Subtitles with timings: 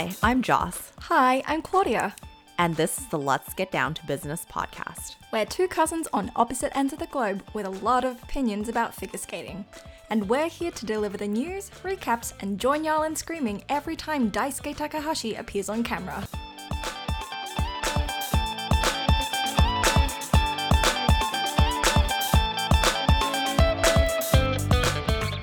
[0.00, 2.14] Hi, I'm Joss, Hi, I'm Claudia.
[2.58, 5.16] and this is the Let's Get Down to Business podcast.
[5.30, 8.94] We're two cousins on opposite ends of the globe with a lot of opinions about
[8.94, 9.62] figure skating.
[10.08, 14.30] And we're here to deliver the news, recaps, and join y'all in screaming every time
[14.30, 16.26] Daisuke Takahashi appears on camera.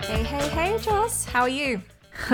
[0.08, 1.82] Hey, hey, hey, Joss, how are you?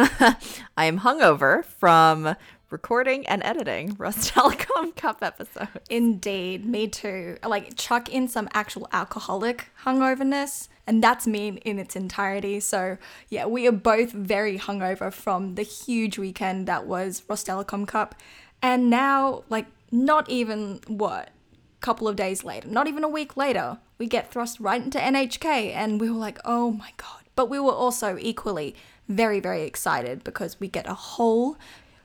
[0.77, 2.37] I am hungover from
[2.69, 5.67] recording and editing Rust Telecom Cup episode.
[5.89, 7.37] Indeed, me too.
[7.45, 12.61] Like chuck in some actual alcoholic hungoverness, and that's me in its entirety.
[12.61, 18.15] So yeah, we are both very hungover from the huge weekend that was Rostelecom Cup,
[18.61, 21.29] and now like not even what
[21.81, 25.73] couple of days later, not even a week later, we get thrust right into NHK,
[25.75, 27.23] and we were like, oh my god.
[27.35, 28.75] But we were also equally
[29.07, 31.57] very very excited because we get a whole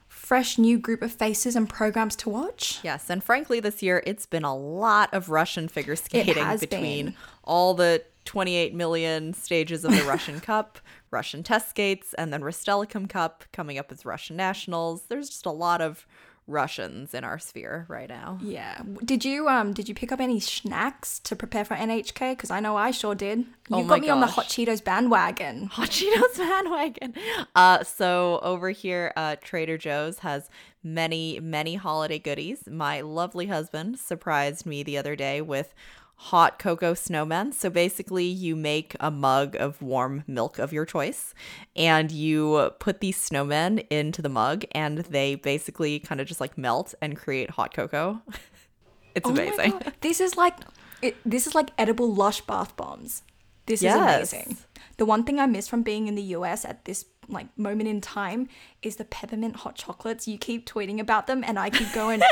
[0.09, 2.81] fresh new group of faces and programs to watch.
[2.83, 7.15] Yes, and frankly, this year it's been a lot of Russian figure skating between been.
[7.45, 10.79] all the 28 million stages of the Russian Cup,
[11.11, 15.05] Russian test skates, and then Rostelecom Cup coming up as Russian nationals.
[15.09, 16.07] There's just a lot of
[16.49, 18.39] Russians in our sphere right now.
[18.43, 18.83] Yeah.
[19.05, 22.33] Did you um did you pick up any snacks to prepare for NHK?
[22.33, 23.39] Because I know I sure did.
[23.39, 24.27] You Oh got me on the.
[24.27, 25.67] Hot Cheetos bandwagon.
[25.73, 27.15] Hot Cheetos bandwagon.
[27.55, 30.49] Uh, so over here, uh, Trader Joe's has
[30.83, 32.67] many, many holiday goodies.
[32.67, 35.75] My lovely husband surprised me the other day with
[36.21, 37.55] hot cocoa snowmen.
[37.55, 41.35] So basically, you make a mug of warm milk of your choice,
[41.77, 46.59] and you put these snowmen into the mug, and they basically kind of just like
[46.59, 48.21] melt and create hot cocoa.
[49.15, 49.81] it's Oh amazing.
[50.01, 50.55] This is like
[51.03, 53.23] it, this is like edible lush bath bombs.
[53.67, 53.95] This Yes.
[53.95, 54.59] is amazing.
[54.97, 58.01] The one thing I miss from being in the US at this like moment in
[58.01, 58.49] time
[58.83, 60.27] is the peppermint hot chocolates.
[60.27, 62.23] You keep tweeting about them and I keep going,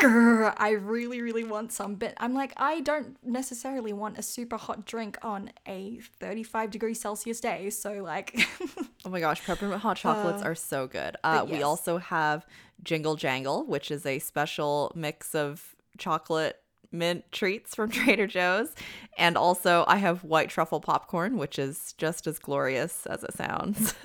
[0.00, 1.94] grr, I really, really want some.
[1.94, 6.94] But I'm like, I don't necessarily want a super hot drink on a 35 degree
[6.94, 7.70] Celsius day.
[7.70, 8.38] So like
[9.04, 11.16] Oh my gosh, peppermint hot chocolates are so good.
[11.22, 12.44] Uh, but We also have
[12.82, 16.60] Jingle Jangle, which is a special mix of chocolate
[16.92, 18.74] mint treats from Trader Joe's.
[19.16, 23.94] And also, I have white truffle popcorn, which is just as glorious as it sounds.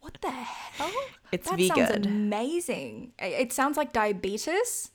[0.00, 0.90] What the hell?
[1.30, 1.76] It's that vegan.
[1.76, 3.12] sounds amazing.
[3.18, 4.90] It sounds like diabetes,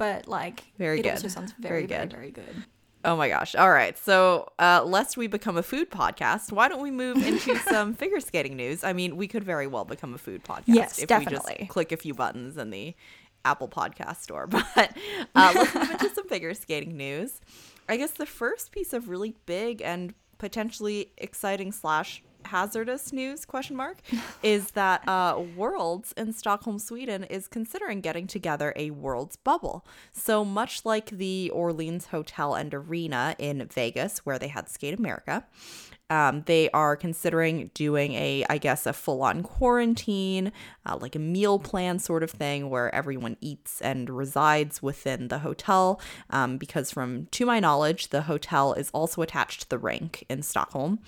[0.00, 1.12] but like Very it good.
[1.12, 2.12] also sounds Very very, very, good.
[2.12, 2.64] very good.
[3.04, 3.54] oh my gosh.
[3.54, 3.96] All right.
[3.98, 8.18] So, uh, lest we become a food podcast, why don't we move into some figure
[8.20, 8.82] skating news?
[8.82, 11.92] I mean, we could very well become a food podcast Yes, if we just click
[11.92, 12.94] a few buttons in the
[13.44, 14.46] Apple Podcast store.
[14.50, 14.96] But
[15.34, 17.40] uh, let's move into some figure skating news.
[17.88, 23.76] I guess the first piece of really big and potentially exciting slash hazardous news question
[23.76, 23.98] mark
[24.42, 29.86] is that uh, worlds in stockholm sweden is considering getting together a worlds bubble.
[30.12, 35.46] So much like the orleans hotel and arena in vegas where they had skate america
[36.08, 40.52] um, they are considering doing a i guess a full-on quarantine
[40.86, 45.40] uh, like a meal plan sort of thing where everyone eats and resides within the
[45.40, 46.00] hotel.
[46.30, 50.42] Um, because from to my knowledge the hotel is also attached to the rink in
[50.42, 51.00] stockholm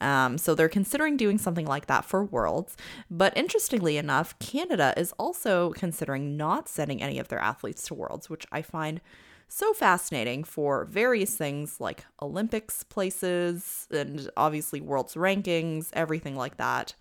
[0.00, 2.76] um, so they're considering doing something like that for Worlds.
[3.10, 8.28] But interestingly enough, Canada is also considering not sending any of their athletes to Worlds,
[8.28, 9.00] which I find
[9.48, 16.94] so fascinating for various things like Olympics places and obviously Worlds rankings, everything like that.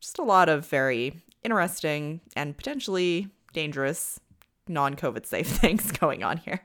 [0.00, 4.20] Just a lot of very interesting and potentially dangerous,
[4.68, 6.62] non COVID safe things going on here.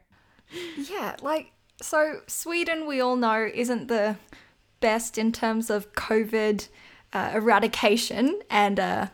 [0.77, 4.15] Yeah, like so Sweden we all know isn't the
[4.85, 6.67] best in terms of COVID
[7.11, 9.07] uh, eradication and uh,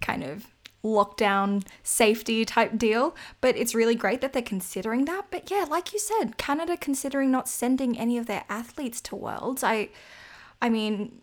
[0.00, 0.46] kind of
[0.82, 5.26] lockdown safety type deal, but it's really great that they're considering that.
[5.30, 9.62] But yeah, like you said, Canada considering not sending any of their athletes to Worlds.
[9.62, 9.90] I
[10.62, 11.20] I mean,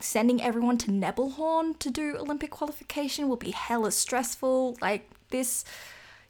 [0.00, 4.78] sending everyone to Nebelhorn to do Olympic qualification will be hella stressful.
[4.80, 5.66] Like this,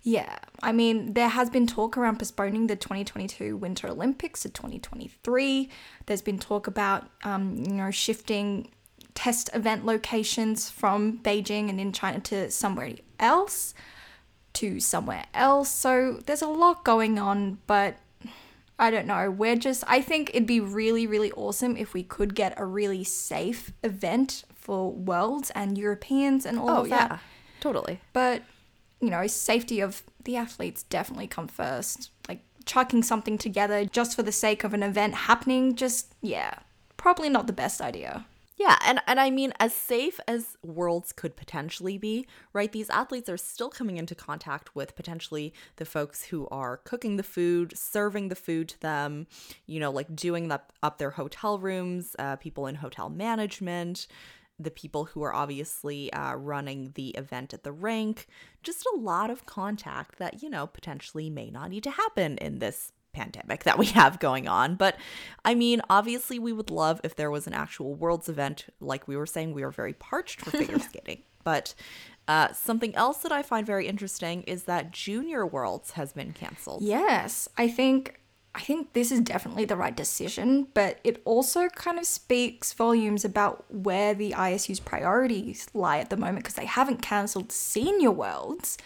[0.09, 0.39] yeah.
[0.63, 5.69] I mean, there has been talk around postponing the 2022 Winter Olympics to 2023.
[6.07, 8.71] There's been talk about, um, you know, shifting
[9.15, 13.75] test event locations from Beijing and in China to somewhere else,
[14.55, 15.69] to somewhere else.
[15.71, 17.97] So there's a lot going on, but
[18.79, 19.31] I don't know.
[19.31, 23.05] We're just, I think it'd be really, really awesome if we could get a really
[23.05, 27.11] safe event for worlds and Europeans and all Oh, of that.
[27.11, 27.19] yeah,
[27.61, 28.01] totally.
[28.13, 28.43] But,
[29.01, 32.11] you know, safety of the athletes definitely come first.
[32.29, 36.55] Like chucking something together just for the sake of an event happening, just, yeah,
[36.97, 38.27] probably not the best idea.
[38.59, 42.73] Yeah, and, and I mean, as safe as worlds could potentially be, right?
[42.73, 47.23] These athletes are still coming into contact with potentially the folks who are cooking the
[47.23, 49.29] food, serving the food to them,
[49.67, 54.09] you know, like doing up, up their hotel rooms, uh, people in hotel management,
[54.59, 58.27] the people who are obviously uh, running the event at the rink.
[58.63, 62.59] Just a lot of contact that, you know, potentially may not need to happen in
[62.59, 64.75] this pandemic that we have going on.
[64.75, 64.97] But
[65.45, 68.67] I mean, obviously, we would love if there was an actual Worlds event.
[68.81, 71.23] Like we were saying, we are very parched for figure skating.
[71.45, 71.75] But
[72.27, 76.83] uh, something else that I find very interesting is that Junior Worlds has been canceled.
[76.83, 78.21] Yes, I think
[78.55, 83.25] I think this is definitely the right decision, but it also kind of speaks volumes
[83.25, 88.79] about where the ISU's priorities lie at the moment because they haven't cancelled senior worlds.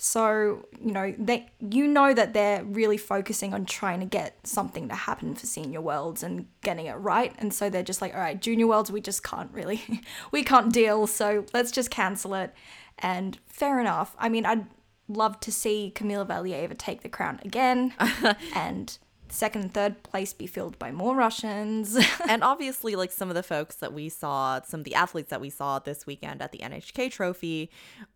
[0.00, 4.88] So, you know, they you know that they're really focusing on trying to get something
[4.88, 7.34] to happen for senior worlds and getting it right.
[7.38, 9.82] And so they're just like, all right, junior worlds, we just can't really
[10.30, 12.54] we can't deal, so let's just cancel it.
[13.00, 14.14] And fair enough.
[14.18, 14.66] I mean, I'd
[15.08, 17.94] love to see Kamila Valieva take the crown again
[18.54, 18.96] and
[19.30, 21.98] second and third place be filled by more Russians.
[22.28, 25.40] and obviously, like some of the folks that we saw, some of the athletes that
[25.40, 27.70] we saw this weekend at the NHK Trophy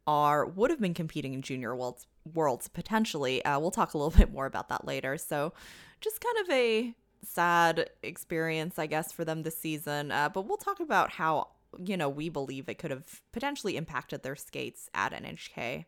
[0.06, 3.44] are would have been competing in junior worlds worlds potentially.
[3.44, 5.17] Uh, we'll talk a little bit more about that later.
[5.19, 5.53] So,
[6.00, 6.94] just kind of a
[7.25, 10.11] sad experience, I guess, for them this season.
[10.11, 11.49] Uh, but we'll talk about how
[11.79, 15.87] you know we believe it could have potentially impacted their skates at NHK.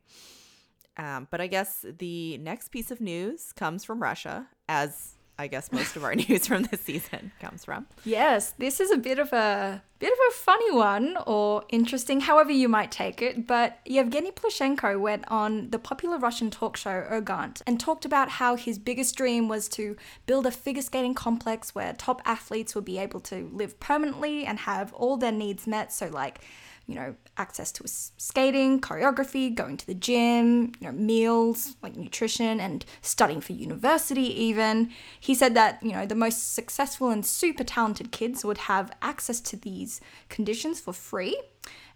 [0.96, 5.72] Um, but I guess the next piece of news comes from Russia, as I guess
[5.72, 7.86] most of our news from this season comes from.
[8.04, 12.52] Yes, this is a bit of a bit of a funny one or interesting, however
[12.52, 13.46] you might take it.
[13.46, 18.54] But Yevgeny Plushenko went on the popular Russian talk show Urgant and talked about how
[18.54, 19.96] his biggest dream was to
[20.26, 24.60] build a figure skating complex where top athletes would be able to live permanently and
[24.60, 25.92] have all their needs met.
[25.92, 26.40] So like
[26.86, 32.60] you know, access to skating, choreography, going to the gym, you know, meals, like nutrition,
[32.60, 34.90] and studying for university, even.
[35.18, 39.40] He said that, you know, the most successful and super talented kids would have access
[39.40, 41.40] to these conditions for free.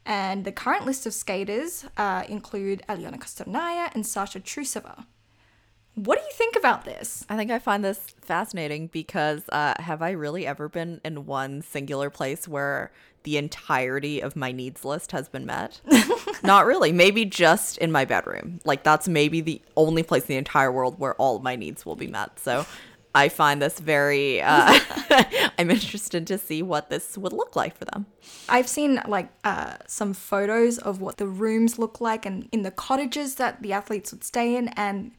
[0.07, 5.05] And the current list of skaters uh, include Aliona Kostornaya and Sasha Trusova.
[5.99, 7.27] What do you think about this?
[7.29, 11.61] I think I find this fascinating because uh, have I really ever been in one
[11.61, 12.93] singular place where
[13.25, 15.81] the entirety of my needs list has been met?
[16.45, 16.93] Not really.
[16.93, 18.61] Maybe just in my bedroom.
[18.65, 21.85] Like that's maybe the only place in the entire world where all of my needs
[21.85, 22.39] will be met.
[22.39, 22.65] So
[23.13, 24.41] I find this very.
[24.41, 24.79] Uh,
[25.59, 28.07] I'm interested to see what this would look like for them.
[28.49, 32.71] I've seen like uh, some photos of what the rooms look like and in the
[32.71, 35.11] cottages that the athletes would stay in, and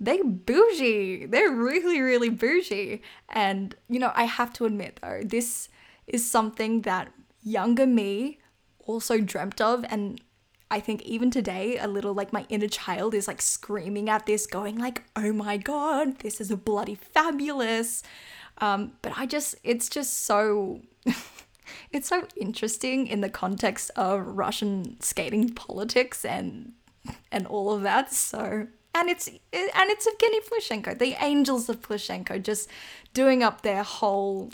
[0.00, 1.26] they bougie.
[1.26, 3.02] They're really, really bougie.
[3.28, 5.68] And, you know, I have to admit though, this
[6.06, 7.12] is something that
[7.42, 8.38] younger me
[8.80, 9.84] also dreamt of.
[9.88, 10.20] And
[10.70, 14.46] I think even today, a little like my inner child is like screaming at this,
[14.46, 18.02] going like, oh my God, this is a bloody fabulous.
[18.58, 20.82] Um, but I just, it's just so.
[21.92, 26.72] it's so interesting in the context of Russian skating politics and
[27.30, 28.12] and all of that.
[28.12, 28.68] So
[28.98, 32.68] and it's and it's Evgeny Plushenko, the Angels of Plushenko, just
[33.14, 34.50] doing up their whole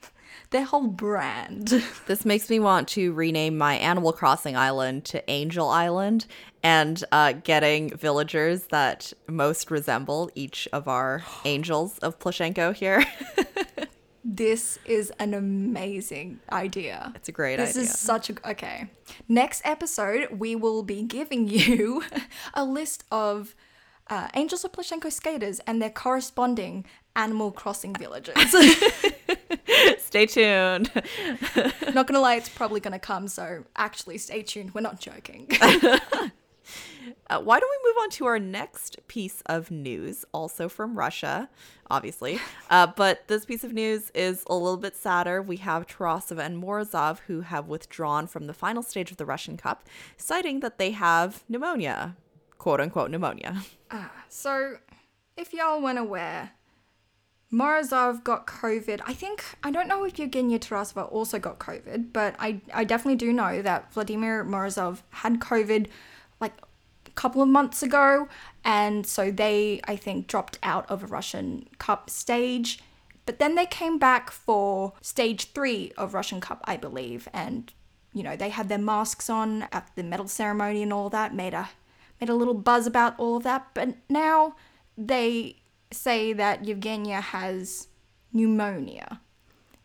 [0.50, 1.82] their whole brand.
[2.06, 6.26] This makes me want to rename my Animal Crossing island to Angel Island
[6.62, 13.04] and uh, getting villagers that most resemble each of our angels of Plushenko here.
[14.24, 17.12] this is an amazing idea.
[17.16, 17.82] It's a great this idea.
[17.82, 18.86] This is such a okay.
[19.28, 22.02] Next episode, we will be giving you
[22.54, 23.54] a list of
[24.10, 26.84] uh, Angels of Plushenko skaters and their corresponding
[27.16, 28.34] Animal Crossing villages.
[29.98, 30.90] stay tuned.
[31.94, 34.74] not gonna lie, it's probably gonna come, so actually stay tuned.
[34.74, 35.48] We're not joking.
[37.30, 41.48] Uh, why don't we move on to our next piece of news, also from Russia,
[41.90, 42.40] obviously.
[42.70, 45.40] Uh, but this piece of news is a little bit sadder.
[45.40, 49.56] We have Tarasova and Morozov who have withdrawn from the final stage of the Russian
[49.56, 49.84] Cup,
[50.18, 52.14] citing that they have pneumonia
[52.58, 53.62] quote unquote pneumonia.
[53.90, 54.76] Uh, so,
[55.36, 56.50] if y'all weren't aware,
[57.52, 59.00] Morozov got COVID.
[59.06, 63.16] I think, I don't know if Evgenia Tarasova also got COVID, but I, I definitely
[63.16, 65.88] do know that Vladimir Morozov had COVID
[66.40, 66.52] like
[67.06, 68.28] a couple of months ago.
[68.64, 72.80] And so they, I think, dropped out of a Russian Cup stage.
[73.24, 77.28] But then they came back for stage three of Russian Cup, I believe.
[77.32, 77.72] And,
[78.12, 81.54] you know, they had their masks on at the medal ceremony and all that, made
[81.54, 81.70] a
[82.20, 84.54] made a little buzz about all of that, but now
[84.96, 85.56] they
[85.90, 87.88] say that Yevgenia has
[88.32, 89.20] pneumonia.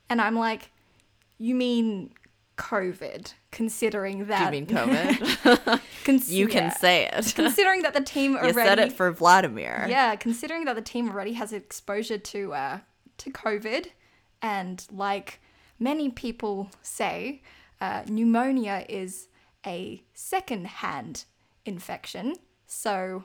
[0.10, 0.72] And I'm like,
[1.38, 2.12] you mean
[2.58, 5.82] COVID, considering Do that you mean COVID?
[6.04, 6.74] cons- you can yeah.
[6.74, 7.34] say it.
[7.36, 8.48] considering that the team already.
[8.50, 9.86] you said it for Vladimir.
[9.90, 12.80] yeah, considering that the team already has exposure to uh,
[13.18, 13.88] to COVID,
[14.42, 15.40] and like
[15.80, 17.42] many people say,
[17.82, 19.28] uh, pneumonia is
[19.66, 21.26] a second-hand
[21.66, 22.36] infection.
[22.68, 23.24] So,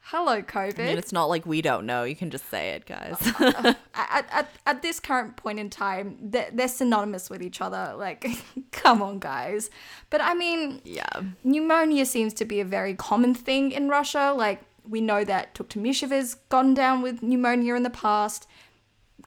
[0.00, 0.78] hello, COVID.
[0.78, 2.04] I mean, it's not like we don't know.
[2.04, 3.16] You can just say it, guys.
[3.40, 7.60] Uh, uh, at, at, at this current point in time, they're, they're synonymous with each
[7.60, 7.94] other.
[7.96, 8.26] Like,
[8.72, 9.70] come on, guys.
[10.10, 11.08] But I mean, yeah.
[11.44, 14.34] pneumonia seems to be a very common thing in Russia.
[14.36, 18.46] Like, we know that Tuktamyshev has gone down with pneumonia in the past.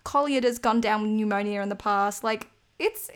[0.06, 2.24] Kolyada has gone down with pneumonia in the past.
[2.24, 2.50] Like,
[2.80, 3.10] it's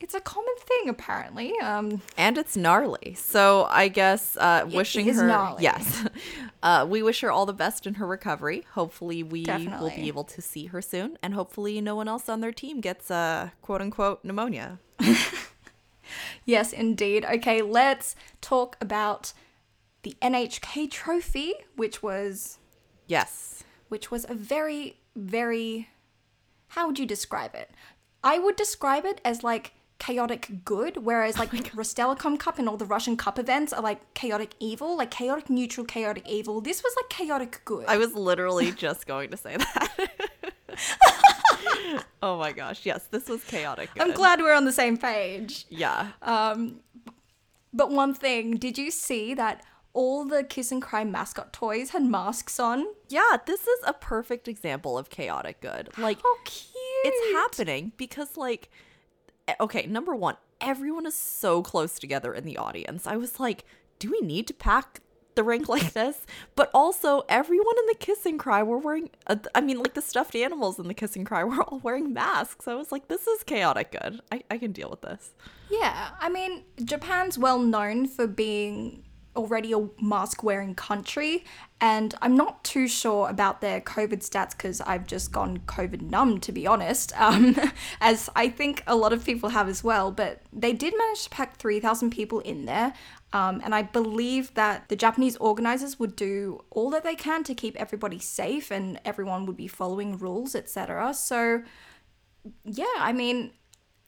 [0.00, 1.58] it's a common thing apparently.
[1.60, 3.14] Um, And it's gnarly.
[3.14, 5.62] So I guess uh, wishing is her gnarly.
[5.62, 6.06] yes,
[6.62, 8.64] uh, we wish her all the best in her recovery.
[8.74, 9.44] Hopefully, we
[9.80, 12.80] will be able to see her soon, and hopefully, no one else on their team
[12.80, 14.78] gets uh, quote unquote pneumonia.
[16.44, 17.24] yes, indeed.
[17.24, 19.32] Okay, let's talk about
[20.02, 22.58] the NHK Trophy, which was
[23.06, 25.88] Yes, which was a very, very.
[26.72, 27.70] How would you describe it?
[28.22, 32.84] I would describe it as like chaotic good, whereas like Rostelecom Cup and all the
[32.86, 36.60] Russian Cup events are like chaotic evil, like chaotic neutral, chaotic evil.
[36.60, 37.84] This was like chaotic good.
[37.88, 40.10] I was literally just going to say that.
[42.22, 43.90] oh my gosh, yes, this was chaotic.
[43.98, 45.66] I'm glad we're on the same page.
[45.68, 46.80] Yeah, Um,
[47.72, 49.64] but one thing, did you see that
[49.94, 52.86] all the Kiss and Cry mascot toys had masks on?
[53.08, 55.88] yeah, this is a perfect example of chaotic good.
[55.98, 56.72] Like Oh, cute!
[57.04, 58.70] it's happening because like
[59.60, 63.06] okay number one everyone is so close together in the audience.
[63.06, 63.64] I was like
[63.98, 65.00] do we need to pack
[65.34, 66.26] the rink like this?
[66.54, 70.02] But also everyone in the kiss and cry were wearing uh, i mean like the
[70.02, 72.68] stuffed animals in the kiss and cry were all wearing masks.
[72.68, 74.20] I was like this is chaotic good.
[74.32, 75.32] I, I can deal with this.
[75.70, 79.04] Yeah, I mean, Japan's well known for being
[79.38, 81.44] already a mask wearing country,
[81.80, 86.40] and I'm not too sure about their COVID stats because I've just gone COVID numb,
[86.40, 87.56] to be honest, um,
[88.00, 90.10] as I think a lot of people have as well.
[90.10, 92.92] But they did manage to pack 3,000 people in there.
[93.32, 97.54] Um, and I believe that the Japanese organizers would do all that they can to
[97.54, 101.12] keep everybody safe and everyone would be following rules, etc.
[101.12, 101.62] So,
[102.64, 103.52] yeah, I mean,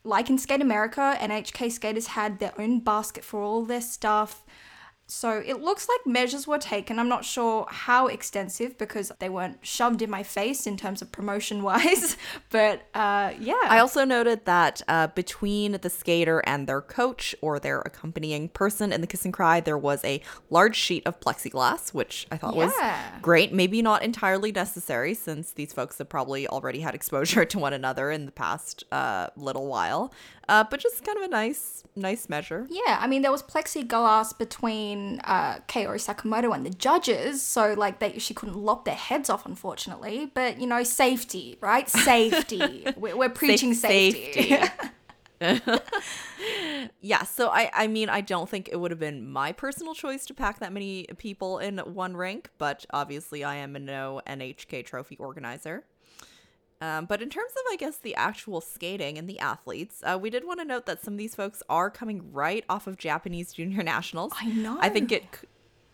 [0.05, 4.45] like in Skate America, NHK skaters had their own basket for all their stuff.
[5.11, 6.99] So it looks like measures were taken.
[6.99, 11.11] I'm not sure how extensive because they weren't shoved in my face in terms of
[11.11, 12.17] promotion wise.
[12.51, 13.61] But uh, yeah.
[13.65, 18.93] I also noted that uh, between the skater and their coach or their accompanying person
[18.93, 22.55] in the kiss and cry, there was a large sheet of plexiglass, which I thought
[22.55, 22.73] was
[23.21, 23.53] great.
[23.53, 28.11] Maybe not entirely necessary since these folks have probably already had exposure to one another
[28.11, 30.13] in the past uh, little while,
[30.51, 32.67] uh, but just kind of a nice, nice measure.
[32.69, 38.01] Yeah, I mean there was plexiglass between uh, Kaori Sakamoto and the judges, so like
[38.01, 40.31] they she couldn't lop their heads off, unfortunately.
[40.35, 41.89] But you know, safety, right?
[42.11, 42.85] Safety.
[42.97, 44.57] we're, we're preaching safety.
[47.03, 50.27] Yeah, so I I mean I don't think it would have been my personal choice
[50.27, 54.85] to pack that many people in one rink, but obviously I am a no NHK
[54.85, 55.85] trophy organizer.
[56.81, 60.31] Um, but in terms of I guess the actual skating and the athletes, uh, we
[60.31, 63.53] did want to note that some of these folks are coming right off of Japanese
[63.53, 64.33] junior nationals.
[64.41, 64.79] I know.
[64.81, 65.25] I think it.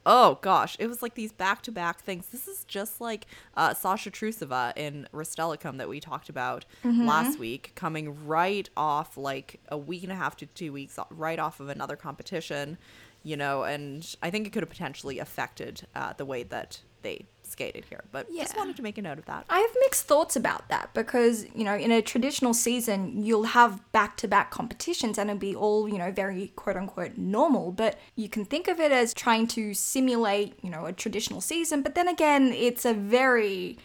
[0.09, 2.29] Oh gosh, it was like these back-to-back things.
[2.29, 3.27] This is just like
[3.57, 9.59] uh, Sasha Trusova in Rostelecom that we talked about last week, coming right off like
[9.69, 12.79] a week and a half to two weeks, right off of another competition,
[13.25, 13.65] you know.
[13.65, 17.27] And I think it could have potentially affected uh, the way that they
[17.57, 18.05] skated here.
[18.13, 19.47] But just wanted to make a note of that.
[19.49, 23.81] I have mixed thoughts about that because, you know, in a traditional season, you'll have
[23.93, 27.73] back to back competitions and it'll be all, you know, very quote unquote normal.
[27.73, 31.83] But you can think of it as trying to simulate, you know, a traditional season.
[31.83, 33.79] But then again, it's a very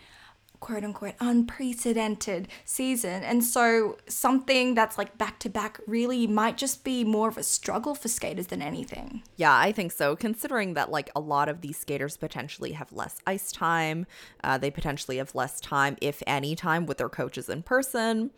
[0.61, 3.23] quote unquote unprecedented season.
[3.23, 7.43] And so something that's like back to back really might just be more of a
[7.43, 9.23] struggle for skaters than anything.
[9.35, 10.15] Yeah, I think so.
[10.15, 14.05] Considering that, like, a lot of these skaters potentially have less ice time,
[14.43, 18.31] uh, they potentially have less time, if any time, with their coaches in person.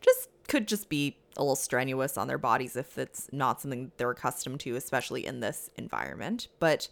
[0.00, 4.10] Just could just be a little strenuous on their bodies if it's not something they're
[4.10, 6.48] accustomed to, especially in this environment.
[6.60, 6.88] But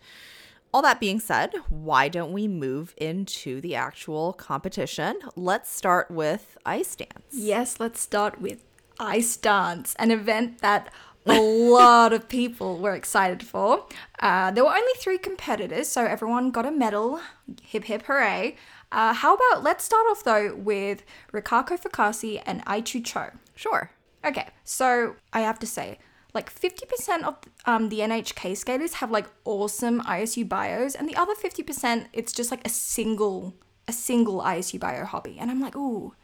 [0.73, 5.19] all that being said, why don't we move into the actual competition?
[5.37, 7.27] Let's start with ice dance.
[7.31, 8.65] Yes, let's start with
[8.99, 10.93] Ice Dance, an event that
[11.27, 13.87] a lot of people were excited for.
[14.21, 17.21] Uh, there were only three competitors, so everyone got a medal.
[17.63, 18.57] Hip hip hooray.
[18.91, 21.03] Uh, how about let's start off though with
[21.33, 23.31] Rikako Fukase and Eichu Cho.
[23.55, 23.91] Sure.
[24.25, 25.99] Okay, so I have to say,
[26.35, 27.37] like 50% of
[27.67, 32.51] um, the NHK skaters have like awesome ISU bios, and the other 50% it's just
[32.51, 33.55] like a single
[33.89, 35.37] a single ISU bio hobby.
[35.39, 36.15] And I'm like, ooh,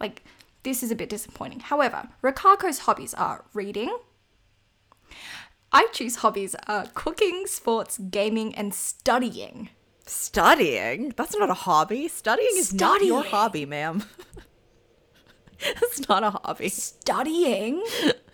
[0.00, 0.24] like
[0.62, 1.60] this is a bit disappointing.
[1.60, 3.96] However, Rikako's hobbies are reading.
[5.72, 9.70] Eichu's hobbies are cooking, sports, gaming, and studying.
[10.06, 11.12] Studying?
[11.16, 12.08] That's not a hobby.
[12.08, 14.04] Studying is not your hobby, ma'am.
[15.60, 16.68] it's not a hobby.
[16.68, 17.84] Studying?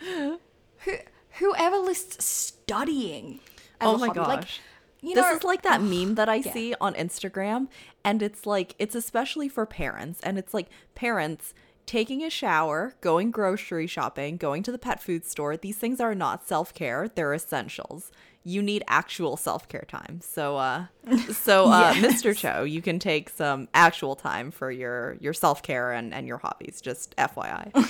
[0.84, 0.96] Who
[1.38, 3.40] whoever lists studying
[3.80, 4.60] as Oh a my hobby, like, gosh.
[5.00, 6.52] you this know, is like that meme that I yeah.
[6.52, 7.68] see on Instagram,
[8.04, 11.54] and it's like, it's especially for parents, and it's like parents
[11.86, 15.56] taking a shower, going grocery shopping, going to the pet food store.
[15.56, 18.10] These things are not self care, they're essentials.
[18.44, 20.20] You need actual self care time.
[20.20, 20.86] So, uh,
[21.32, 22.22] so, uh, Yes.
[22.22, 22.36] Mr.
[22.36, 26.38] Cho, you can take some actual time for your your self care and and your
[26.38, 26.80] hobbies.
[26.80, 27.72] Just FYI.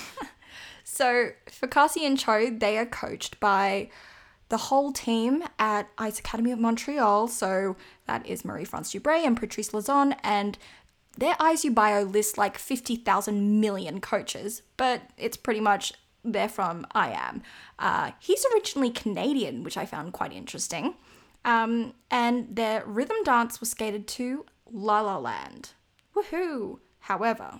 [0.85, 3.91] So for Cassie and Cho, they are coached by
[4.49, 7.29] the whole team at Ice Academy of Montreal.
[7.29, 10.59] So that is Marie France Dubreuil and Patrice Lauzon, and
[11.17, 15.93] their ISU bio lists like 50,000 million coaches, but it's pretty much
[16.25, 17.43] they're from I Am.
[17.79, 20.95] Uh, he's originally Canadian, which I found quite interesting.
[21.45, 25.71] Um, and their rhythm dance was skated to La La Land.
[26.15, 26.79] Woohoo!
[27.01, 27.59] However,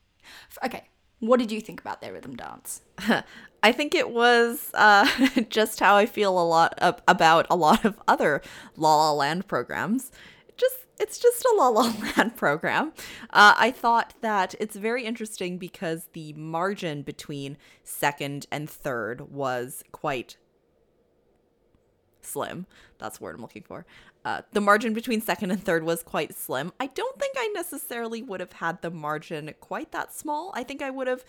[0.64, 0.84] okay,
[1.20, 2.82] what did you think about their rhythm dance?
[3.62, 5.08] I think it was uh,
[5.48, 8.42] just how I feel a lot ab- about a lot of other
[8.76, 10.12] La La Land programs.
[10.56, 11.82] Just it's just a La La
[12.16, 12.92] Land program.
[13.30, 19.82] Uh, I thought that it's very interesting because the margin between second and third was
[19.92, 20.36] quite
[22.26, 22.66] slim.
[22.98, 23.86] That's the word I'm looking for.
[24.24, 26.72] Uh, the margin between second and third was quite slim.
[26.80, 30.50] I don't think I necessarily would have had the margin quite that small.
[30.54, 31.24] I think I would have,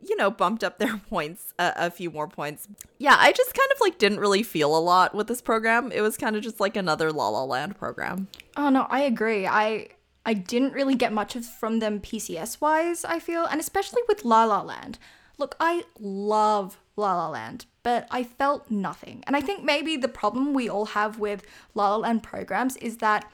[0.00, 2.66] you know, bumped up their points a, a few more points.
[2.98, 5.92] Yeah, I just kind of like didn't really feel a lot with this program.
[5.92, 8.28] It was kind of just like another La La Land program.
[8.56, 9.46] Oh no, I agree.
[9.46, 9.88] I
[10.24, 14.24] I didn't really get much of from them PCS wise, I feel, and especially with
[14.24, 14.98] La La Land.
[15.38, 19.24] Look, I love La La Land, but I felt nothing.
[19.26, 21.42] And I think maybe the problem we all have with
[21.74, 23.24] La La Land programs is that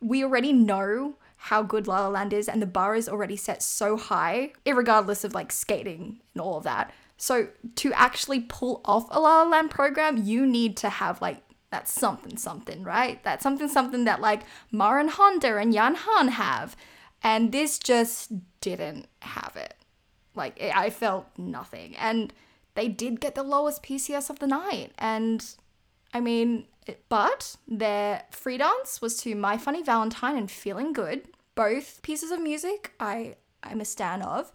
[0.00, 1.16] we already know
[1.48, 5.24] how good La La Land is and the bar is already set so high, regardless
[5.24, 6.92] of like skating and all of that.
[7.16, 11.42] So to actually pull off a La La Land program, you need to have like
[11.70, 13.20] that something something, right?
[13.24, 16.76] That something something that like Marin Honda and Yan Han have.
[17.20, 18.30] And this just
[18.60, 19.74] didn't have it.
[20.36, 21.96] Like I felt nothing.
[21.96, 22.32] And
[22.78, 24.92] they did get the lowest PCS of the night.
[24.98, 25.44] And
[26.14, 26.66] I mean,
[27.08, 31.26] but their free dance was to My Funny Valentine and Feeling Good.
[31.56, 34.52] Both pieces of music I I'm a stan of,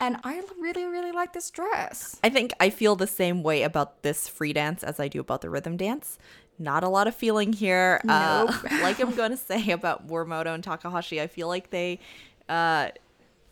[0.00, 2.18] and I really really like this dress.
[2.24, 5.42] I think I feel the same way about this free dance as I do about
[5.42, 6.18] the rhythm dance.
[6.58, 8.00] Not a lot of feeling here.
[8.08, 12.00] Uh, like I'm going to say about Muramoto and Takahashi, I feel like they
[12.48, 12.88] uh,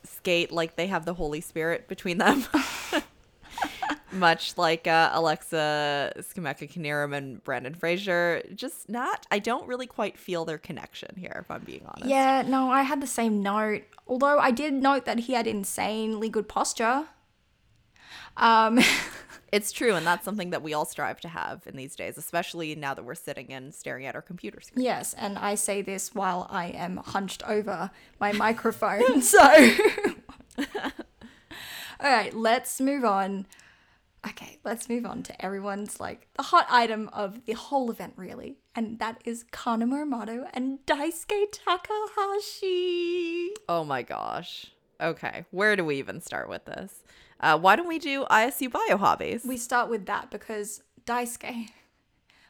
[0.03, 2.47] skate like they have the Holy Spirit between them.
[4.14, 8.42] Much like uh, Alexa Scimeca Knierim and Brandon Frazier.
[8.55, 12.07] Just not, I don't really quite feel their connection here, if I'm being honest.
[12.07, 13.83] Yeah, no, I had the same note.
[14.07, 17.07] Although I did note that he had insanely good posture.
[18.37, 18.81] Um,
[19.55, 22.74] It's true, and that's something that we all strive to have in these days, especially
[22.74, 24.85] now that we're sitting and staring at our computer screen.
[24.85, 29.22] yes, and I say this while I am hunched over my microphone.
[29.22, 29.38] so,
[30.59, 30.64] all
[32.03, 33.46] right, let's move on.
[34.27, 38.57] Okay, let's move on to everyone's like the hot item of the whole event, really,
[38.75, 43.51] and that is Kana Muramoto and Daisuke Takahashi.
[43.69, 44.67] Oh my gosh.
[45.01, 47.03] Okay, where do we even start with this?
[47.41, 49.45] Uh, why don't we do ISU bio hobbies?
[49.45, 51.69] We start with that because Daisuke,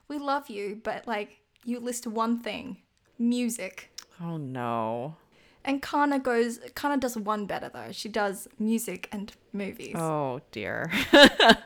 [0.06, 2.76] we love you, but like you list one thing,
[3.18, 3.90] music.
[4.20, 5.16] oh no.
[5.64, 7.92] And Kana goes Kana does one better though.
[7.92, 9.94] She does music and movies.
[9.96, 10.90] Oh dear.
[11.12, 11.56] it,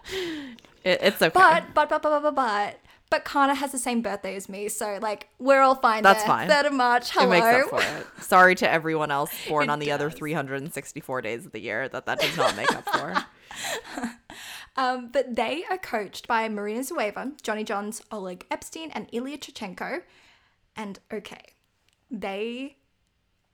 [0.85, 1.31] it's okay.
[1.35, 2.79] But but but but but but
[3.11, 6.03] but Kana has the same birthday as me, so like we're all fine.
[6.03, 6.27] That's there.
[6.29, 6.49] fine.
[6.49, 7.09] Third of March.
[7.09, 7.31] it Hello.
[7.31, 8.07] makes up for it.
[8.23, 12.07] Sorry to everyone else born It on the other 364 days of the year that
[12.07, 13.15] that does not make up for.
[14.77, 20.03] Um, but they are coached by Marina Zueva, Johnny Johns, Oleg Epstein, and Ilya Tkachenko.
[20.77, 21.43] And okay,
[22.09, 22.77] they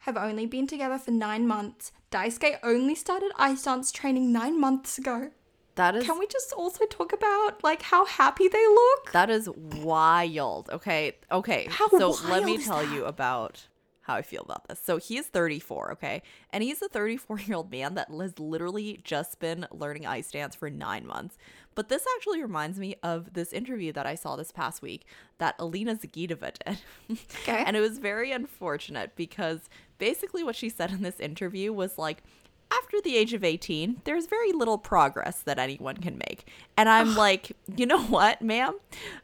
[0.05, 1.91] have only been together for nine months.
[2.11, 5.31] Daisuke only started ice dance training nine months ago.
[5.77, 9.13] That is Can we just also talk about like how happy they look?
[9.13, 10.69] That is wild.
[10.71, 11.17] Okay.
[11.33, 11.67] Okay.
[11.71, 12.95] How so let me tell that?
[12.95, 13.67] you about
[14.05, 14.79] how I feel about this.
[14.85, 16.23] So he is 34, okay?
[16.51, 20.55] And he's a 34 year old man that has literally just been learning ice dance
[20.55, 21.39] for nine months.
[21.75, 25.07] But this actually reminds me of this interview that I saw this past week
[25.39, 26.79] that Alina Zagitova did.
[27.43, 27.65] Okay.
[27.67, 29.69] and it was very unfortunate because
[30.05, 32.23] basically what she said in this interview was like,
[32.71, 36.47] after the age of 18, there's very little progress that anyone can make.
[36.77, 38.79] And I'm like, you know what, ma'am?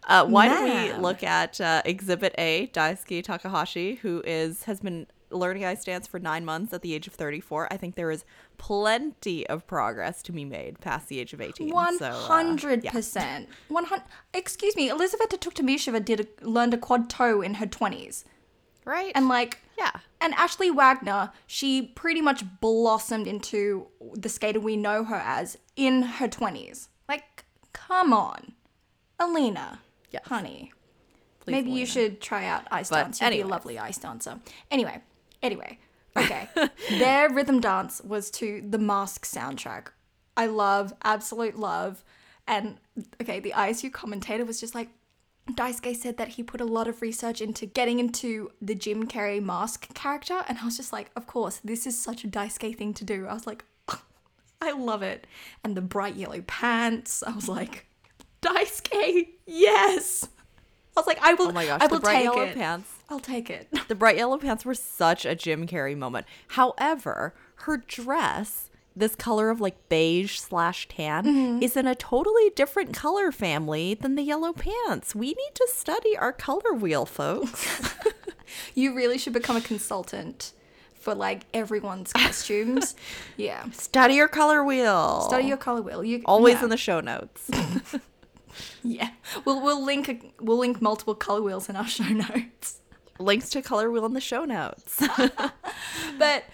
[0.09, 5.07] Uh, why don't we look at uh, Exhibit A, Daisuke Takahashi, who is has been
[5.31, 7.69] learning ice dance for nine months at the age of 34.
[7.71, 8.25] I think there is
[8.57, 11.71] plenty of progress to be made past the age of 18.
[11.73, 12.91] One So, uh, hundred yeah.
[12.93, 13.49] percent.
[13.69, 14.05] One hundred.
[14.33, 18.25] Excuse me, Elizabeth Tuktamysheva did a, learned a quad toe in her twenties,
[18.91, 19.13] Right?
[19.15, 19.93] and like yeah.
[20.21, 26.03] And Ashley Wagner, she pretty much blossomed into the skater we know her as in
[26.03, 26.89] her 20s.
[27.09, 28.53] Like, come on.
[29.19, 29.81] Alina.
[30.11, 30.27] Yes.
[30.27, 30.73] Honey.
[31.41, 33.21] Please, maybe you should try out ice But dance.
[33.23, 34.39] You'd be a lovely ice dancer.
[34.71, 35.01] Anyway,
[35.43, 35.79] anyway.
[36.17, 36.49] Okay.
[36.91, 39.87] Their rhythm dance was to the Mask soundtrack.
[40.37, 42.03] I love, absolute love.
[42.49, 42.79] And
[43.23, 44.89] okay, the ISU commentator was just like,
[45.57, 49.43] Daisuke said that he put a lot of research into getting into the Jim Carrey
[49.43, 52.95] mask character, and I was just like, of course, this is such a Daisuke thing
[52.95, 53.27] to do.
[53.27, 53.65] I was like,
[54.61, 55.27] I love it.
[55.65, 57.87] And the bright yellow pants, I was like,
[58.43, 60.29] Daisuke, yes.
[60.97, 61.49] I was like, I will.
[61.49, 62.55] Oh my gosh, I the will bright take yellow it.
[62.55, 62.91] pants.
[63.09, 63.69] I'll take it.
[63.89, 66.27] The bright yellow pants were such a Jim Carrey moment.
[66.49, 71.63] However, her dress, this color of like beige slash tan, Mm-hmm.
[71.63, 75.15] is in a totally different color family than the yellow pants.
[75.15, 77.67] We need to study our color wheel, folks.
[78.75, 80.53] You really should become a consultant
[80.99, 82.97] for like everyone's costumes.
[83.37, 83.71] yeah.
[83.71, 85.21] study your color wheel.
[85.29, 86.03] Study your color wheel.
[86.03, 86.65] You Always yeah.
[86.65, 87.49] in the show notes.
[88.83, 89.11] Yeah.
[89.45, 92.81] We'll we'll link a, we'll link multiple color wheels in our show notes.
[93.21, 95.01] Links to color wheel in the show notes.
[96.19, 96.45] But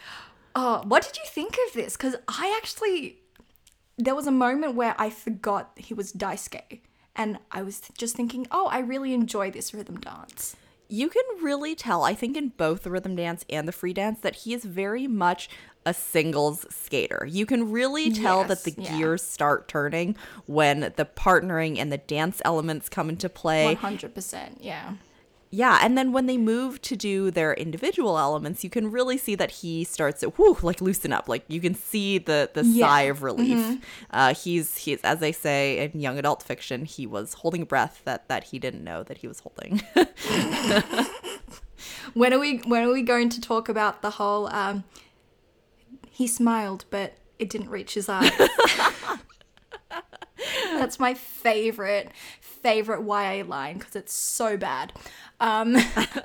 [0.56, 1.96] oh, what did you think of this?
[1.96, 3.18] Because I actually
[3.98, 6.80] there was a moment where I forgot he was Daisuke,
[7.14, 10.56] and I was just thinking, oh, I really enjoy this rhythm dance.
[10.88, 14.20] you can really tell, I think, in both the rhythm dance and the free dance,
[14.20, 15.48] that he is very much
[15.84, 17.26] a singles skater.
[17.28, 18.96] You can really tell that the yeah.
[18.96, 20.16] gears start turning
[20.46, 23.64] when the partnering and the dance elements come into play.
[23.64, 24.58] One hundred percent.
[24.60, 24.94] Yeah.
[25.56, 29.34] Yeah, and then when they move to do their individual elements, you can really see
[29.36, 31.30] that he starts to whoo, like loosen up.
[31.30, 32.86] Like you can see the the Yeah.
[32.86, 33.78] sigh of relief.
[34.10, 38.02] Uh, he's he's as they say in young adult fiction, he was holding a breath
[38.04, 39.80] that that he didn't know that he was holding.
[42.14, 44.84] When are we when are we going to talk about the whole um
[46.10, 48.32] he smiled but it didn't reach his eyes.
[50.78, 52.10] That's my favorite
[52.66, 54.92] favorite YA line because it's so bad.
[55.40, 55.76] Um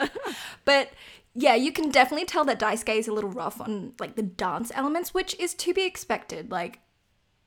[0.66, 0.92] but
[1.34, 4.72] yeah, you can definitely tell that Daisuke is a little rough on like the dance
[4.76, 6.52] elements, which is to be expected.
[6.52, 6.80] Like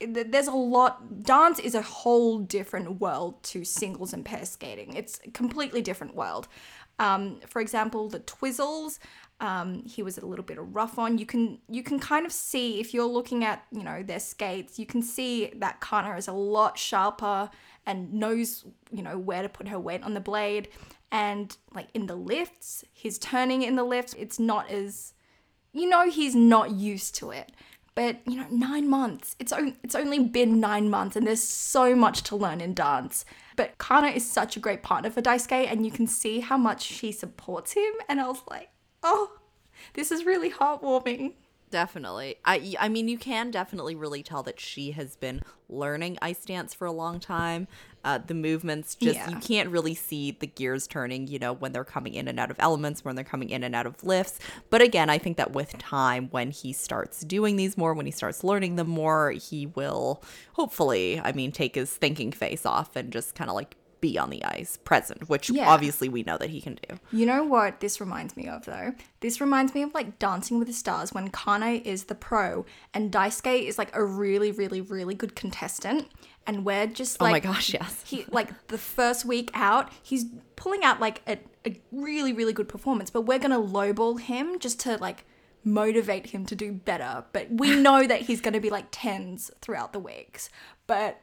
[0.01, 5.21] there's a lot dance is a whole different world to singles and pair skating it's
[5.25, 6.49] a completely different world
[6.99, 8.99] um, for example the twizzles
[9.41, 12.81] um, he was a little bit rough on you can you can kind of see
[12.81, 16.33] if you're looking at you know their skates you can see that kana is a
[16.33, 17.51] lot sharper
[17.87, 20.69] and knows you know where to put her weight on the blade
[21.11, 25.15] and like in the lifts his turning in the lifts it's not as
[25.75, 27.53] you know he's not used to it.
[27.95, 29.37] But you know, nine months.
[29.39, 33.25] It's o- it's only been nine months, and there's so much to learn in dance.
[33.57, 36.83] But Kana is such a great partner for Daisuke, and you can see how much
[36.83, 37.93] she supports him.
[38.09, 38.71] And I was like,
[39.05, 39.33] oh,
[39.93, 41.35] this is really heartwarming.
[41.75, 42.37] Definitely.
[42.45, 46.73] I I mean you can definitely really tell that she has been learning ice dance
[46.73, 47.67] for a long time.
[48.05, 49.29] Uh, the movements just Yeah.
[49.29, 52.53] you can't really see the gears turning, you know, when they're coming in and out
[52.53, 54.39] of elements, when they're coming in and out of lifts.
[54.71, 58.13] But again, I think that with time when he starts doing these more, when he
[58.13, 63.13] starts learning them more, he will hopefully, I mean, take his thinking face off and
[63.13, 63.75] just kind of like
[64.09, 65.69] be on the ice, present, which Yeah.
[65.69, 66.99] obviously we know that he can do.
[67.11, 68.95] You know what this reminds me of though?
[69.21, 73.11] This reminds me of like Dancing with the Stars when Kane is the pro and
[73.11, 76.09] Daisuke is like a really, really, really good contestant.
[76.47, 78.03] And we're just like, Oh my gosh, yes.
[78.07, 82.69] he like the first week out, he's pulling out like a, a really, really good
[82.69, 85.25] performance, but we're gonna lowball him just to like
[85.65, 87.25] motivate him to do better.
[87.33, 90.51] But we know that he's gonna be like tens throughout the weeks.
[90.87, 91.21] But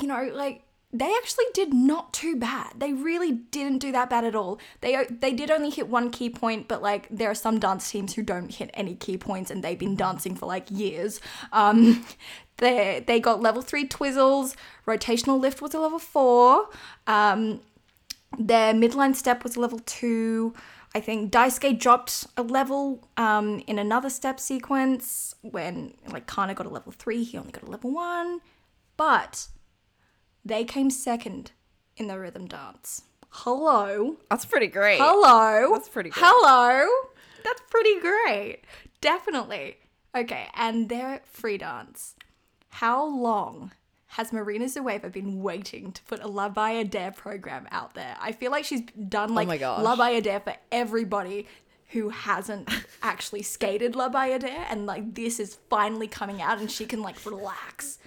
[0.00, 0.62] you know, like
[0.94, 2.74] they actually did not too bad.
[2.78, 4.60] They really didn't do that bad at all.
[4.80, 8.14] They they did only hit one key point, but like there are some dance teams
[8.14, 11.20] who don't hit any key points, and they've been dancing for like years.
[11.52, 12.06] Um,
[12.58, 14.54] they they got level three twizzles.
[14.86, 16.68] Rotational lift was a level four.
[17.08, 17.60] Um,
[18.38, 20.54] their midline step was a level two.
[20.94, 26.66] I think Daisuke dropped a level um, in another step sequence when like Kana got
[26.66, 28.40] a level three, he only got a level one,
[28.96, 29.48] but
[30.44, 31.52] they came second
[31.96, 33.02] in the rhythm dance.
[33.30, 34.98] Hello, That's pretty great.
[35.00, 36.22] hello, That's pretty good.
[36.24, 36.88] Hello,
[37.42, 38.60] that's pretty great.
[39.00, 39.76] Definitely.
[40.16, 42.14] Okay, and their free dance.
[42.70, 43.72] How long
[44.08, 48.16] has Marina Zueva been waiting to put a La Bayadere program out there?
[48.20, 49.82] I feel like she's done oh like Oh my gosh.
[49.82, 51.48] La Bayadere for everybody
[51.88, 52.68] who hasn't
[53.02, 57.26] actually skated La Bayadere, and like this is finally coming out, and she can like
[57.26, 57.98] relax.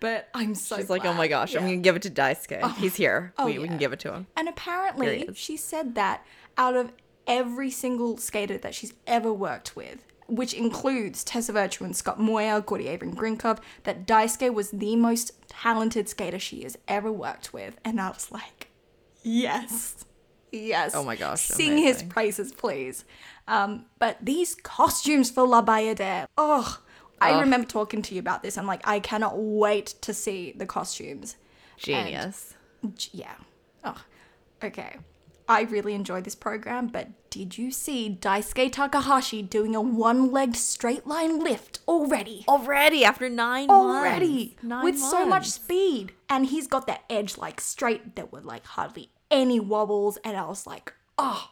[0.00, 1.46] But I'm so She's like, oh my glad.
[1.46, 2.74] gosh, I'm gonna give it to Daisuke.
[2.76, 3.32] He's here.
[3.38, 4.26] Oh, we, we can give it to him.
[4.36, 6.24] And apparently, he she said that
[6.56, 6.92] out of
[7.26, 12.60] every single skater that she's ever worked with, which includes Tessa Virtue and Scott Moir,
[12.62, 17.76] Gordy Abram Grinkov, that Daisuke was the most talented skater she has ever worked with.
[17.84, 18.68] And I was like,
[19.22, 20.04] yes,
[20.50, 20.94] yes.
[20.94, 22.08] Oh my gosh, Sing his amazing.
[22.08, 23.04] praises, please.
[23.46, 26.78] Um, but these costumes for La Bayadere, oh,
[27.20, 27.40] I Ugh.
[27.42, 28.56] remember talking to you about this.
[28.56, 31.36] I'm like, I cannot wait to see the costumes.
[31.76, 32.54] Genius.
[32.94, 33.34] J- Yeah.
[33.84, 34.02] Oh,
[34.62, 34.96] okay.
[35.48, 41.06] I really enjoyed this program, but did you see Daisuke Takahashi doing a one-legged straight
[41.08, 42.44] line lift already?
[42.46, 44.62] Already after nine already months.
[44.62, 48.14] Nine with so much speed, and he's got that edge like straight.
[48.14, 51.50] There were like hardly any wobbles, and I was like, oh,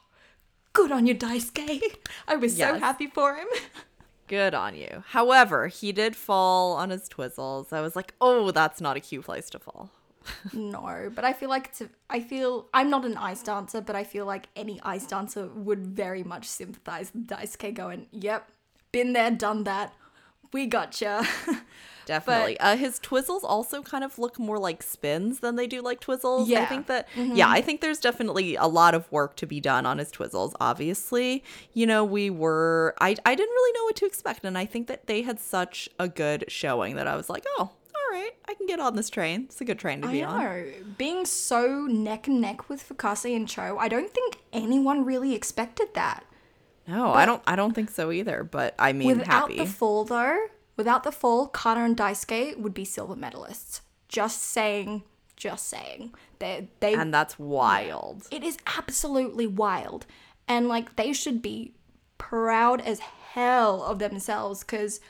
[0.72, 1.81] good on you, Daisuke.
[2.28, 3.48] I was so happy for him.
[4.29, 5.03] Good on you.
[5.09, 7.73] However, he did fall on his twizzles.
[7.73, 9.91] I was like, oh, that's not a cute place to fall.
[10.53, 14.05] No, but I feel like to, I feel I'm not an ice dancer, but I
[14.05, 18.51] feel like any ice dancer would very much sympathize with Daisuke going, "Yep,
[18.93, 19.95] been there, done that.
[20.53, 21.27] We gotcha."
[22.09, 22.59] Definitely.
[22.59, 26.49] uh, his twizzles also kind of look more like spins than they do like twizzles.
[26.49, 26.62] Yeah.
[26.62, 29.87] I think that, yeah, I think there's definitely a lot of work to be done
[29.87, 30.55] on his twizzles.
[30.59, 31.44] Obviously,
[31.75, 34.44] you know, we were, I, I didn't really know what to expect.
[34.44, 37.71] And I think that they had such a good showing that I was like, oh,
[37.94, 39.42] all right, I can get on this train.
[39.44, 40.94] It's a good train to I be on.
[40.97, 45.88] being so neck and neck with Fukase and Cho, I don't think anyone really expected
[45.94, 46.25] that.
[46.87, 48.44] No, I don't, I don't think so either.
[48.44, 49.59] But I mean, Without happy.
[49.59, 50.47] the fall, though,
[50.79, 53.83] without the fall, Kana and Daisuke would be silver medalists.
[54.09, 55.03] Just saying,
[55.37, 56.14] just saying.
[56.38, 58.27] They they and that's wild.
[58.31, 60.07] It is absolutely wild.
[60.47, 61.75] And like they should be
[62.17, 65.01] proud as hell of themselves because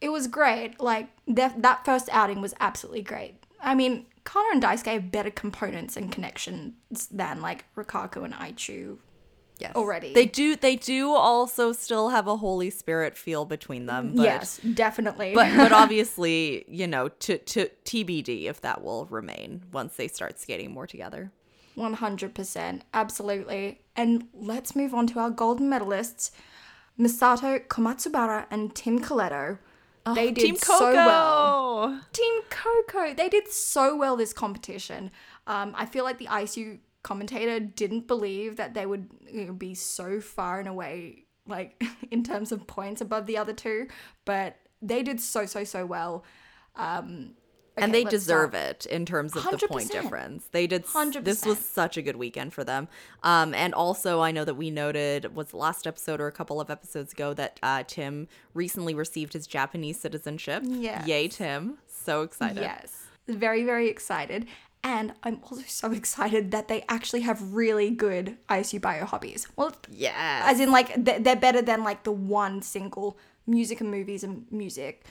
[0.00, 0.80] it was great.
[0.80, 3.34] Like that that first outing was absolutely great.
[3.60, 8.98] I mean, Kana and Daisuke have better components and connections than like Rikako and Eichu
[9.58, 9.72] Yes.
[9.74, 10.12] already.
[10.12, 14.12] They do they do also still have a Holy Spirit feel between them.
[14.14, 15.32] But, yes, definitely.
[15.34, 20.38] But but obviously, you know, to to TBD if that will remain once they start
[20.38, 21.30] skating more together.
[21.76, 22.80] 100%.
[22.94, 23.80] Absolutely.
[23.94, 26.30] And let's move on to our golden medalists
[26.98, 29.58] Misato Komatsubara and Tim Koleto.
[30.14, 30.78] They did Oh, Team Coco.
[30.78, 32.00] so well.
[32.12, 35.10] Team Coco, they did so well this competition.
[35.48, 39.74] Um, I feel like the ISU commentator didn't believe that they would you know, be
[39.74, 43.86] so far and away, like in terms of points above the other two,
[44.24, 46.24] but they did so so so well.
[46.74, 47.34] Um,
[47.78, 48.86] and they deserve start.
[48.86, 50.48] it in terms of the point difference.
[50.50, 50.84] They did.
[50.84, 52.88] s- This was such a good weekend for them.
[53.22, 56.70] Um, and also I know that we noted was last episode or a couple of
[56.70, 60.62] episodes ago that uh, Tim recently received his Japanese citizenship.
[60.64, 61.06] Yes.
[61.06, 61.76] Yay, Tim!
[61.86, 62.62] So excited.
[62.62, 63.02] Yes.
[63.28, 64.46] Very, very excited.
[64.86, 69.48] And I'm also so excited that they actually have really good ISU bio hobbies.
[69.56, 70.44] Well, yeah.
[70.44, 75.04] as in, like, they're better than, like, the one single music and movies and music.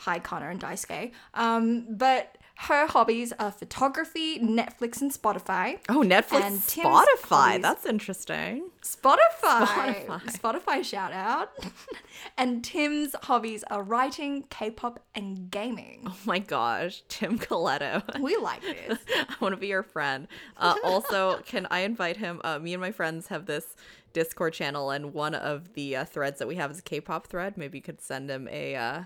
[0.00, 1.12] Hi, Kana and Daisuke.
[1.32, 5.78] Um, but her hobbies are photography, Netflix, and Spotify.
[5.88, 7.28] Oh, Netflix, And Tim's Spotify.
[7.28, 8.70] hobbies- That's interesting.
[8.82, 10.06] Spotify.
[10.06, 10.20] Spotify.
[10.24, 11.50] Spotify shout out.
[12.38, 16.04] and Tim's hobbies are writing, K-pop, and gaming.
[16.06, 18.02] Oh my gosh, Tim Koleto.
[18.20, 18.98] We like this.
[19.16, 20.26] I want to be your friend.
[20.56, 22.40] Uh, also, can I invite him?
[22.42, 23.76] Uh, me and my friends have this
[24.14, 27.58] Discord channel, and one of the uh, threads that we have is a K-pop thread.
[27.58, 29.02] Maybe you could send him a uh,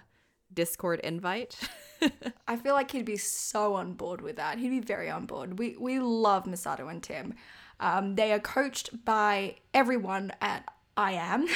[0.52, 1.56] Discord invite.
[2.48, 4.58] I feel like he'd be so on board with that.
[4.58, 5.58] He'd be very on board.
[5.58, 7.34] We we love Misato and Tim.
[7.78, 10.64] Um, they are coached by everyone at
[10.96, 11.46] I Am.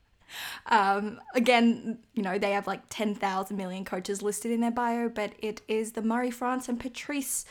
[0.66, 5.32] um, again, you know, they have like 10,000 million coaches listed in their bio, but
[5.40, 7.44] it is the Marie France and Patrice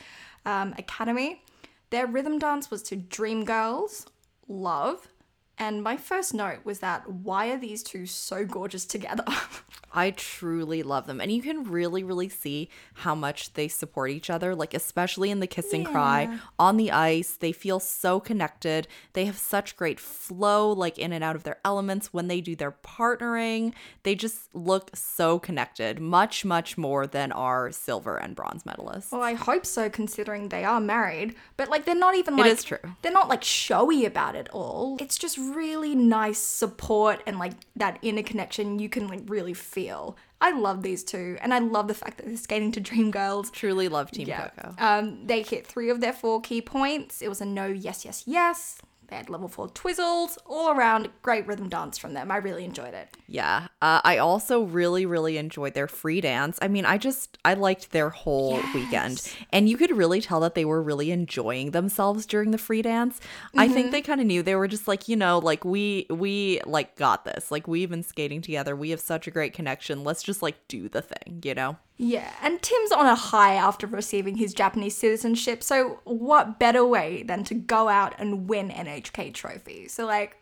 [0.46, 1.42] um, Academy.
[1.90, 4.08] Their rhythm dance was to Dream Girls,
[4.48, 5.10] Love,
[5.58, 9.24] And my first note was that why are these two so gorgeous together?
[9.96, 11.22] I truly love them.
[11.22, 15.40] And you can really, really see how much they support each other, like, especially in
[15.40, 17.38] the kiss and cry on the ice.
[17.38, 18.90] They feel so connected.
[19.14, 22.58] They have such great flow, like, in and out of their elements when they do
[22.58, 23.74] their partnering.
[24.04, 29.14] They just look so connected, much, much more than our silver and bronze medalists.
[29.14, 31.36] well, I hope so, considering they are married.
[31.56, 32.80] But like, they're not even like is true.
[33.02, 34.98] They're not like showy about it all.
[35.00, 40.18] It's just really nice support and like that inner connection you can like really feel.
[40.42, 43.52] I love these two, and I love the fact that they're skating to Dreamgirls.
[43.52, 44.76] Truly love Team Coco.
[44.78, 47.22] Um, they hit three of their four key points.
[47.22, 48.78] It was a no, yes, yes, yes.
[49.08, 50.38] They had level four twizzles.
[50.46, 52.32] All around, great rhythm dance from them.
[52.32, 53.10] I really enjoyed it.
[53.28, 53.68] Yeah.
[53.82, 56.58] Uh, I also really, really enjoyed their free dance.
[56.62, 59.22] I mean, I just, I liked their whole weekend.
[59.52, 63.20] And you could really tell that they were really enjoying themselves during the free dance.
[63.58, 66.62] I think they kind of knew they were just like, you know, like we, we
[66.66, 67.52] like got this.
[67.52, 68.76] Like we've been skating together.
[68.76, 70.04] We have such a great connection.
[70.04, 71.78] Let's just like do the thing, you know?
[71.98, 77.24] Yeah, and Tim's on a high after receiving his Japanese citizenship, so what better way
[77.24, 79.88] than to go out and win NHK trophy?
[79.88, 80.36] So, like,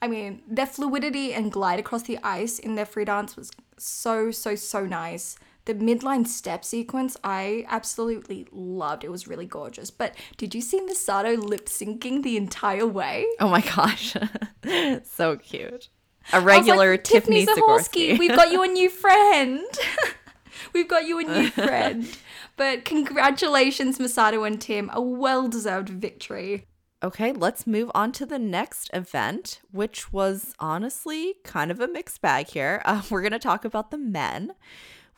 [0.00, 4.30] I mean, their fluidity and glide across the ice in their free dance was so,
[4.30, 5.36] so, so nice.
[5.66, 9.04] The midline step sequence, I absolutely loved.
[9.04, 9.90] It was really gorgeous.
[9.90, 13.26] But did you see Misato lip syncing the entire way?
[13.40, 14.16] Oh my gosh.
[15.02, 15.88] so cute.
[16.32, 18.18] A regular like, Tiffany Zahorski.
[18.18, 19.64] we've got you a new friend.
[20.72, 22.08] we've got you a new friend.
[22.56, 24.90] But congratulations, Misato and Tim.
[24.92, 26.66] A well deserved victory.
[27.02, 32.20] Okay, let's move on to the next event, which was honestly kind of a mixed
[32.22, 32.82] bag here.
[32.86, 34.52] Uh, we're going to talk about the men.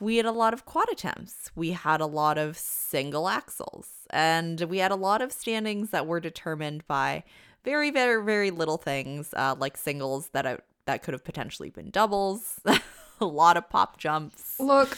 [0.00, 4.60] We had a lot of quad attempts, we had a lot of single axles, and
[4.62, 7.24] we had a lot of standings that were determined by
[7.64, 11.90] very, very, very little things uh, like singles that I, that could have potentially been
[11.90, 12.60] doubles,
[13.20, 14.58] a lot of pop jumps.
[14.58, 14.96] Look,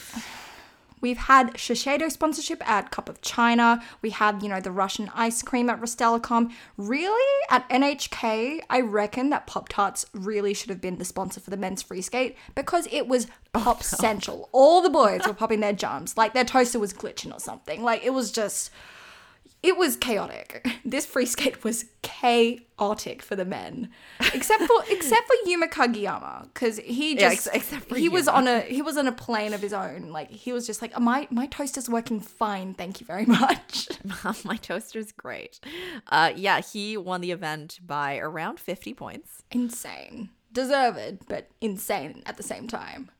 [1.01, 3.83] we've had Shiseido sponsorship at Cup of China.
[4.03, 6.53] We had, you know, the Russian ice cream at Rostelecom.
[6.77, 11.51] Really, at NHK, I reckon that Pop Tarts really should have been the sponsor for
[11.51, 14.49] the men's free skate because it was oh, pop central.
[14.53, 17.83] All the boys were popping their jumps, like their toaster was glitching or something.
[17.83, 18.71] Like it was just.
[19.63, 20.67] It was chaotic.
[20.85, 23.91] This free skate was chaotic for the men,
[24.35, 28.27] except for except for Yuma Kagiyama, because he Yeah, just ex- except for he was
[28.27, 30.11] on a he was on a plane of his own.
[30.11, 33.89] Like he was just like, my my toaster's working fine, thank you very much.
[34.45, 35.61] My toaster's great.
[36.09, 39.43] Uh, yeah, he won the event by around 50 points.
[39.51, 43.11] insane, deserved, but insane at the same time.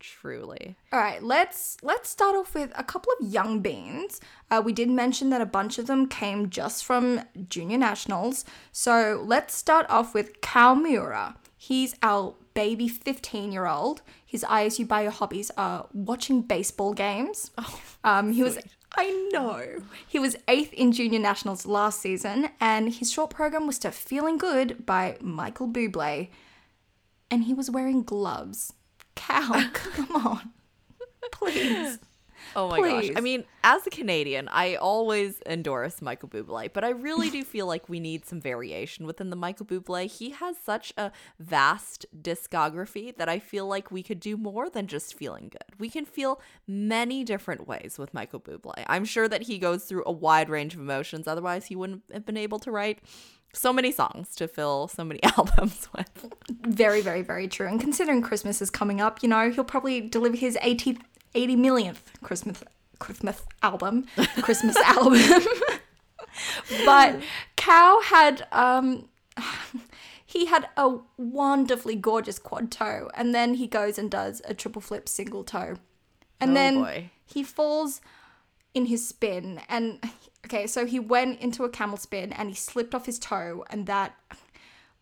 [0.00, 0.76] Truly.
[0.92, 4.20] All right, let's let's start off with a couple of young beans.
[4.50, 8.44] Uh, we did mention that a bunch of them came just from junior nationals.
[8.70, 11.36] So let's start off with Kao Miura.
[11.56, 14.02] He's our baby 15 year old.
[14.26, 17.50] His ISU bio hobbies are watching baseball games.
[18.04, 18.58] um, he was.
[18.96, 19.82] I know.
[20.06, 24.38] He was eighth in junior nationals last season, and his short program was to Feeling
[24.38, 26.28] Good by Michael Bublé.
[27.30, 28.72] And he was wearing gloves.
[29.16, 30.52] Kao, come on.
[31.32, 31.98] Please.
[32.56, 33.10] Oh my gosh.
[33.16, 37.66] I mean, as a Canadian, I always endorse Michael Bublé, but I really do feel
[37.66, 40.06] like we need some variation within the Michael Bublé.
[40.06, 44.86] He has such a vast discography that I feel like we could do more than
[44.86, 45.78] just feeling good.
[45.78, 48.84] We can feel many different ways with Michael Bublé.
[48.86, 52.26] I'm sure that he goes through a wide range of emotions, otherwise, he wouldn't have
[52.26, 53.00] been able to write
[53.54, 56.30] so many songs to fill so many albums with.
[56.62, 57.66] Very, very, very true.
[57.66, 60.98] And considering Christmas is coming up, you know, he'll probably deliver his 80,
[61.34, 62.62] 80 millionth Christmas
[62.98, 64.06] Christmas album.
[64.42, 65.20] Christmas album.
[66.84, 67.20] but
[67.56, 69.08] Kao had um
[70.26, 74.82] he had a wonderfully gorgeous quad toe and then he goes and does a triple
[74.82, 75.76] flip single toe.
[76.40, 77.10] And Oh, then boy.
[77.24, 78.00] he falls
[78.74, 80.00] in his spin and
[80.44, 83.86] okay so he went into a camel spin and he slipped off his toe and
[83.86, 84.14] that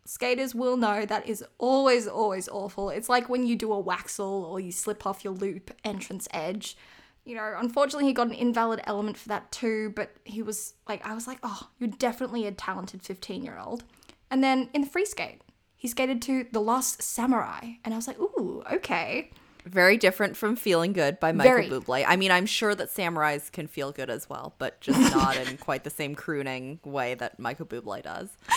[0.05, 2.91] skaters will know that is always always awful.
[2.91, 6.77] It's like when you do a waxel or you slip off your loop entrance edge.
[7.25, 11.07] You know unfortunately he got an invalid element for that too but he was like
[11.07, 13.85] i was like oh you're definitely a talented 15 year old
[14.29, 15.41] and then in the free skate
[15.77, 19.31] he skated to the Lost samurai and i was like ooh okay
[19.65, 21.69] Very different from Feeling Good by Michael Very.
[21.69, 22.05] Bublé.
[22.07, 25.57] I mean, I'm sure that samurais can feel good as well, but just not in
[25.57, 28.31] quite the same crooning way that Michael Bublé does.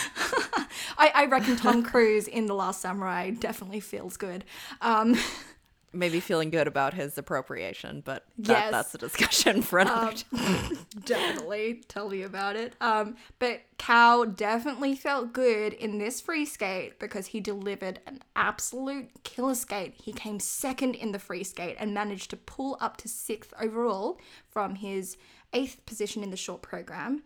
[0.98, 4.44] I, I reckon Tom Cruise in The Last Samurai definitely feels good.
[4.82, 5.16] Um,
[5.96, 8.72] maybe feeling good about his appropriation, but that, Yes.
[8.72, 10.78] that's a discussion for another Um, time.
[11.06, 12.74] definitely tell me about it.
[12.82, 19.10] Um, but Kao definitely felt good in this free skate because he delivered an absolute
[19.24, 19.94] killer skate.
[20.02, 24.20] He came second in the free skate and managed to pull up to sixth overall
[24.50, 25.18] from his
[25.54, 27.24] eighth position in the short program.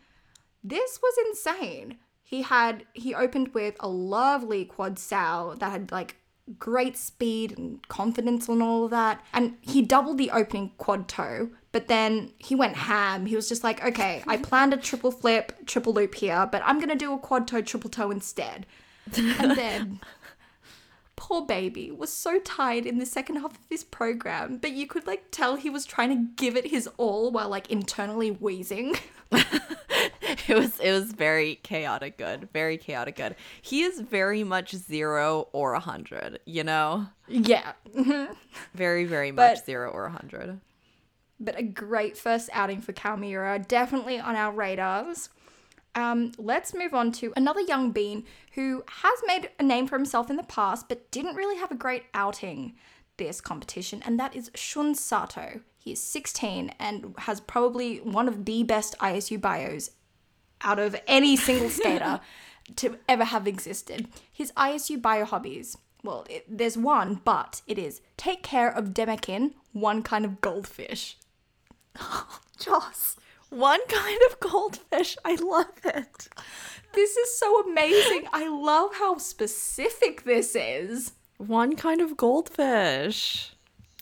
[0.63, 1.97] This was insane.
[2.21, 6.15] He had he opened with a lovely quad sow that had like
[6.57, 9.23] great speed and confidence and all of that.
[9.33, 13.25] And he doubled the opening quad toe, but then he went ham.
[13.25, 16.79] He was just like, okay, I planned a triple flip, triple loop here, but I'm
[16.79, 18.65] gonna do a quad toe, triple toe instead.
[19.15, 19.99] And then
[21.15, 25.05] poor baby was so tired in the second half of this program, but you could
[25.05, 28.95] like tell he was trying to give it his all while like internally wheezing.
[30.47, 33.35] it was it was very chaotic good, very chaotic good.
[33.61, 37.73] He is very much zero or a hundred, you know, yeah.
[38.73, 40.59] very very much But- zero or a hundred.
[41.39, 45.29] but a great first outing for Kao Miura, definitely on our radars.
[45.95, 48.23] Um, let's move on to another young bean
[48.53, 51.75] who has made a name for himself in the past, but didn't really have a
[51.75, 52.75] great outing
[53.17, 55.61] this competition, and that is Shun Sato.
[55.77, 59.89] He is 16 and has probably one of the best ISU bios
[60.61, 62.19] out of any single skater
[62.75, 64.07] to ever have existed.
[64.31, 65.77] His ISU bio hobbies.
[66.03, 71.17] Well, it, there's one, but it is take care of Demekin, one kind of goldfish.
[71.99, 73.17] Oh, Joss,
[73.49, 75.17] one kind of goldfish.
[75.25, 76.29] I love it.
[76.93, 78.23] This is so amazing.
[78.33, 81.13] I love how specific this is.
[81.37, 83.53] One kind of goldfish.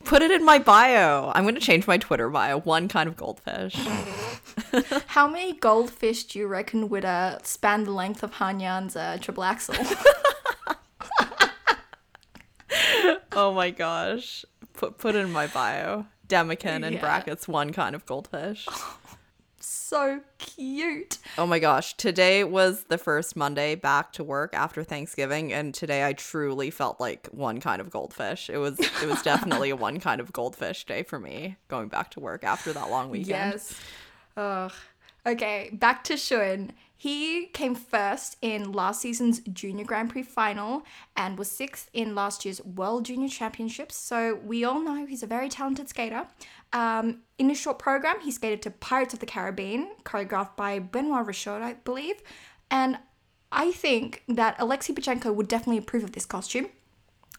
[0.06, 1.32] Put it in my bio.
[1.36, 2.60] I'm going to change my Twitter bio.
[2.60, 3.76] One kind of goldfish.
[5.08, 9.44] How many goldfish do you reckon would uh, span the length of Hanyu's uh, triple
[9.44, 9.76] axle?
[13.34, 14.46] oh my gosh.
[14.74, 16.06] Put put in my bio.
[16.28, 17.00] Demekin in Yeah.
[17.00, 17.48] brackets.
[17.48, 18.68] One kind of goldfish.
[19.60, 21.18] so cute.
[21.38, 21.96] Oh my gosh.
[21.96, 27.00] Today was the first Monday back to work after Thanksgiving and today I truly felt
[27.00, 28.50] like one kind of goldfish.
[28.50, 32.12] It was it was definitely a one kind of goldfish day for me going back
[32.12, 33.30] to work after that long weekend.
[33.54, 33.80] Yes.
[34.38, 34.72] Ugh.
[35.26, 36.72] Okay, back to Shun.
[36.96, 40.84] He came first in last season's Junior Grand Prix final
[41.16, 43.96] and was sixth in last year's World Junior Championships.
[43.96, 46.28] So we all know he's a very talented skater.
[46.74, 51.26] Um, in his short program, he skated to Pirates of the Caribbean, choreographed by Benoit
[51.26, 52.22] Richaud, I believe.
[52.72, 52.98] And
[53.52, 56.70] I think that Alexei Bychenko would definitely approve of this costume.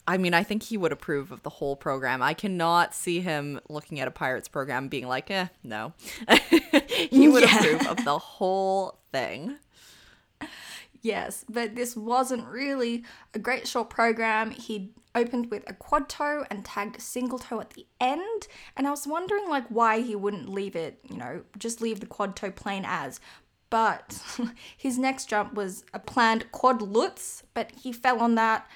[0.08, 2.22] I mean, I think he would approve of the whole program.
[2.22, 5.92] I cannot see him looking at a Pirates program being like, eh, no.
[7.10, 7.58] he would Yeah.
[7.58, 9.56] approve of the whole thing.
[11.00, 13.04] Yes, but this wasn't really
[13.34, 14.50] a great short program.
[14.50, 18.86] He opened with a quad toe and tagged a single toe at the end, and
[18.86, 22.34] I was wondering like why he wouldn't leave it, you know, just leave the quad
[22.34, 23.20] toe plain as.
[23.70, 24.20] But
[24.76, 28.66] his next jump was a planned quad lutz, but he fell on that.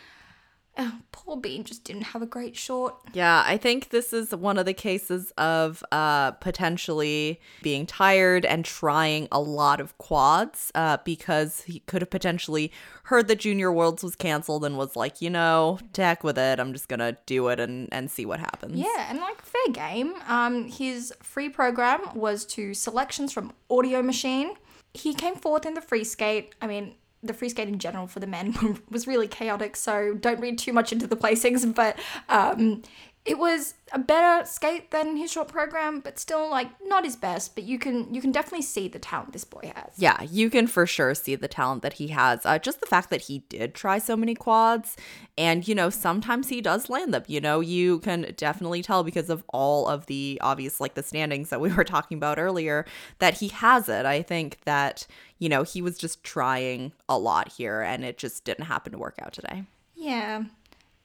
[0.78, 2.94] Oh, poor Bean just didn't have a great short.
[3.12, 8.64] Yeah, I think this is one of the cases of uh, potentially being tired and
[8.64, 12.72] trying a lot of quads uh, because he could have potentially
[13.04, 16.58] heard that Junior Worlds was canceled and was like, you know, to heck with it.
[16.58, 18.78] I'm just going to do it and, and see what happens.
[18.78, 20.14] Yeah, and like fair game.
[20.26, 24.54] Um, his free program was to selections from Audio Machine.
[24.94, 26.54] He came fourth in the free skate.
[26.62, 30.40] I mean, the free skate in general for the men was really chaotic, so don't
[30.40, 31.72] read too much into the placings.
[31.74, 31.98] But
[32.28, 32.82] um,
[33.24, 37.54] it was a better skate than his short program, but still like not his best.
[37.54, 39.94] But you can you can definitely see the talent this boy has.
[39.96, 42.44] Yeah, you can for sure see the talent that he has.
[42.44, 44.96] Uh, just the fact that he did try so many quads,
[45.38, 47.22] and you know, sometimes he does land them.
[47.28, 51.50] You know, you can definitely tell because of all of the obvious, like the standings
[51.50, 52.84] that we were talking about earlier,
[53.20, 54.04] that he has it.
[54.04, 55.06] I think that,
[55.38, 58.98] you know, he was just trying a lot here, and it just didn't happen to
[58.98, 59.62] work out today.
[59.94, 60.44] Yeah.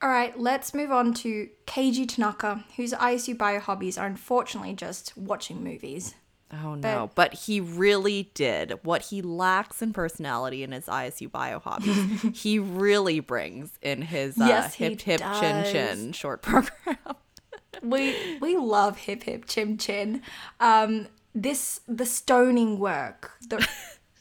[0.01, 5.17] All right, let's move on to Keiji Tanaka, whose ISU bio hobbies are unfortunately just
[5.17, 6.13] watching movies.
[6.53, 11.59] Oh no, but he really did what he lacks in personality in his ISU bio
[11.59, 12.21] hobbies.
[12.33, 15.71] he really brings in his uh, Yes, hip hip chin does.
[15.71, 16.97] chin short program.
[17.81, 20.21] we we love hip hip chim chin.
[20.61, 23.31] Um, this the stoning work.
[23.49, 23.67] The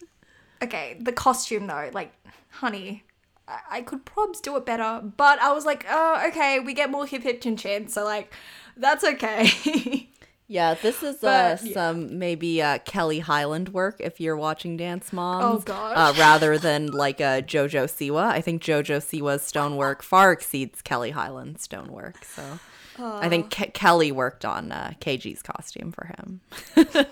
[0.63, 2.13] okay, the costume though, like,
[2.51, 3.05] honey,
[3.49, 7.07] I, could probs do it better, but I was like, oh, okay, we get more
[7.07, 8.33] hip hip chin chin, so like,
[8.77, 10.09] that's okay.
[10.49, 11.73] Yeah, this is uh, yeah.
[11.73, 15.45] some maybe uh, Kelly Hyland work if you're watching Dance Moms.
[15.45, 15.97] Oh, gosh.
[15.97, 18.27] Uh, rather than like a JoJo Siwa.
[18.27, 22.25] I think JoJo Siwa's stonework far exceeds Kelly Hyland's stonework.
[22.25, 22.61] So
[22.97, 26.41] I think Ke- Kelly worked on uh, KG's costume for him.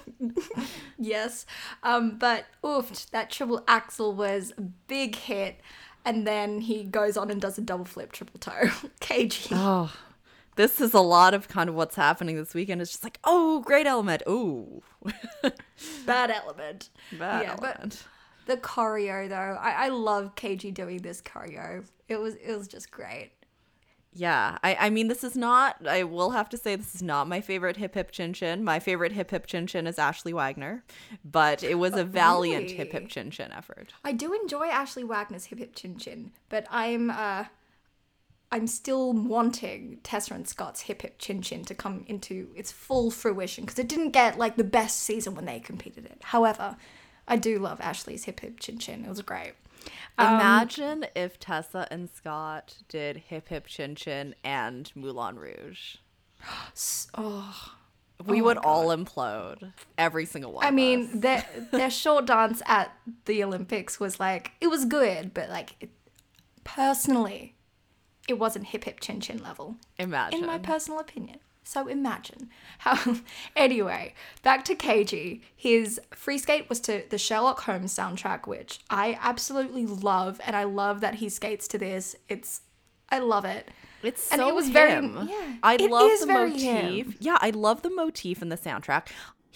[0.98, 1.44] Yes.
[1.82, 5.60] Um, but oof, that triple axel was a big hit.
[6.04, 8.50] And then he goes on and does a double flip triple toe.
[9.00, 9.48] KG.
[9.52, 9.92] Oh,
[10.56, 12.80] this is a lot of kind of what's happening this weekend.
[12.82, 14.22] It's just like, oh, great element.
[14.28, 14.82] Ooh,
[16.06, 16.90] Bad element.
[17.18, 18.04] bad Yeah, but- element.
[18.46, 21.82] The choreo though, I, I love KG doing this choreo.
[22.08, 23.30] It was it was just great.
[24.16, 27.26] Yeah, I, I mean, this is not, I will have to say, this is not
[27.26, 28.62] my favorite hip hip chin chin.
[28.62, 30.84] My favorite hip hip chin chin is Ashley Wagner,
[31.24, 33.06] but it was a valiant hip hip really?
[33.06, 33.92] chin chin effort.
[34.04, 37.46] I do enjoy Ashley Wagner's hip hip chin chin, but I'm uh
[38.52, 43.10] I'm still wanting Tessa and Scott's hip hip chin chin to come into its full
[43.10, 46.18] fruition because it didn't get like the best season when they competed it.
[46.22, 46.76] However,
[47.26, 49.04] I do love Ashley's hip hip chin chin.
[49.04, 49.54] It was great.
[50.16, 55.96] Um, Imagine if Tessa and Scott did hip hip chin chin and Moulin Rouge.
[57.16, 57.72] Oh,
[58.26, 59.72] We my would all implode.
[59.98, 60.64] Every single one.
[60.64, 62.92] I mean, their their short dance at
[63.24, 65.90] the Olympics was like it was good, but like it,
[66.62, 67.54] personally,
[68.28, 69.76] it wasn't hip hip chin chin level.
[69.98, 70.40] imagine.
[70.40, 71.38] in my personal opinion.
[71.64, 73.16] So imagine how.
[73.56, 75.40] anyway, back to KG.
[75.56, 80.64] His free skate was to the Sherlock Holmes soundtrack, which I absolutely love, and I
[80.64, 82.14] love that he skates to this.
[82.28, 82.60] It's,
[83.10, 83.70] I love it.
[84.02, 85.28] It's And so it was very- him.
[85.30, 86.62] yeah, I love the very motif.
[87.06, 87.14] him.
[87.20, 89.06] Yeah, I love the motif in the soundtrack.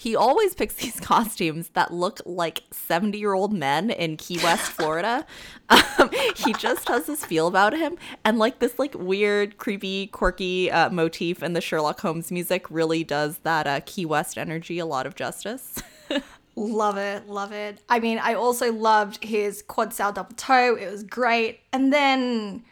[0.01, 4.71] He always picks these costumes that look like 70 year old men in Key West,
[4.77, 5.25] Florida.
[5.69, 7.97] um, he just has this feel about him.
[8.23, 13.03] And like this like weird, creepy, quirky uh, motif in the Sherlock Holmes music really
[13.03, 15.81] does that uh, Key West energy a lot of justice.
[16.55, 17.79] Love it, love it.
[17.87, 20.75] I mean, I also loved his quad sail double toe.
[20.75, 21.61] It was great.
[21.71, 22.63] And then,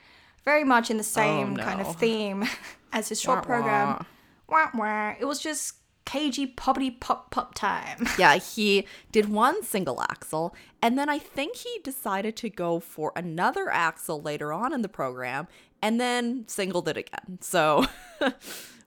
[0.44, 1.90] very much in the same kind Oh, no.
[1.92, 2.44] of theme
[2.92, 4.06] as his short Wah, program.
[4.50, 5.14] Wah, wah.
[5.18, 5.76] It was just
[6.08, 8.08] cagey poppity pop pop time.
[8.18, 13.12] yeah, he did one single axle, and then I think he decided to go for
[13.16, 15.48] another axle later on in the program,
[15.82, 17.40] and then singled it again.
[17.42, 17.86] So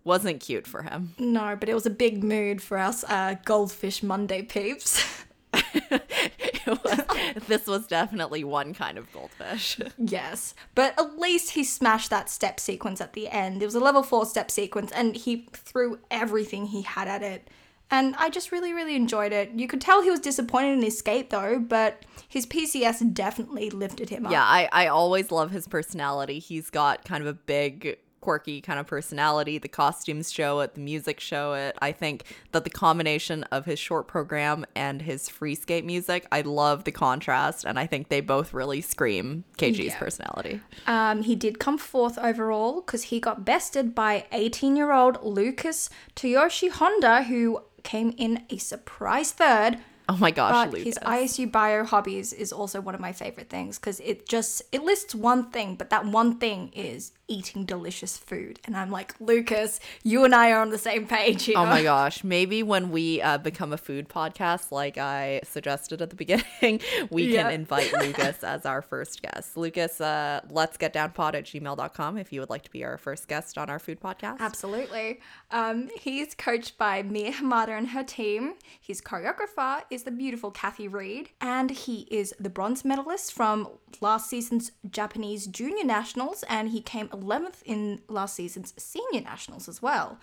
[0.04, 1.14] wasn't cute for him.
[1.18, 5.04] No, but it was a big mood for us uh, Goldfish Monday peeps.
[6.66, 9.78] Was- this was definitely one kind of goldfish.
[9.98, 13.62] yes, but at least he smashed that step sequence at the end.
[13.62, 17.48] It was a level four step sequence, and he threw everything he had at it.
[17.92, 19.50] And I just really, really enjoyed it.
[19.50, 24.10] You could tell he was disappointed in his skate though, but his PCS definitely lifted
[24.10, 24.32] him up.
[24.32, 26.38] Yeah, I, I always love his personality.
[26.38, 29.58] He's got kind of a big, quirky kind of personality.
[29.58, 31.76] The costumes show it, the music show it.
[31.80, 36.42] I think that the combination of his short program and his free skate music, I
[36.42, 39.98] love the contrast, and I think they both really scream KG's Yeah.
[39.98, 40.60] personality.
[40.86, 45.90] Um, he did come fourth overall because he got bested by 18 year old Lucas
[46.16, 49.78] Tsuyoshi Honda, who came in a surprise third.
[50.12, 50.84] Oh my gosh, But Lucas.
[50.84, 54.82] his ISU bio hobbies is also one of my favorite things because it just it
[54.82, 59.78] lists one thing, but that one thing is eating delicious food, and I'm like, Lucas,
[60.02, 61.54] you and I are on the same page here.
[61.56, 62.24] Oh my gosh.
[62.24, 66.80] Maybe when we uh, become a food podcast, like I suggested at the beginning,
[67.10, 67.42] we Yeah.
[67.44, 69.56] can invite Lucas as our first guest.
[69.56, 72.98] Lucas, uh, let's get down pod at gmail.com if you would like to be our
[72.98, 74.40] first guest on our food podcast.
[74.40, 75.20] Absolutely.
[75.52, 78.54] Um, he's coached by Mie Hamada and her team.
[78.80, 83.68] His choreographer is the beautiful Cathy Reed, and he is the bronze medalist from
[84.00, 89.82] last season's Japanese Junior Nationals, and he came 11th in last season's Senior Nationals as
[89.82, 90.18] well.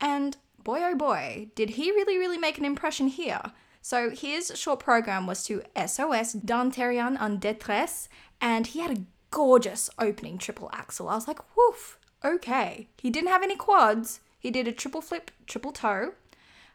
[0.00, 3.40] And boy oh boy, did he really, really make an impression here.
[3.80, 8.08] So his short program was to SOS d'un terrien en détresse,
[8.40, 11.08] and he had a gorgeous opening triple axel.
[11.08, 12.88] I was like, woof, okay.
[12.98, 14.20] He didn't have any quads.
[14.38, 16.12] He did a triple flip, triple toe.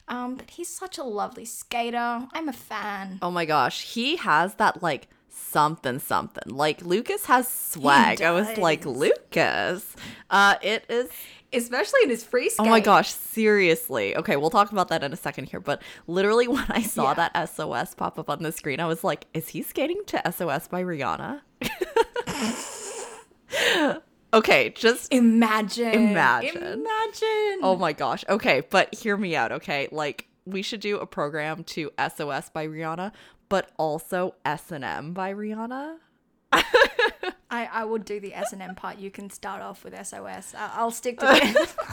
[0.08, 2.28] Um, but he's such a lovely skater.
[2.34, 3.20] I'm a fan.
[3.22, 3.82] Oh my gosh.
[3.93, 6.54] He has that like something something.
[6.54, 8.22] Like Lucas has swag.
[8.22, 8.86] I was like.
[8.86, 9.95] Lucas.
[10.30, 11.10] Uh it is
[11.56, 12.66] Especially in his free skate.
[12.66, 14.18] Oh my gosh, seriously.
[14.18, 17.30] Okay, we'll talk about that in a second here, but literally when I saw Yeah.
[17.32, 20.68] that SOS pop up on the screen, I was like, is he skating to SOS
[20.68, 21.41] by Rihanna?
[24.34, 25.94] okay, just Imagine.
[25.94, 26.58] Imagine.
[26.58, 27.60] Imagine.
[27.62, 28.26] Oh my gosh.
[28.28, 29.88] Okay, but hear me out, okay?
[29.92, 33.12] Like we should do a program to SOS by Rihanna,
[33.50, 35.96] but also S&M by Rihanna.
[36.52, 38.98] I, I would do the S&M part.
[39.00, 40.54] You can start off with SOS.
[40.56, 41.76] I- I'll stick to it.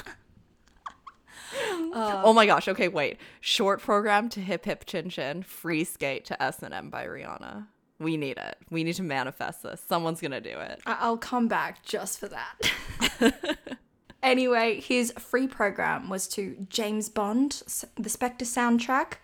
[1.92, 2.68] Uh, oh my gosh.
[2.68, 3.16] Okay, wait.
[3.40, 7.66] Short program to Hip Hip Chin Chin, free skate to S&M by Rihanna.
[8.00, 8.56] We need it.
[8.70, 9.80] We need to manifest this.
[9.86, 10.80] Someone's going to do it.
[10.86, 13.56] I- I'll come back just for that.
[14.22, 17.62] Anyway, his free program was to James Bond,
[17.96, 19.14] the Spectre soundtrack.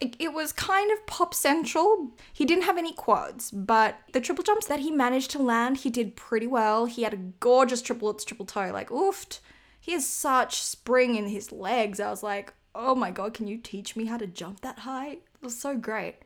[0.00, 2.12] It, it was kind of pop central.
[2.32, 5.90] He didn't have any quads, but the triple jumps that he managed to land, he
[5.90, 6.86] did pretty well.
[6.86, 9.40] He had a gorgeous triple triplets, triple toe, like oofed.
[9.78, 12.00] He has such spring in his legs.
[12.00, 15.10] I was like, oh my god, can you teach me how to jump that high?
[15.10, 16.16] It was so great.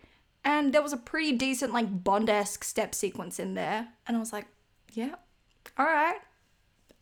[0.44, 3.88] And there was a pretty decent, like Bond esque step sequence in there.
[4.06, 4.46] And I was like,
[4.92, 5.14] yeah,
[5.78, 6.18] all right.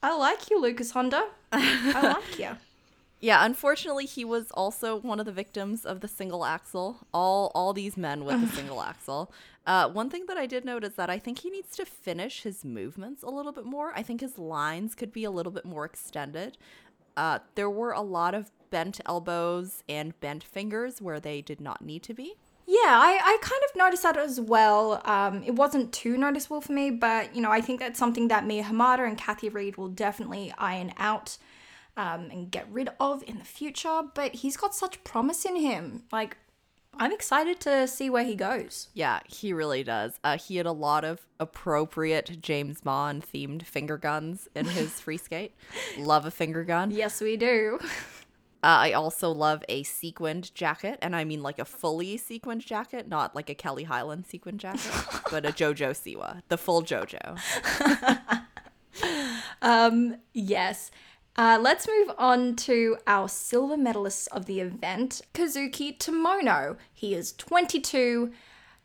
[0.02, 1.28] I like you, Lucas Honda.
[1.50, 2.56] I like you.
[3.20, 7.06] Yeah, unfortunately, he was also one of the victims of the single axle.
[7.14, 9.32] All all these men with the single axle.
[9.64, 12.42] Uh, one thing that I did note is that I think he needs to finish
[12.42, 13.92] his movements a little bit more.
[13.94, 16.58] I think his lines could be a little bit more extended.
[17.16, 21.84] Uh, there were a lot of bent elbows and bent fingers where they did not
[21.84, 22.34] need to be.
[22.66, 25.02] Yeah, I, I kind of noticed that as well.
[25.04, 28.46] Um, it wasn't too noticeable for me, but you know, I think that's something that
[28.46, 31.38] Mie Hamada and Cathy Reed will definitely iron out
[31.96, 34.02] um, and get rid of in the future.
[34.14, 36.04] But he's got such promise in him.
[36.12, 36.36] Like,
[36.98, 38.88] I'm excited to see where he goes.
[38.94, 40.18] Yeah, he really does.
[40.22, 45.16] Uh, he had a lot of appropriate James Bond themed finger guns in his free
[45.16, 45.54] skate.
[45.98, 46.90] Love a finger gun.
[46.90, 47.78] Yes, we do.
[48.62, 53.08] Uh, I also love a sequined jacket, and I mean like a fully sequined jacket,
[53.08, 54.92] not like a Kelly Hyland sequined jacket,
[55.30, 57.38] but a JoJo Siwa, the full JoJo.
[59.62, 60.90] Um, yes.
[61.34, 66.76] Uh, let's move on to our silver medalist of the event, Kazuki Tomono.
[66.92, 68.32] He is 22.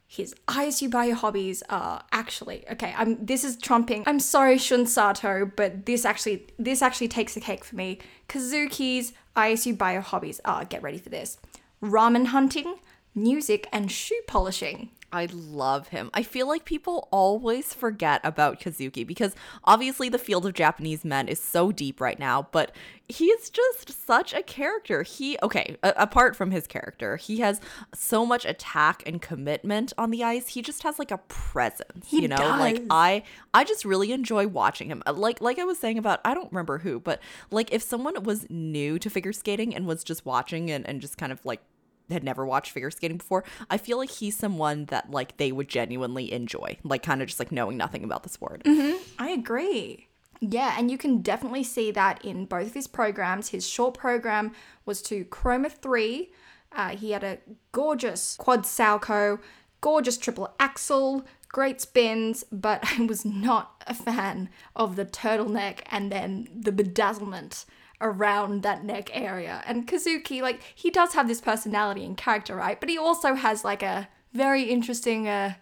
[0.10, 2.94] His ISU bio hobbies are actually okay.
[2.98, 4.04] I'm this is trumping.
[4.08, 8.00] I'm sorry, Shun Sato, but this actually this actually takes the cake for me.
[8.30, 11.38] Kazuki's ISU bio hobbies are get ready for this:
[11.84, 12.78] ramen hunting,
[13.14, 14.92] music, and shoe polishing.
[15.12, 16.10] I love him.
[16.14, 21.30] I feel like people always forget about Kazuki because obviously the field of Japanese men
[21.30, 22.74] is so deep right now, but
[23.08, 25.04] he's just such a character.
[25.04, 27.62] He, okay, a- apart from his character, he has
[27.94, 30.50] so much attack and commitment on the ice.
[30.50, 32.36] He just has like a presence, He you know?
[32.36, 32.84] Like.
[32.90, 35.04] I I just really enjoy watching him.
[35.06, 38.22] Uh, Like like I was saying about I don't remember who, but like if someone
[38.24, 41.62] was new to figure skating and was just watching and, and just kind of like
[42.10, 45.68] had never watched figure skating before, I feel like he's someone that like they would
[45.68, 48.62] genuinely enjoy, like kind of just like knowing nothing about the sport.
[48.66, 50.08] I agree.
[50.40, 53.50] Yeah, and you can definitely see that in both of his programs.
[53.50, 54.52] His short program
[54.86, 56.32] was to Chroma 3.
[56.72, 57.40] Uh, he had a
[57.72, 59.40] gorgeous quad salchow,
[59.82, 66.12] gorgeous triple axle, great spins, but I was not a fan of the turtleneck and
[66.12, 67.66] then the bedazzlement
[68.02, 69.64] around that neck area.
[69.66, 72.80] And Kazuki, like, he does have this personality and character, right?
[72.80, 75.56] But he also has like a very interesting uh,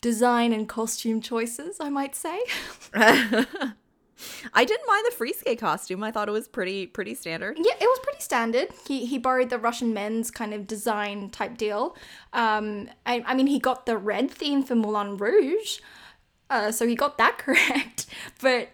[0.00, 2.38] design and costume choices, I might say.
[4.54, 6.02] I didn't mind the free skate costume.
[6.02, 7.58] I thought it was pretty pretty standard.
[7.58, 8.68] Yeah, it was pretty standard.
[8.86, 11.96] He he borrowed the Russian men's kind of design type deal.
[12.32, 15.80] Um, I, I mean, he got the red theme for Moulin Rouge,
[16.50, 18.06] uh, so he got that correct.
[18.40, 18.68] But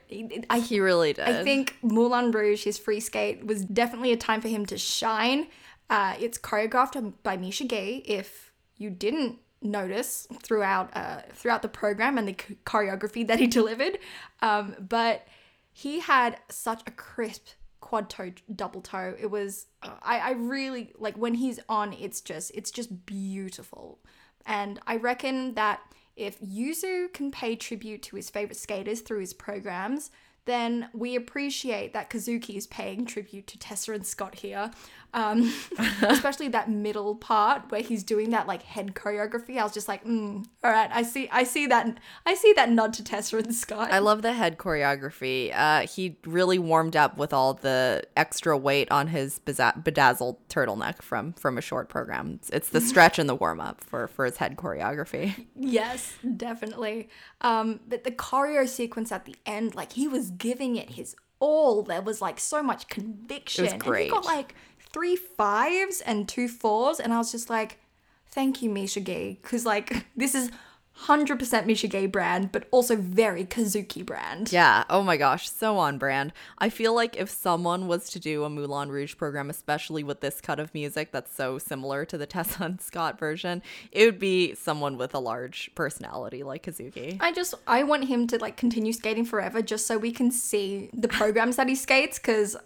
[0.50, 1.24] I He really did.
[1.24, 5.48] I think Moulin Rouge, his free skate, was definitely a time for him to shine.
[5.88, 8.02] Uh, it's choreographed by Misha Ge.
[8.06, 13.46] If you didn't notice throughout uh, throughout the program and the ch- choreography that he
[13.60, 13.98] delivered,
[14.40, 15.26] um, but
[15.72, 17.48] he had such a crisp
[17.80, 19.14] quad toe, double toe.
[19.18, 21.92] It was uh, I I really like when he's on.
[21.92, 23.98] It's just it's just beautiful,
[24.46, 25.80] and I reckon that
[26.16, 30.10] if Yuzu can pay tribute to his favorite skaters through his programs,
[30.44, 34.70] then we appreciate that Kazuki is paying tribute to Tessa and Scott here.
[35.14, 35.52] Um,
[36.02, 39.58] especially that middle part where he's doing that like head choreography.
[39.58, 42.70] I was just like, mm, all right, I see, I see that, I see that
[42.70, 43.92] nod to Tessa and Scott.
[43.92, 45.52] I love the head choreography.
[45.54, 51.34] Uh, he really warmed up with all the extra weight on his bedazzled turtleneck from
[51.34, 52.38] from a short program.
[52.40, 55.46] It's, it's the stretch and the warm up for for his head choreography.
[55.64, 57.08] Yes, definitely.
[57.40, 61.82] Um, but the choreo sequence at the end, like he was giving it his all.
[61.82, 63.66] There was like so much conviction.
[63.66, 64.10] And he great.
[64.10, 64.54] got like
[64.92, 67.78] three fives and two fours, and I was just like,
[68.26, 70.50] "Thank you, Misha Ge," because like this is
[70.94, 74.52] hundred percent Misha Ge brand, but also very Kazuki brand.
[74.52, 74.84] Yeah.
[74.90, 76.32] Oh my gosh, so on brand.
[76.58, 80.40] I feel like if someone was to do a Moulin Rouge program, especially with this
[80.40, 84.54] cut of music that's so similar to the Tessa and Scott version, it would be
[84.54, 87.16] someone with a large personality like Kazuki.
[87.20, 90.90] I just I want him to like continue skating forever just so we can see
[90.92, 92.56] the programs that he skates because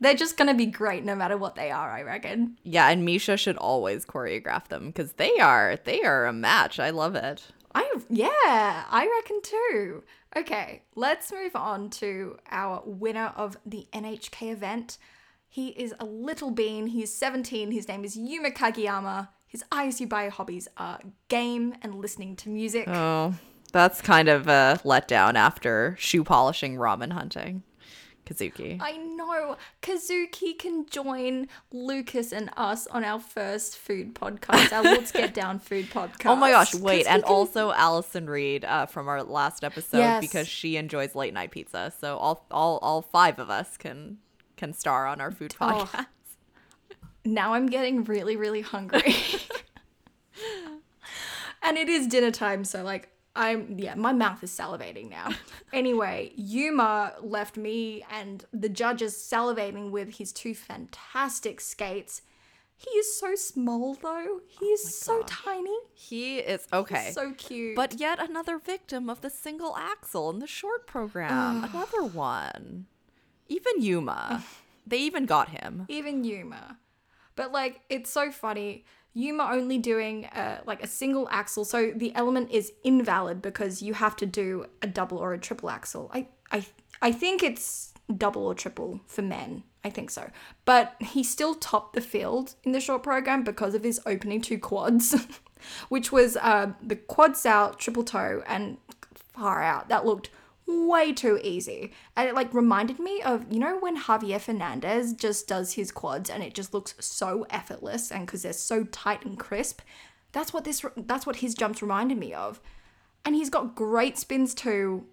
[0.00, 2.56] they're just gonna be great no matter what they are, I reckon.
[2.62, 6.78] Yeah, and Misha should always choreograph them because they are they are a match.
[6.78, 7.44] I love it.
[7.74, 10.02] I yeah, I reckon too.
[10.36, 14.98] Okay, let's move on to our winner of the NHK event.
[15.48, 16.88] He is a little bean.
[16.88, 17.70] He's 17.
[17.70, 19.28] His name is Yuma Kagiyama.
[19.46, 22.86] His ISU bio hobbies are game and listening to music.
[22.86, 23.34] Oh,
[23.72, 27.62] that's kind of a letdown after shoe polishing ramen hunting.
[28.28, 28.78] Kazuki.
[28.80, 29.56] I know.
[29.80, 35.58] Kazuki can join Lucas and us on our first food podcast, our Let's Get Down
[35.68, 36.26] food podcast.
[36.26, 37.06] Oh my gosh, wait.
[37.06, 40.20] and can- also Allison Reed uh, from our last episode Yes.
[40.20, 41.92] because she enjoys late night pizza.
[41.98, 44.18] So all all all five of us can
[44.56, 45.88] can star on our food Oh.
[45.90, 46.06] podcast.
[47.24, 49.14] now I'm getting really, really hungry.
[51.62, 53.08] and it is dinner time, so like
[53.38, 55.30] I'm yeah, my mouth is salivating now.
[55.72, 62.22] anyway, Yuma left me and the judges salivating with his two fantastic skates.
[62.76, 64.40] He is so small though.
[64.48, 65.78] He oh is so tiny.
[65.94, 67.12] He is okay.
[67.12, 67.76] So cute.
[67.76, 71.62] But yet another victim of the single axle in the short program.
[71.62, 72.86] another one.
[73.46, 74.44] Even Yuma.
[74.86, 75.86] they even got him.
[75.88, 76.78] even Yuma.
[77.36, 78.84] But like it's so funny.
[79.14, 83.94] Yuma only doing uh, like a single axle, so the element is invalid because you
[83.94, 86.10] have to do a double or a triple axle.
[86.12, 86.66] I I
[87.02, 89.64] I think it's double or triple for men.
[89.84, 90.30] I think so.
[90.64, 94.58] But he still topped the field in the short program because of his opening two
[94.58, 95.14] quads,
[95.88, 98.78] which was uh, the quads out, triple toe, and
[99.14, 99.88] far out.
[99.88, 100.30] That looked
[100.68, 101.92] way too easy.
[102.16, 106.28] And it like reminded me of, you know, when Javier Fernandez just does his quads
[106.30, 109.80] and it just looks so effortless and because they're so tight and crisp.
[110.32, 112.60] That's what this that's what his jumps reminded me of.
[113.24, 115.06] And he's got great spins too.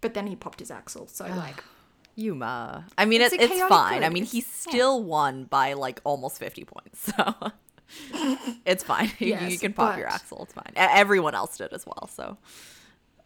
[0.00, 1.06] But then he popped his axle.
[1.06, 1.62] So like
[2.16, 2.86] Yuma.
[2.98, 4.02] I mean, It's it, it's fine.
[4.04, 4.44] I mean, he yeah.
[4.48, 7.12] still won by like almost 50 points.
[7.16, 7.34] So
[8.66, 9.10] it's fine.
[9.18, 10.42] You- you can pop your axle.
[10.44, 10.72] It's fine.
[10.76, 12.08] Everyone else did as well.
[12.12, 12.36] So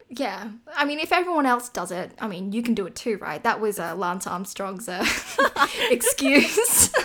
[0.09, 3.19] Yeah, I mean, if everyone else does it, I mean, you can do it too,
[3.19, 3.43] right?
[3.43, 5.05] That was uh, Lance Armstrong's uh,
[5.91, 6.93] excuse.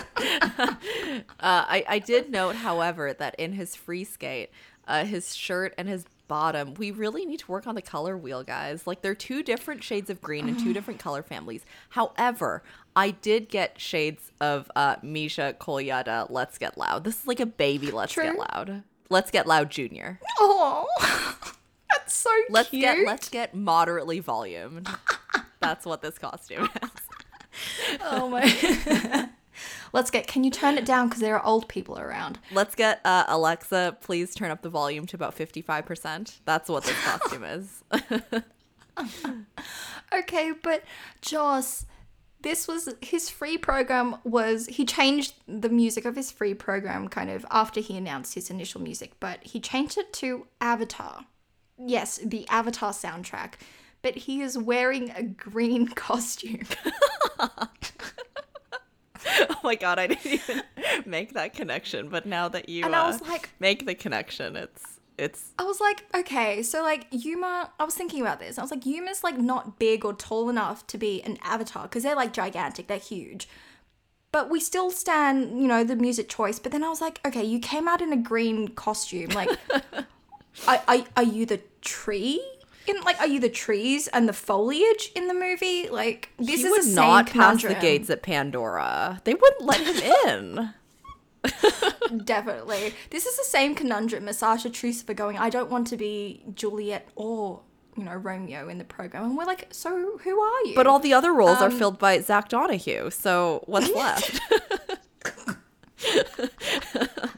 [1.40, 4.52] Uh, I, I did note, however, that in his free skate,
[4.88, 8.44] uh, his shirt and his bottom, we really need to work on the color wheel,
[8.44, 8.86] guys.
[8.86, 11.66] Like, they're two different shades of green and two different color families.
[11.90, 12.62] However,
[12.96, 17.04] I did get shades of uh, Misha Kolyada, Let's Get Loud.
[17.04, 18.84] This is like a baby Let's Get Loud.
[19.10, 20.20] Let's Get Loud Junior.
[20.40, 20.88] oh,
[21.92, 22.82] that's so Let's cute.
[22.82, 24.88] get let's get moderately volumed.
[25.60, 26.92] That's what this costume is.
[28.02, 29.30] Oh my.
[29.94, 30.26] Let's get.
[30.26, 32.40] Can you turn it down because there are old people around?
[32.52, 33.98] Let's get uh, Alexa.
[34.02, 36.40] Please turn up the volume to about fifty five percent.
[36.46, 37.84] That's what this costume is.
[40.14, 40.84] Okay, but
[41.22, 41.86] Joss,
[42.42, 44.16] this was his free program.
[44.24, 48.50] Was he changed the music of his free program kind of after he announced his
[48.50, 49.14] initial music?
[49.20, 51.26] But he changed it to Avatar.
[51.86, 53.54] Yes, the Avatar soundtrack.
[54.02, 56.66] But he is wearing a green costume.
[57.40, 57.60] oh
[59.64, 60.64] my god, I didn't even
[61.06, 62.10] make that connection.
[62.10, 65.64] But now that you And I uh, was like- make the connection, it's it's I
[65.64, 68.58] was like, okay, so like Yuma, I was thinking about this.
[68.58, 72.02] I was like, Yuma's like not big or tall enough to be an avatar because
[72.04, 73.48] they're like gigantic, they're huge.
[74.32, 76.58] But we still stand, you know, the music choice.
[76.58, 79.30] But then I was like, okay, you came out in a green costume.
[79.32, 79.50] Like,
[80.68, 82.42] are, are, are you the tree?
[82.88, 85.88] In, like, are you the trees and the foliage in the movie?
[85.88, 89.22] Like, this he is would not pass the gates at Pandora.
[89.24, 90.74] They wouldn't let him in.
[92.26, 92.94] Definitely.
[93.12, 97.08] This is the same conundrum as Sasha Trucifer going, I don't want to be Juliet
[97.16, 97.62] or,
[97.96, 99.26] you know, Romeo in the program.
[99.26, 100.74] And we're like, so who are you?
[100.76, 103.12] But all the other roles are Um, filled by Zach Donohue.
[103.12, 104.40] So what's left?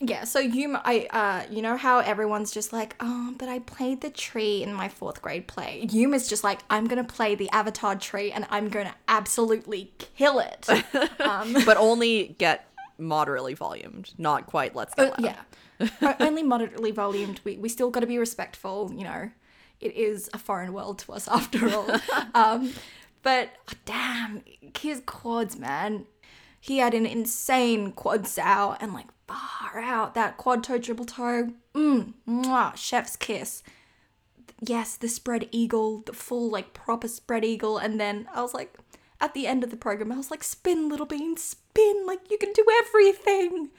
[0.00, 4.00] yeah, so you, I, uh, you know how everyone's just like, oh, but I played
[4.00, 5.86] the tree in my fourth grade play.
[5.90, 10.68] Yuma's just like, I'm gonna play the Avatar tree and I'm gonna absolutely kill it.
[11.20, 14.74] um, but only get moderately volumed, not quite.
[14.74, 16.16] Let's get Uh, yeah.
[16.20, 17.40] Only moderately volumed.
[17.44, 19.30] We, we still got to be respectful, you know.
[19.78, 21.86] It is a foreign world to us after all.
[22.34, 22.72] um,
[23.22, 23.50] but
[23.84, 24.42] damn,
[24.78, 26.06] his quads, man.
[26.58, 31.52] He had an insane quad sow and like far out that quad toe, triple toe.
[31.74, 33.62] Mmm, mwah, chef's kiss.
[34.60, 38.74] Yes, the spread eagle, the full like proper spread eagle, and then I was like,
[39.20, 42.38] at the end of the program, I was like, spin, little bean, spin, like you
[42.38, 43.70] can do everything.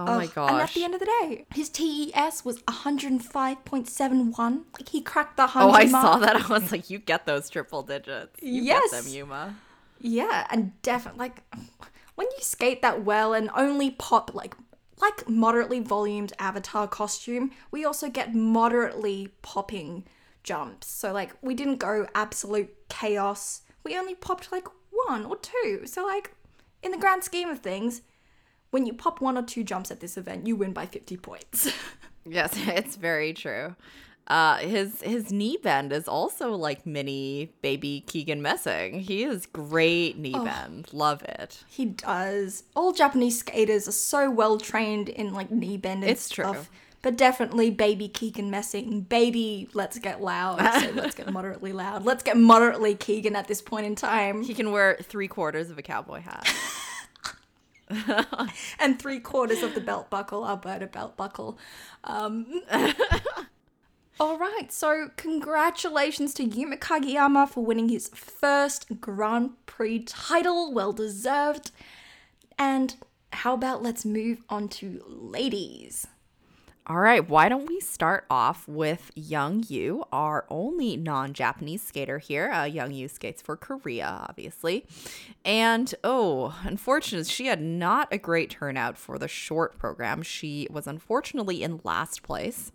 [0.00, 0.50] Oh my Ugh, gosh.
[0.52, 4.62] And at the end of the day, his TES was 105.71.
[4.78, 6.04] Like he cracked the 100 Oh, I mark.
[6.04, 6.36] saw that.
[6.36, 8.40] I was like, you get those triple digits.
[8.42, 8.90] You Yes.
[8.92, 9.56] get them, Yuma.
[10.00, 11.42] Yeah, and definitely like
[12.14, 14.54] when you skate that well and only pop like
[15.00, 20.04] like moderately volumed avatar costume, we also get moderately popping
[20.42, 20.88] jumps.
[20.88, 23.62] So like we didn't go absolute chaos.
[23.84, 24.66] We only popped like
[25.06, 25.82] one or two.
[25.86, 26.32] So like
[26.82, 28.02] in the grand scheme of things,
[28.70, 31.72] when you pop one or two jumps at this event, you win by 50 points.
[32.30, 33.74] Yes, it's very true.
[34.28, 39.00] Uh, his his knee bend is also like mini baby Keegan Messing.
[39.00, 40.92] He is great knee bend.
[40.92, 41.64] Love it.
[41.66, 42.64] he does.
[42.76, 46.66] All Japanese skaters are so well trained in like knee bend and It's true.
[47.00, 49.02] But definitely baby Keegan messing.
[49.02, 50.58] Baby, let's get loud.
[50.82, 52.04] So let's get moderately loud.
[52.04, 54.42] Let's get moderately Keegan at this point in time.
[54.42, 56.52] He can wear three quarters of a cowboy hat.
[58.78, 61.58] and three quarters of the belt buckle, Alberta belt buckle.
[62.04, 62.46] Um,
[64.20, 70.72] all right, so congratulations to Yuma Kagiyama for winning his first Grand Prix title.
[70.72, 71.70] Well deserved.
[72.58, 72.96] And
[73.32, 76.06] how about let's move on to ladies?
[76.88, 82.18] All right, why don't we start off with Young You, our only non Japanese skater
[82.18, 82.50] here.
[82.50, 84.86] Uh, Young You skates for Korea, obviously.
[85.44, 90.22] And oh, unfortunately, she had not a great turnout for the short program.
[90.22, 92.72] She was unfortunately in last place.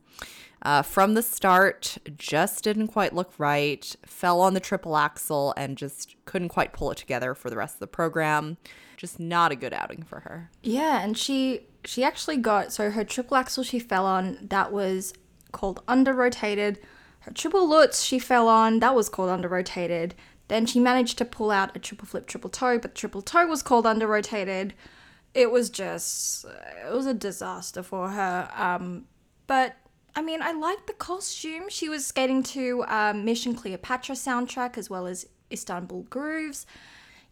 [0.63, 5.77] Uh, from the start, just didn't quite look right, fell on the triple axle, and
[5.77, 8.55] just couldn't quite pull it together for the rest of the program.
[8.95, 10.49] Just not a good outing for her.
[10.61, 15.13] Yeah, and she she actually got so her triple axle she fell on that was
[15.51, 16.79] called under rotated.
[17.19, 20.15] Her triple lutz she fell on that was called under rotated.
[20.47, 23.61] Then she managed to pull out a triple flip triple toe, but triple toe was
[23.61, 24.73] called under rotated.
[25.33, 28.49] It was just it was a disaster for her.
[28.55, 29.05] Um,
[29.45, 29.75] but
[30.15, 31.69] I mean, I liked the costume.
[31.69, 36.65] She was skating to um, Mission Cleopatra soundtrack as well as Istanbul Grooves.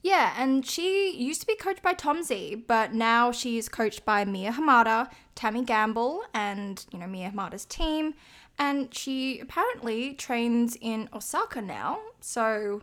[0.04, 4.26] Yeah, and she used to be coached by Tom Z, but now she's coached by
[4.26, 8.16] Mie Hamada, Tammy Gambill, and you know Mie Hamada's team.
[8.58, 12.82] And she apparently trains in Osaka now, so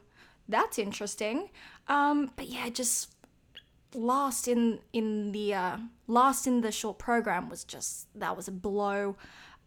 [0.49, 1.51] that's interesting.
[1.89, 3.15] Um, but yeah, just
[3.95, 8.53] last in in the uh, last in the short program was just that was a
[8.53, 9.17] blow.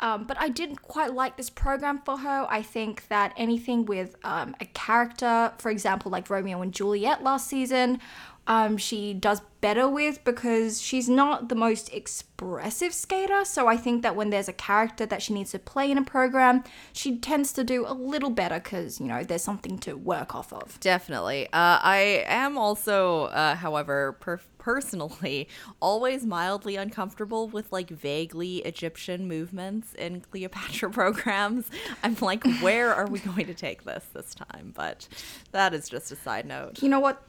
[0.01, 2.47] Um, but I didn't quite like this program for her.
[2.49, 7.47] I think that anything with um, a character, for example, like Romeo and Juliet last
[7.47, 7.99] season,
[8.47, 13.45] um, she does better with because she's not the most expressive skater.
[13.45, 16.03] So I think that when there's a character that she needs to play in a
[16.03, 20.33] program, she tends to do a little better because, you know, there's something to work
[20.33, 20.79] off of.
[20.79, 21.45] Definitely.
[21.47, 25.49] Uh, I am also, uh, however, per- personally
[25.81, 31.65] always mildly uncomfortable with like vaguely Egyptian movements in Cleopatra programs.
[32.03, 34.71] I'm like, where are we going to take this this time?
[34.75, 35.07] But
[35.51, 36.81] that is just a side note.
[36.81, 37.21] You know what?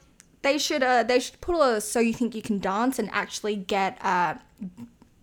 [0.43, 3.57] They should uh they should put a so you think you can dance and actually
[3.57, 4.35] get uh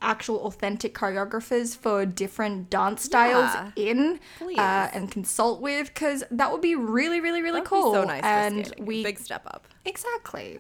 [0.01, 3.72] actual authentic choreographers for different dance styles Yeah.
[3.76, 4.20] in
[4.57, 7.93] uh, and consult with because that would be really really really That would be cool
[7.93, 8.24] so nice.
[8.24, 9.68] and we big step up.
[9.84, 10.60] Exactly.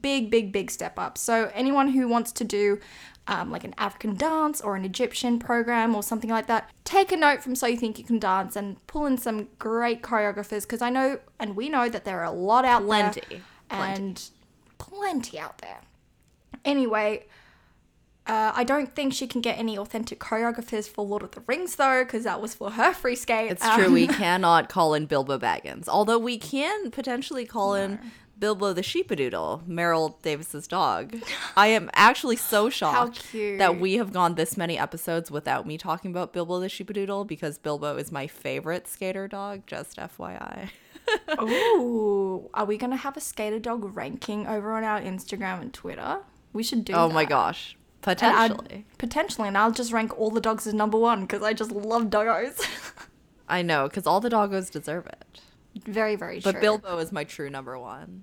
[0.00, 1.16] Big, big, big step up.
[1.18, 2.80] So, anyone who wants to do
[3.28, 7.16] um, like an African dance or an Egyptian program or something like that, take a
[7.16, 10.80] note from So You Think You Can Dance and pull in some great choreographers because
[10.82, 13.20] I know and we know that there are a lot out Plenty.
[13.28, 13.40] there.
[13.70, 14.22] And
[14.78, 15.80] plenty out there.
[16.64, 17.26] Anyway,
[18.26, 21.76] uh, I don't think she can get any authentic choreographers for Lord of the Rings
[21.76, 23.50] though, because that was for her free skate.
[23.52, 23.92] It's Um, true.
[23.92, 27.98] We cannot call in Bilbo Baggins, although we can potentially call in
[28.38, 31.16] Bilbo the Sheepadoodle, Meryl Davis's dog.
[31.56, 36.10] I am actually so shocked that we have gone this many episodes without me talking
[36.10, 39.62] about Bilbo the Sheepadoodle because Bilbo is my favorite skater dog.
[39.66, 40.68] Just FYI.
[41.40, 46.18] Ooh, are we gonna have a skater dog ranking over on our Instagram and Twitter?
[46.52, 46.92] We should do.
[46.94, 47.28] oh my that.
[47.30, 47.76] gosh,
[48.06, 48.86] And I'd- potentially.
[48.98, 52.04] potentially, and I'll just rank all the dogs as number one because I just love
[52.04, 52.60] doggos.
[53.48, 55.40] I know because all the doggos deserve it,
[55.84, 56.60] very, very but.
[56.60, 58.22] Bilbo is my true number one.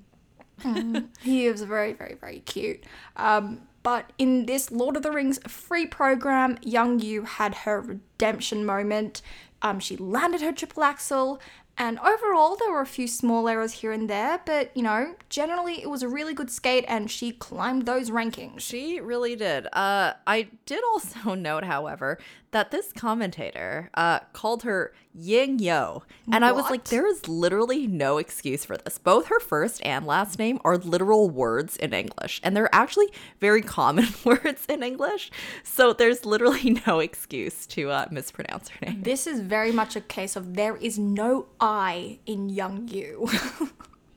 [1.22, 2.84] he is very, very, very cute.
[3.16, 8.66] Um, but in this Lord of the Rings free program, Young You had her redemption
[8.66, 9.22] moment.
[9.62, 11.42] Um, she landed her triple axel,
[11.78, 15.82] and overall there were a few small errors here and there, but you know, generally
[15.82, 18.62] it was a really good skate, and she climbed those rankings.
[18.62, 19.68] She really did.
[19.74, 22.20] Uh, I did also note, however,
[22.52, 26.04] that this commentator uh, called her Ying Yo.
[26.32, 28.98] And I was like, there is literally no excuse for this.
[28.98, 33.08] Both her first and last name are literal words in English, and they're actually
[33.40, 35.32] very common words in English.
[35.64, 39.04] So there's literally no excuse to uh, mispronounce her name.
[39.04, 43.30] This is very much a case of there is no I in Young You.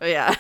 [0.01, 0.35] Yeah.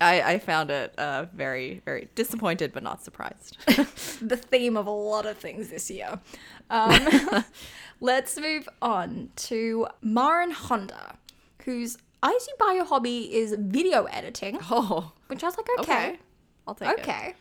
[0.00, 3.56] I, I found it uh, very, very disappointed, but not surprised.
[3.66, 6.18] the theme of a lot of things this year.
[6.70, 7.44] Um,
[8.02, 11.16] let's move on to Marin Honda,
[11.64, 16.18] whose IC bio hobby is video editing, oh, which I was like, okay, okay.
[16.66, 17.00] I'll take it.
[17.00, 17.34] okay.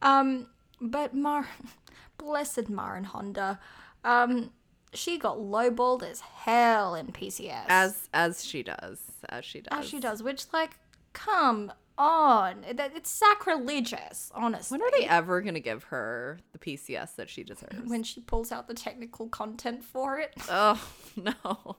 [0.00, 0.48] Um,
[0.80, 1.46] but Mar,
[2.18, 3.60] blessed Marin Honda,
[4.02, 4.50] um,
[4.94, 7.64] she got lowballed as hell in PCS.
[7.68, 9.78] As as she does, as she does.
[9.78, 10.78] as she does, which like,
[11.12, 11.70] come
[12.02, 14.78] on, It- it's sacrilegious, honestly.
[14.78, 17.88] When are they ever gonna give her the PCS that she deserves?
[17.88, 20.82] when she pulls out the technical content for it, oh
[21.16, 21.76] no.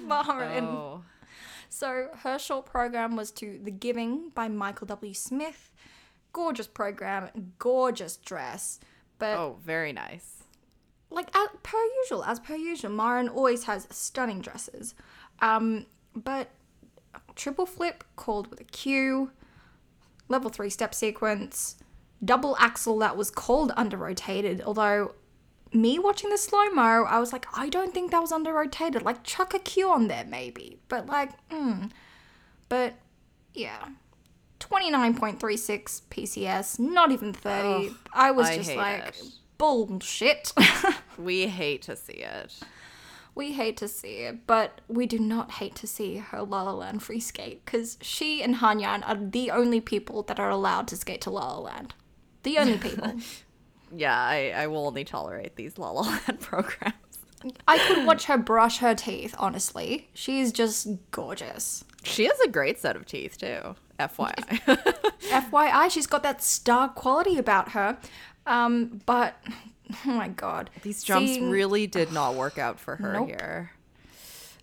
[0.00, 0.64] Marin.
[0.64, 1.04] Oh.
[1.68, 5.14] So her short program was to The Giving by Michael W.
[5.14, 5.70] Smith.
[6.32, 8.80] Gorgeous program, gorgeous dress,
[9.18, 10.44] but oh, very nice.
[11.10, 14.94] like as, per usual, as per usual, Marin always has stunning dresses.
[15.40, 15.84] Um,
[16.16, 16.48] but
[17.34, 19.30] triple flip called with a Q,
[20.32, 21.76] level three step sequence,
[22.24, 24.60] double axle that was called under rotated.
[24.62, 25.14] Although
[25.72, 29.02] me watching the slow mo, I was like, I don't think that was under rotated.
[29.02, 31.90] Like chuck a Q on there maybe, but like, mm.
[32.68, 32.94] but
[33.54, 33.88] yeah.
[34.60, 37.88] 29.36 PCS, not even 30.
[37.88, 39.22] Ugh, I was I just like, it.
[39.58, 40.52] bullshit.
[41.18, 42.58] We hate to see it.
[43.34, 46.72] We hate to see it, but we do not hate to see her La La
[46.72, 50.96] Land free skate because she and Hanyan are the only people that are allowed to
[50.96, 51.94] skate to La La Land.
[52.42, 53.14] The only people.
[53.94, 56.94] Yeah, I, I will only tolerate these La La Land programs.
[57.66, 60.08] I could watch her brush her teeth, honestly.
[60.14, 61.84] She's just gorgeous.
[62.04, 63.74] She has a great set of teeth too.
[63.98, 64.34] FYI.
[65.22, 67.98] FYI, she's got that star quality about her.
[68.46, 69.36] Um, but
[70.06, 70.70] oh my god.
[70.82, 73.28] These jumps Seeing- really did not work out for her Nope.
[73.28, 73.70] here.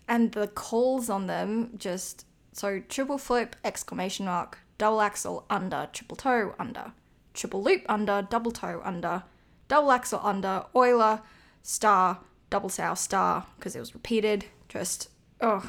[0.08, 6.16] and the calls on them just so triple flip exclamation mark double axle under triple
[6.16, 6.92] toe under
[7.34, 9.22] triple loop under double toe under
[9.68, 11.20] double axle under Euler
[11.62, 12.18] star
[12.50, 15.08] double sow star because it was repeated just
[15.40, 15.62] oh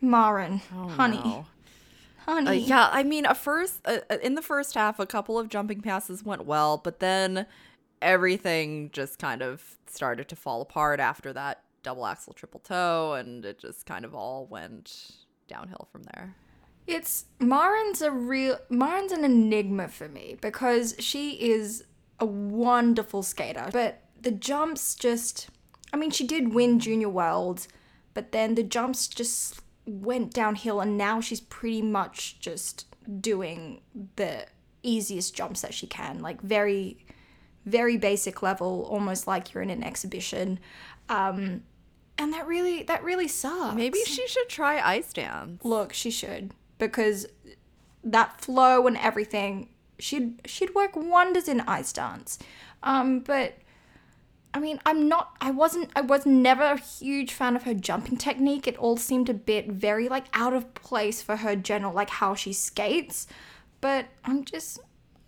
[0.00, 0.58] marin
[0.90, 1.46] honey No.
[2.26, 5.36] honey Uh, yeah, I mean, a first uh, uh, in the first half, a couple
[5.38, 7.46] of jumping passes went well, but then
[8.02, 13.44] everything just kind of started to fall apart after that double axle triple toe, and
[13.44, 15.12] it just kind of all went
[15.48, 16.34] downhill from there.
[16.86, 21.84] It's Marin's a real Marin's an enigma for me because she is
[22.18, 25.48] a wonderful skater, but the jumps just
[25.92, 27.68] I mean she did win junior worlds,
[28.14, 32.86] but then the jumps just went downhill and now she's pretty much just
[33.20, 33.80] doing
[34.16, 34.46] the
[34.82, 37.04] easiest jumps that she can, like very
[37.66, 40.58] very basic level, almost like you're in an exhibition.
[41.08, 41.62] Um
[42.18, 43.74] and that really that really sucks.
[43.74, 45.64] Maybe she should try ice dance.
[45.64, 47.26] Look, she should because
[48.04, 52.38] that flow and everything, she'd she'd work wonders in ice dance.
[52.82, 53.58] Um, but
[54.52, 55.36] I mean, I'm not.
[55.40, 55.90] I wasn't.
[55.94, 58.66] I was never a huge fan of her jumping technique.
[58.66, 62.34] It all seemed a bit very like out of place for her general like how
[62.34, 63.26] she skates.
[63.80, 64.80] But I'm just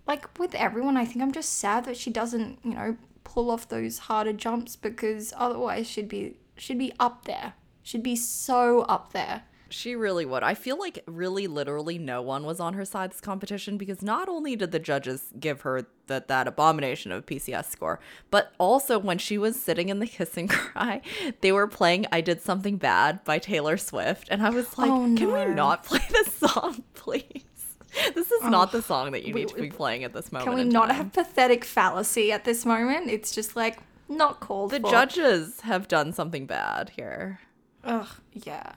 [0.07, 0.97] like with everyone.
[0.97, 4.77] I think I'm just sad that she doesn't you know pull off those harder jumps
[4.77, 7.55] because otherwise she'd be she'd be up there.
[7.83, 9.45] She'd be so up there.
[9.73, 10.43] She really would.
[10.43, 14.29] I feel like really literally no one was on her side this competition because not
[14.29, 17.99] only did the judges give her that that abomination of PCS score,
[18.31, 21.01] but also when she was sitting in the kiss and cry,
[21.41, 24.29] they were playing I Did Something Bad by Taylor Swift.
[24.31, 27.45] And I was oh, like, Oh, can we not play this song, please?
[28.15, 30.49] This is um, not the song that you need to be playing at this moment.
[30.51, 30.97] Can we not time.
[30.97, 33.11] have pathetic fallacy at this moment?
[33.11, 33.79] It's just like
[34.09, 34.91] not called the for.
[34.91, 37.41] judges have done something bad here.
[37.85, 38.73] Ugh, yeah.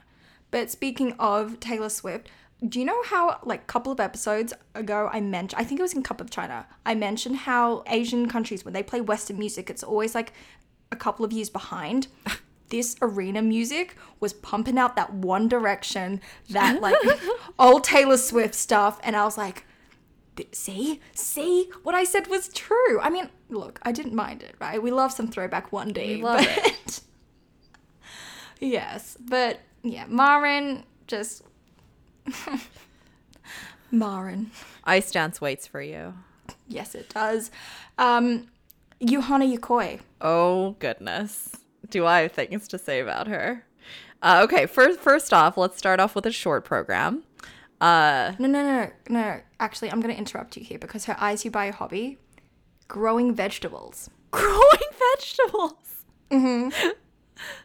[0.52, 2.30] But speaking of Taylor Swift,
[2.68, 5.84] do you know how like a couple of episodes ago I mentioned I think it
[5.84, 6.66] was in Cup of China.
[6.86, 10.34] I mentioned how Asian countries when they play western music it's always like
[10.92, 12.08] a couple of years behind.
[12.70, 16.96] This arena music was pumping out that one direction, that like
[17.60, 19.66] old Taylor Swift stuff and I was like
[20.52, 23.00] See, see, what I said was true.
[23.00, 24.82] I mean, look, I didn't mind it, right?
[24.82, 27.02] We love some throwback one day, We love but it.
[28.60, 31.44] yes, but yeah, Marin just
[33.92, 34.52] Marin.
[34.84, 36.14] Ice Dance waits for you.
[36.68, 37.50] Yes, it does.
[37.98, 38.48] Um,
[39.00, 40.02] Yuhana Yokoi.
[40.20, 41.50] Oh goodness.
[41.90, 43.66] Do I have things to say about her?
[44.22, 47.24] Uh, okay, first first off, let's start off with a short program.
[47.82, 49.42] Uh, No, no, no, no, no.
[49.60, 52.18] Actually, I'm going to interrupt you here because her ISU bio hobby,
[52.88, 54.10] growing vegetables.
[54.32, 56.06] growing vegetables.
[56.32, 56.90] Mm-hmm.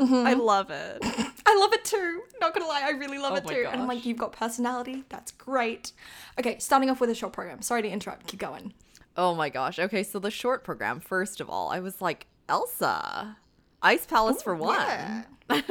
[0.26, 0.98] I love it.
[1.46, 2.22] I love it too.
[2.40, 3.66] Not gonna lie, I really love Oh it too.
[3.70, 5.04] And I'm like, you've got personality.
[5.08, 5.92] That's great.
[6.38, 7.62] Okay, starting off with a short program.
[7.62, 8.26] Sorry to interrupt.
[8.26, 8.74] Keep going.
[9.16, 9.78] Oh my gosh.
[9.78, 13.36] Okay, so the short program, first of all, I was like, Elsa.
[13.82, 14.76] Ice Palace for one.
[14.76, 15.24] Yeah.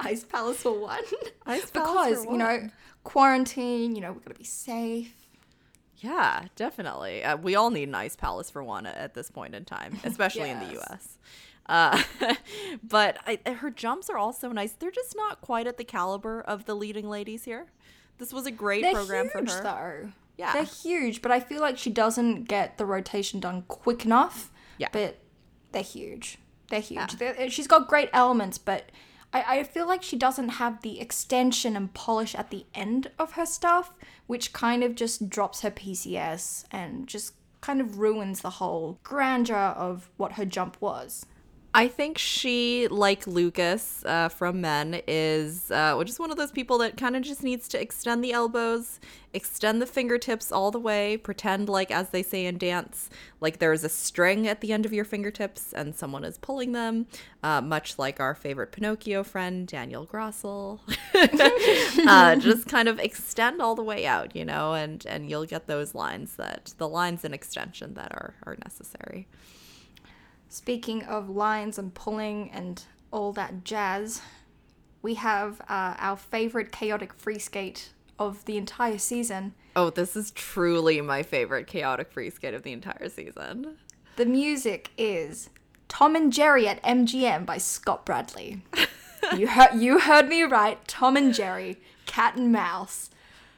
[0.00, 1.02] Ice Palace for one.
[1.46, 2.68] Ice Palace because for you know
[3.02, 3.94] quarantine.
[3.94, 5.14] You know we gotta be safe.
[5.98, 7.24] Yeah, definitely.
[7.24, 10.50] Uh, we all need an ice palace for one at, this point in time, especially
[10.50, 11.16] in the U.S.
[11.66, 12.02] Uh,
[12.82, 14.72] but I, her jumps are also nice.
[14.72, 17.68] They're just not quite at the caliber of the leading ladies here.
[18.18, 19.62] This was a great They're program huge for her.
[19.62, 20.12] though.
[20.36, 20.52] Yeah.
[20.52, 24.52] they're huge, but I feel like she doesn't get the rotation done quick enough.
[24.76, 24.88] Yeah.
[24.92, 25.18] but
[25.72, 26.38] they're huge.
[26.74, 27.18] They're huge.
[27.18, 28.90] They're, uh, she's got great elements, but
[29.32, 33.34] I, I feel like she doesn't have the extension and polish at the end of
[33.34, 33.92] her stuff,
[34.26, 39.56] which kind of just drops her PCS and just kind of ruins the whole grandeur
[39.56, 41.26] of what her jump was.
[41.76, 46.78] I think she, like Lucas uh, from Men, is uh, just one of those people
[46.78, 49.00] that kind of just needs to extend the elbows,
[49.32, 53.10] extend the fingertips all the way, pretend like, as they say in dance,
[53.40, 57.06] like there's a string at the end of your fingertips and someone is pulling them,
[57.42, 60.78] uh, much like our favorite Pinocchio friend, Daniel Grassl.
[62.06, 65.66] uh, just kind of extend all the way out, you know, and, and you'll get
[65.66, 69.26] those lines that, the lines and extension that are, are necessary.
[70.54, 72.80] Speaking of lines and pulling and
[73.10, 74.22] all that jazz,
[75.02, 77.90] we have uh, our favorite chaotic free skate
[78.20, 79.54] of the entire season.
[79.74, 83.78] Oh, this is truly my favorite chaotic free skate of the entire season.
[84.14, 85.50] The music is
[85.88, 88.62] Tom and Jerry at MGM by Scott Bradley.
[89.36, 90.78] you heard you heard me right.
[90.86, 93.10] Tom and Jerry, cat and mouse.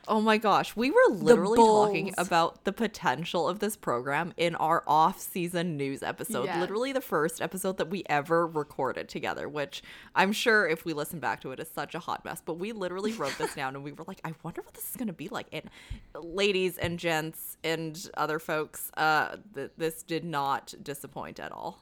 [0.09, 4.85] Oh my gosh, we were literally talking about the potential of this program in our
[4.87, 6.45] off-season news episode.
[6.45, 6.61] Yes.
[6.61, 9.83] Literally the first episode that we ever recorded together, which
[10.15, 12.73] I'm sure if we listen back to it is such a hot mess, but we
[12.73, 15.13] literally wrote this down and we were like, I wonder what this is going to
[15.13, 15.49] be like.
[15.53, 15.65] And
[16.15, 21.81] ladies and gents and other folks, uh th- this did not disappoint at all.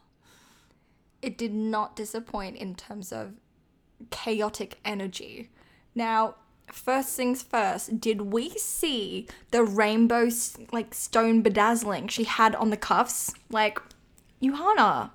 [1.21, 3.35] It did not disappoint in terms of
[4.11, 5.51] chaotic energy.
[5.95, 6.37] Now,
[6.73, 10.29] first things first, did we see the rainbow
[10.73, 13.33] like stone bedazzling she had on the cuffs?
[13.51, 13.79] Like,
[14.43, 15.11] Yuhana,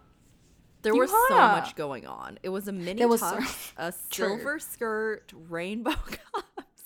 [0.82, 2.40] There was so much going on.
[2.44, 4.28] It was a mini There was so- tux, a True.
[4.38, 6.86] silver skirt, rainbow cuffs.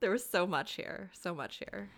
[0.00, 1.10] There was so much here.
[1.12, 1.90] So much here.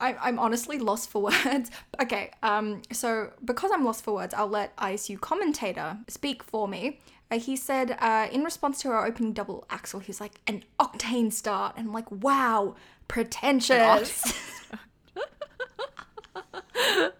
[0.00, 1.70] I, I'm honestly lost for words.
[2.00, 7.00] Okay, um, so because I'm lost for words, I'll let ISU commentator speak for me.
[7.30, 11.30] Uh, he said, uh, in response to our opening double axel, he's like, an octane
[11.30, 11.74] start.
[11.76, 12.74] And I'm like, wow,
[13.06, 14.22] pretentious.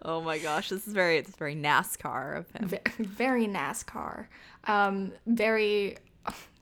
[0.01, 2.69] Oh my gosh, this is very it's very NASCAR of him.
[2.69, 4.25] Ve- very NASCAR.
[4.65, 5.97] Um, very.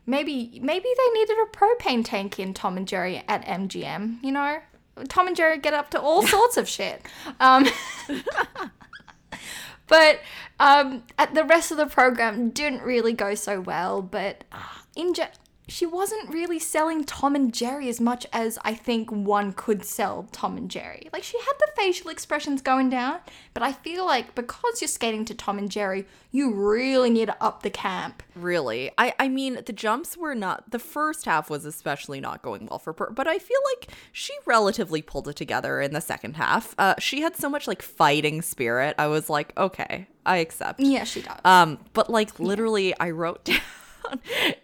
[0.05, 4.23] Maybe maybe they needed a propane tank in Tom and Jerry at MGM.
[4.23, 4.59] You know,
[5.07, 7.05] Tom and Jerry get up to all sorts of shit.
[7.39, 7.67] Um,
[9.87, 10.19] but
[10.59, 14.01] um, the rest of the program didn't really go so well.
[14.01, 14.57] But uh,
[14.95, 15.21] in ge-
[15.67, 20.27] she wasn't really selling Tom and Jerry as much as I think one could sell
[20.31, 21.09] Tom and Jerry.
[21.11, 23.19] Like she had the facial expressions going down,
[23.53, 27.43] but I feel like because you're skating to Tom and Jerry, you really need to
[27.43, 28.23] up the camp.
[28.35, 28.91] Really.
[28.97, 32.79] I I mean, the jumps were not the first half was especially not going well
[32.79, 36.75] for her, but I feel like she relatively pulled it together in the second half.
[36.77, 38.95] Uh she had so much like fighting spirit.
[38.97, 40.79] I was like, okay, I accept.
[40.79, 41.39] Yeah, she does.
[41.43, 43.59] Um, but like literally, I wrote down.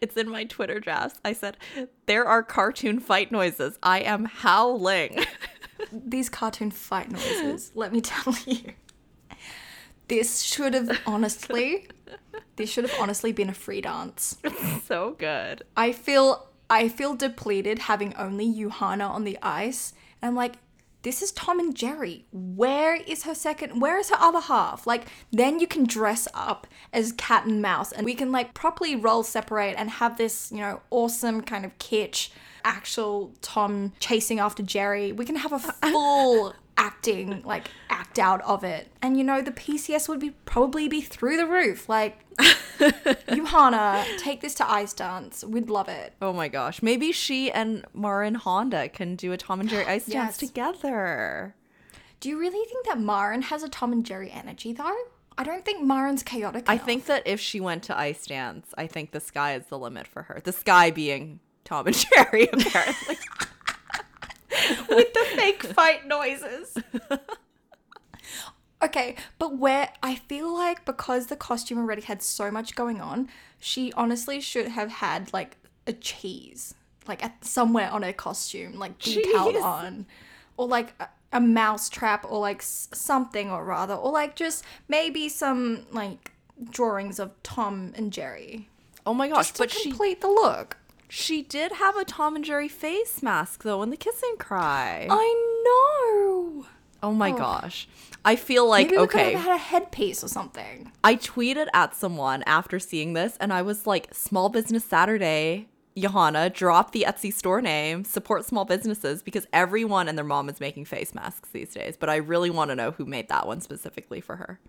[0.01, 1.19] It's in my Twitter drafts.
[1.23, 1.57] I said,
[2.05, 3.77] "There are cartoon fight noises.
[3.83, 5.23] I am howling."
[5.91, 8.73] These cartoon fight noises, let me tell you.
[10.07, 11.87] This should have honestly,
[12.55, 14.37] this should have honestly been a free dance.
[14.85, 15.63] so good.
[15.75, 19.93] I feel I feel depleted having only Yuhana on the ice.
[20.21, 20.55] And I'm like,
[21.03, 22.25] this is Tom and Jerry.
[22.31, 24.87] Where is her second where is her other half?
[24.87, 28.95] Like then you can dress up as cat and mouse and we can like properly
[28.95, 32.29] role separate and have this, you know, awesome kind of kitsch
[32.65, 35.11] actual Tom chasing after Jerry.
[35.11, 35.59] We can have a
[35.91, 38.89] full acting like act out of it.
[39.01, 41.87] And you know the PCS would be probably be through the roof.
[41.89, 42.19] Like
[42.79, 45.43] Yuhana, take this to ice dance.
[45.43, 46.13] We'd love it.
[46.21, 46.81] Oh my gosh.
[46.81, 51.55] Maybe she and Marin Honda can do a Tom and Jerry ice dance together.
[52.19, 54.95] Do you really think that Marin has a Tom and Jerry energy though?
[55.37, 56.65] I don't think Marin's chaotic.
[56.67, 56.85] I enough.
[56.85, 60.07] think that if she went to ice dance, I think the sky is the limit
[60.07, 60.39] for her.
[60.43, 63.17] The sky being Tom and Jerry, apparently.
[64.89, 66.77] with the fake fight noises.
[68.81, 73.29] Okay, but where I feel like because the costume already had so much going on,
[73.57, 75.55] she honestly should have had like
[75.87, 76.73] a cheese,
[77.07, 80.05] like at, somewhere on her costume, like decaled on,
[80.57, 84.65] or like a, a mouse trap, or like s- something, or rather, or like just
[84.89, 86.33] maybe some like
[86.69, 88.67] drawings of Tom and Jerry,
[89.05, 90.75] Oh my gosh, just but to she complete the look.
[91.15, 95.05] She did have a Tom and Jerry face mask though in the kiss and cry.
[95.07, 96.65] I know.
[97.03, 97.87] oh my gosh.
[98.25, 99.33] I feel like Maybe we could okay.
[99.33, 100.91] have had a headpiece or something.
[101.03, 106.51] I tweeted at someone after seeing this and I was like, Small Business Saturday, Yuhana,
[106.51, 110.85] drop the Etsy store name, support small businesses because everyone and their mom is making
[110.85, 111.95] face masks these days.
[111.95, 114.59] But I really want to know who made that one specifically for her.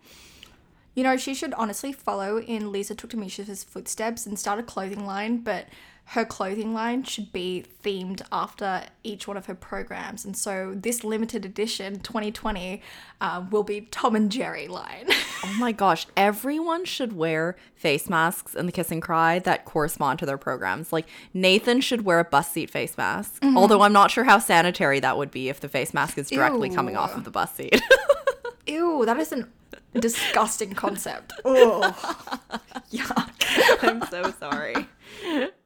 [0.95, 5.39] You know, she should honestly follow in Lisa Tuktamysheva's footsteps and start a clothing line,
[5.39, 5.69] but
[6.09, 10.25] her clothing line should be themed after each one of her programs.
[10.25, 12.83] And so this limited edition 2020
[13.21, 15.09] uh, will be Tom and Jerry line.
[15.47, 20.19] Oh my gosh, everyone should wear face masks in the kiss and cry that correspond
[20.21, 20.91] to their programs.
[20.91, 23.45] Like Nathan should wear a bus seat face mask.
[23.55, 26.71] Although I'm not sure how sanitary that would be if the face mask is directly
[26.71, 27.79] coming off of the bus seat.
[28.67, 29.53] Ew, that is an
[30.01, 31.33] disgusting concept.
[31.45, 31.93] Oh,
[32.91, 33.83] yuck.
[33.83, 34.89] I'm so sorry.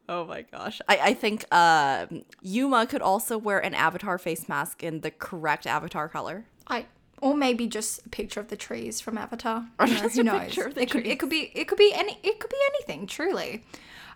[0.09, 0.81] Oh my gosh.
[0.89, 5.67] I, I think um Yuma could also wear an avatar face mask in the correct
[5.67, 6.47] avatar color.
[6.67, 6.87] I
[7.21, 9.67] or maybe just a picture of the trees from Avatar.
[9.81, 10.41] You know, just who knows?
[10.41, 12.57] picture of the it could it could be it could be any it could be
[12.75, 13.07] anything.
[13.07, 13.65] Truly,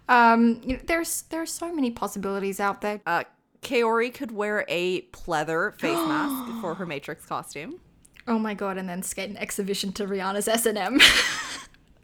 [0.08, 3.00] um, you know, there's there are so many possibilities out there.
[3.06, 3.24] Uh,
[3.62, 7.80] Kaori could wear a pleather face mask for her Matrix costume.
[8.28, 8.78] Oh my god!
[8.78, 11.00] And then skate an exhibition to Rihanna's S and M.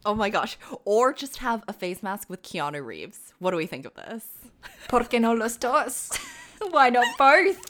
[0.09, 0.57] Oh my gosh.
[0.87, 3.35] Or just have a face mask with Keanu Reeves.
[3.41, 4.25] What do we think of this?
[4.89, 6.11] ¿Por qué no los dos?
[6.71, 7.61] Why not both?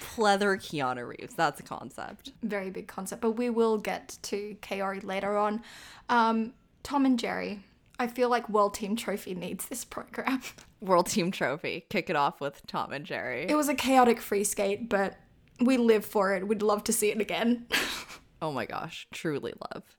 [0.00, 1.36] Pleather Keanu Reeves.
[1.36, 2.32] That's a concept.
[2.42, 5.62] Very big concept, but we will get to Kaori later on.
[6.08, 7.60] Um, Tom and Jerry.
[8.00, 10.42] I feel like World Team Trophy needs this program.
[10.80, 11.86] World Team Trophy.
[11.88, 13.46] Kick it off with Tom and Jerry.
[13.48, 15.14] It was a chaotic free skate, but
[15.60, 16.48] we live for it.
[16.48, 17.68] We'd love to see it again.
[18.42, 19.95] Oh my gosh, truly love.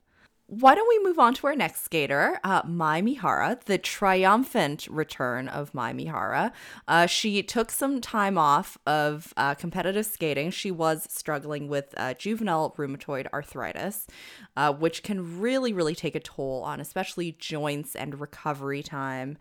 [0.49, 5.49] Why don't we move on to our next skater, uh, Mai Mihara, the triumphant return
[5.49, 6.53] of Mai Mihara.
[6.87, 10.49] Uh, she took some time off of uh, competitive skating.
[10.51, 14.07] She was struggling with uh, juvenile rheumatoid arthritis,
[14.55, 19.37] uh, which can really, really take a toll on especially joints and recovery time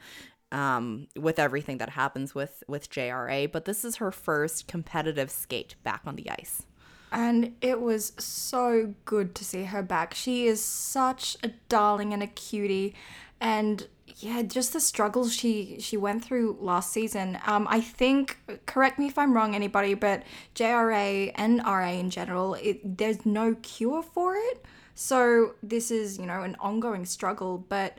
[0.51, 3.53] um, with everything that happens with, with JRA.
[3.53, 6.67] But this is her first competitive skate back on the ice.
[7.13, 10.15] And it was so good to see her back.
[10.15, 12.95] She is such a darling and a cutie,
[13.41, 13.87] and
[14.19, 17.39] yeah, just the struggles she she went through last season.
[17.47, 20.23] Um, I think, correct me if I'm wrong, anybody, but
[20.55, 24.65] JRA and RA in general, it, there's no cure for it.
[24.95, 27.99] So this is you know an ongoing struggle, but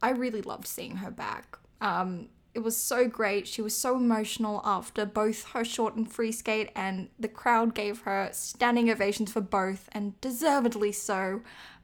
[0.00, 1.58] I really loved seeing her back.
[1.80, 3.48] Um, it was so great.
[3.48, 8.00] She was so emotional after both her short and free skate, and the crowd gave
[8.00, 11.40] her standing ovations for both, and deservedly so.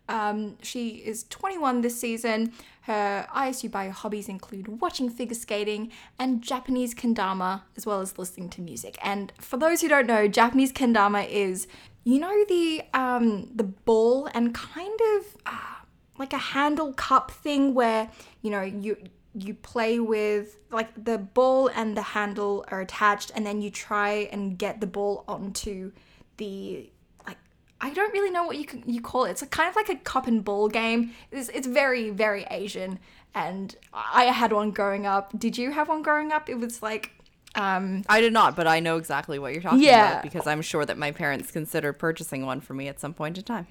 [0.09, 2.53] Um, she is 21 this season.
[2.83, 8.49] Her ISU bio hobbies include watching figure skating and Japanese kendama, as well as listening
[8.51, 8.99] to music.
[9.03, 11.67] And for those who don't know, Japanese kendama is,
[12.05, 15.37] you know, the um, the ball and kind of.
[15.47, 15.75] Uh,
[16.19, 18.11] like a handle cup thing where
[18.43, 18.97] you know you
[19.43, 24.29] you play with like the ball and the handle are attached and then you try
[24.33, 25.93] and get the ball onto
[26.37, 26.91] the
[27.27, 27.39] like
[27.81, 29.31] I don't really know what you can, you call it.
[29.33, 31.13] It's a kind of like a cup and ball game.
[31.31, 32.99] It's it's very very Asian
[33.35, 35.39] and I had one growing up.
[35.39, 36.49] Did you have one growing up?
[36.49, 37.13] It was like
[37.55, 40.11] um I did not, but I know exactly what you're talking Yeah.
[40.11, 43.39] about because I'm sure that my parents considered purchasing one for me at some point
[43.39, 43.67] in time.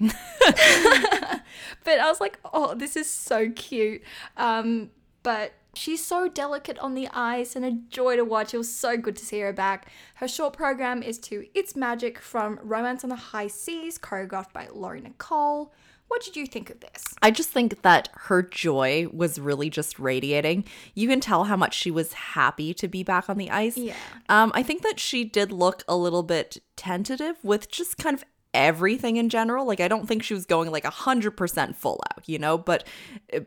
[1.84, 4.02] but I was like, oh, this is so cute.
[4.36, 4.90] Um,
[5.22, 8.54] but she's so delicate on the ice and a joy to watch.
[8.54, 9.88] It was so good to see her back.
[10.16, 14.68] Her short program is to It's Magic from Romance on the High Seas, choreographed by
[14.72, 15.72] Lori Nichol.
[16.08, 17.04] What did you think of this?
[17.20, 20.64] I just think that her joy was really just radiating.
[20.94, 23.76] You can tell how much she was happy to be back on the ice.
[23.76, 23.94] Yeah.
[24.30, 28.24] Um, I think that she did look a little bit tentative with just kind of
[28.54, 29.66] everything in general.
[29.66, 32.56] Like I don't think she was going like a hundred percent full out, you know.
[32.56, 32.86] But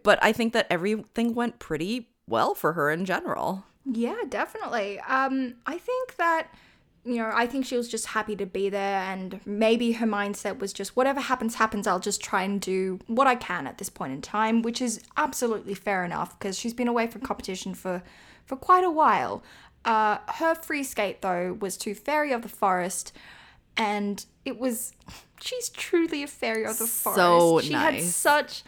[0.03, 3.65] but I think that everything went pretty well for her in general.
[3.85, 4.99] Yeah, definitely.
[5.01, 6.47] Um, I think that
[7.03, 10.59] you know, I think she was just happy to be there, and maybe her mindset
[10.59, 11.87] was just whatever happens, happens.
[11.87, 15.01] I'll just try and do what I can at this point in time, which is
[15.17, 18.03] absolutely fair enough because she's been away from competition for
[18.45, 19.43] for quite a while.
[19.83, 23.13] Uh, her free skate though was to Fairy of the Forest,
[23.75, 24.93] and it was
[25.41, 27.17] she's truly a fairy of the forest.
[27.17, 28.63] So she had such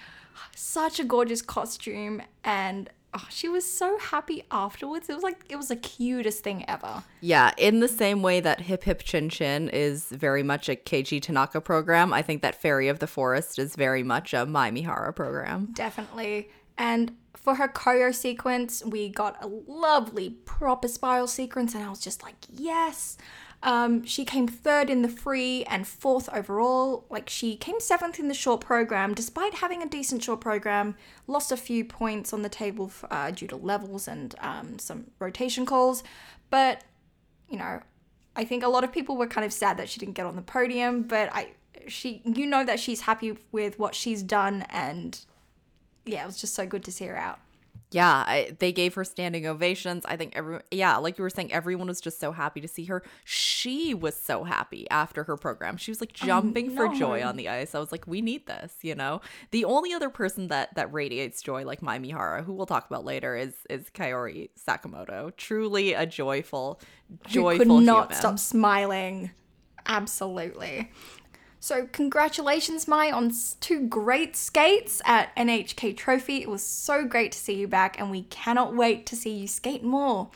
[0.56, 5.10] such a gorgeous costume and oh, she was so happy afterwards.
[5.10, 7.04] It was like it was the cutest thing ever.
[7.22, 11.22] Yeah, in the same way that Hip Hip Chin Chin is very much a Keiji
[11.22, 15.14] Tanaka program, I think that Fairy of the Forest is very much a Mai Mihara
[15.14, 15.70] program.
[15.74, 16.50] Definitely.
[16.78, 22.00] And for her choreo sequence, we got a lovely proper spiral sequence, and I was
[22.00, 23.18] just like, yes.
[23.64, 27.06] Um, she came third in the free and fourth overall.
[27.10, 30.96] Like she came seventh in the short program, despite having a decent short program.
[31.28, 35.66] Lost a few points on the table uh, due to levels and um, some rotation
[35.66, 36.04] calls,
[36.50, 36.84] but
[37.50, 37.82] you know,
[38.36, 40.36] I think a lot of people were kind of sad that she didn't get on
[40.36, 41.04] the podium.
[41.04, 41.52] But I,
[41.88, 45.20] she, you know, that she's happy with what she's done, and
[46.06, 47.40] yeah, it was just so good to see her out.
[47.94, 50.04] Yeah, I, they gave her standing ovations.
[50.06, 52.86] I think everyone, yeah, like you were saying, everyone was just so happy to see
[52.86, 53.04] her.
[53.24, 55.78] She was so happy after her program.
[55.78, 57.76] She was like oh, jumping for joy on the ice.
[57.76, 59.22] I was like, we need this, you know.
[59.52, 63.06] The only other person that that radiates joy like Mai Mihara, who we'll talk about
[63.06, 65.36] later, is is Kaori Sakamoto.
[65.38, 66.82] Truly a joyful,
[67.28, 68.18] joyful Who could not human.
[68.18, 69.32] stop smiling.
[69.86, 70.92] Absolutely.
[71.64, 73.32] So, congratulations, Mai, on
[73.62, 76.42] two great skates at NHK Trophy.
[76.42, 79.48] It was so great to see you back, and we cannot wait to see you
[79.48, 80.30] skate more.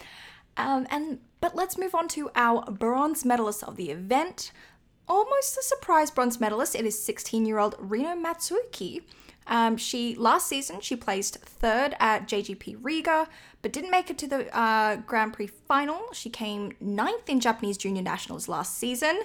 [0.56, 4.54] Um, and but let's move on to our bronze medalist of the event.
[5.10, 6.76] Almost a surprise bronze medalist.
[6.76, 9.02] It is 16-year-old Rino Matsuike.
[9.48, 13.28] Um, she last season she placed third at JGP Riga,
[13.62, 16.04] but didn't make it to the uh, Grand Prix final.
[16.14, 19.24] She came ninth in Japanese Junior Nationals last season,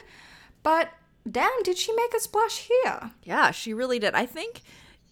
[0.65, 0.89] but
[1.31, 3.13] damn, did she make a splash here?
[3.23, 4.15] Yeah, she really did.
[4.15, 4.63] I think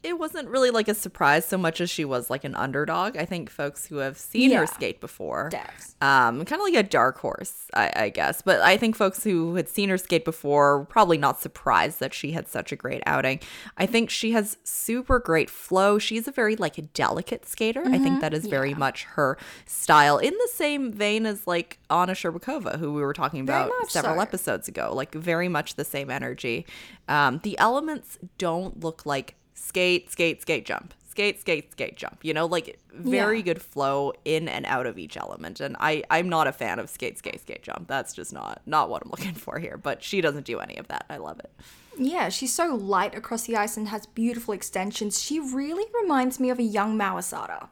[0.02, 3.16] it wasn't really like a surprise so much as she was like an underdog.
[3.16, 4.60] I think folks who have seen Yeah.
[4.60, 5.94] her skate before, Devs.
[6.02, 8.40] um, kind of like a dark horse, I, I guess.
[8.40, 12.14] But I think folks who had seen her skate before were probably not surprised that
[12.14, 13.40] she had such a great outing.
[13.77, 15.98] I think she has super great flow.
[15.98, 17.82] She's a very like a delicate skater.
[17.85, 19.36] I think that is very much her
[19.66, 20.16] style.
[20.16, 24.20] In the same vein as like Anna Shcherbakova, who we were talking about several so.
[24.22, 24.93] episodes ago.
[24.94, 26.64] Like very much the same energy.
[27.09, 30.95] Um, the elements don't look like skate, skate, skate, jump.
[31.09, 32.24] Skate, skate, skate, jump.
[32.24, 33.43] You know, like very Yeah.
[33.45, 35.61] good flow in and out of each element.
[35.61, 37.89] And I, I'm not a fan of skate, skate, skate, jump.
[37.89, 39.77] That's just not not what I'm looking for here.
[39.77, 41.05] But she doesn't do any of that.
[41.11, 41.51] I love it.
[41.99, 45.20] Yeah, she's so light across the ice and has beautiful extensions.
[45.20, 47.69] She really reminds me of a young Mao Asada.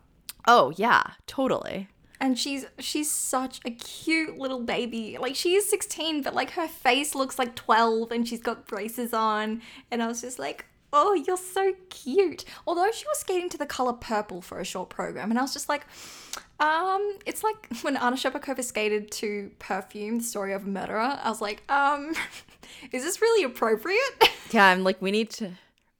[0.46, 1.88] Oh yeah, totally.
[2.20, 5.16] and she's she's such a cute little baby.
[5.18, 9.14] Like she is 16, but like her face looks like 12 and she's got braces
[9.14, 9.62] on
[9.92, 13.66] and I was just like, "Oh, you're so cute." Although she was skating to the
[13.66, 15.86] color purple for a short program and I was just like,
[16.60, 21.18] um, it's like when Anna Shcherbakova skated to Perfume, the story of a murderer.
[21.22, 22.12] I was like, um,
[22.92, 23.98] is this really appropriate?
[24.50, 25.50] Yeah, I'm like, we need to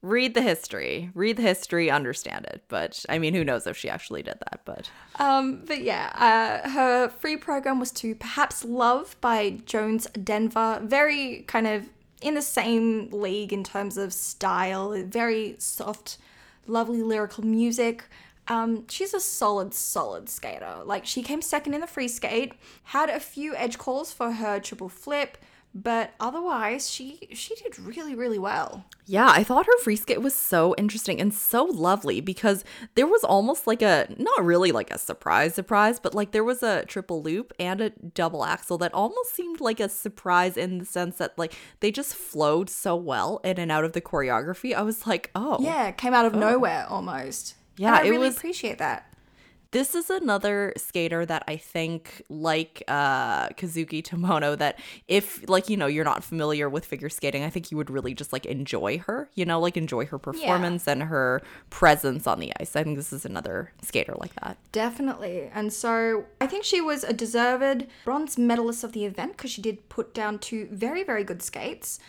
[0.01, 2.63] read the history, read the history, understand it.
[2.67, 4.61] But I mean, who knows if she actually did that?
[4.65, 4.89] But
[5.19, 10.81] Um, but yeah, uh, her free program was to Perhaps Love by John Denver.
[10.83, 11.89] Very kind of
[12.21, 16.17] in the same league in terms of style, very soft,
[16.67, 18.05] lovely lyrical music.
[18.47, 20.77] Um, she's a solid, solid skater.
[20.83, 22.53] Like she came second in the free skate,
[22.85, 25.37] had a few edge calls for her triple flip,
[25.73, 28.85] but otherwise she she did really, really well.
[29.05, 32.63] Yeah, I thought her free skate was so interesting and so lovely because
[32.95, 36.63] there was almost like a not really like a surprise surprise, but like there was
[36.63, 40.85] a triple loop and a double axle that almost seemed like a surprise in the
[40.85, 44.73] sense that like they just flowed so well in and out of the choreography.
[44.75, 46.39] I was like, oh, Yeah, came out of oh.
[46.39, 47.55] nowhere almost.
[47.77, 49.08] Yeah, And I it really was- appreciate that.
[49.71, 55.77] This is another skater that I think, like uh, Kazuki Tomono, that if, like, you
[55.77, 58.97] know, you're not familiar with figure skating, I think you would really just, like, enjoy
[58.97, 62.75] her, you know, like, enjoy her performance and her presence on the ice.
[62.75, 64.57] I think this is another skater like that.
[64.71, 65.51] Definitely.
[65.53, 69.61] And so I think she was a deserved bronze medalist of the event because she
[69.61, 71.99] did put down two very, very good skates.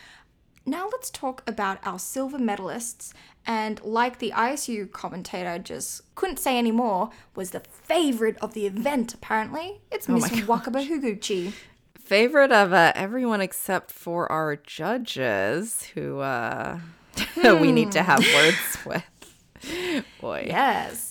[0.66, 3.12] Now let's talk about our silver medalists.
[3.46, 9.14] And like the ISU commentator just couldn't say anymore, was the favorite of the event,
[9.14, 9.80] apparently.
[9.90, 11.52] It's Miss Oh my Wakaba Higuchi.
[11.98, 16.78] Favorite of uh, everyone except for our judges, who uh,
[17.44, 20.04] we need to have words with.
[20.20, 20.46] Boy.
[20.48, 21.09] Yes.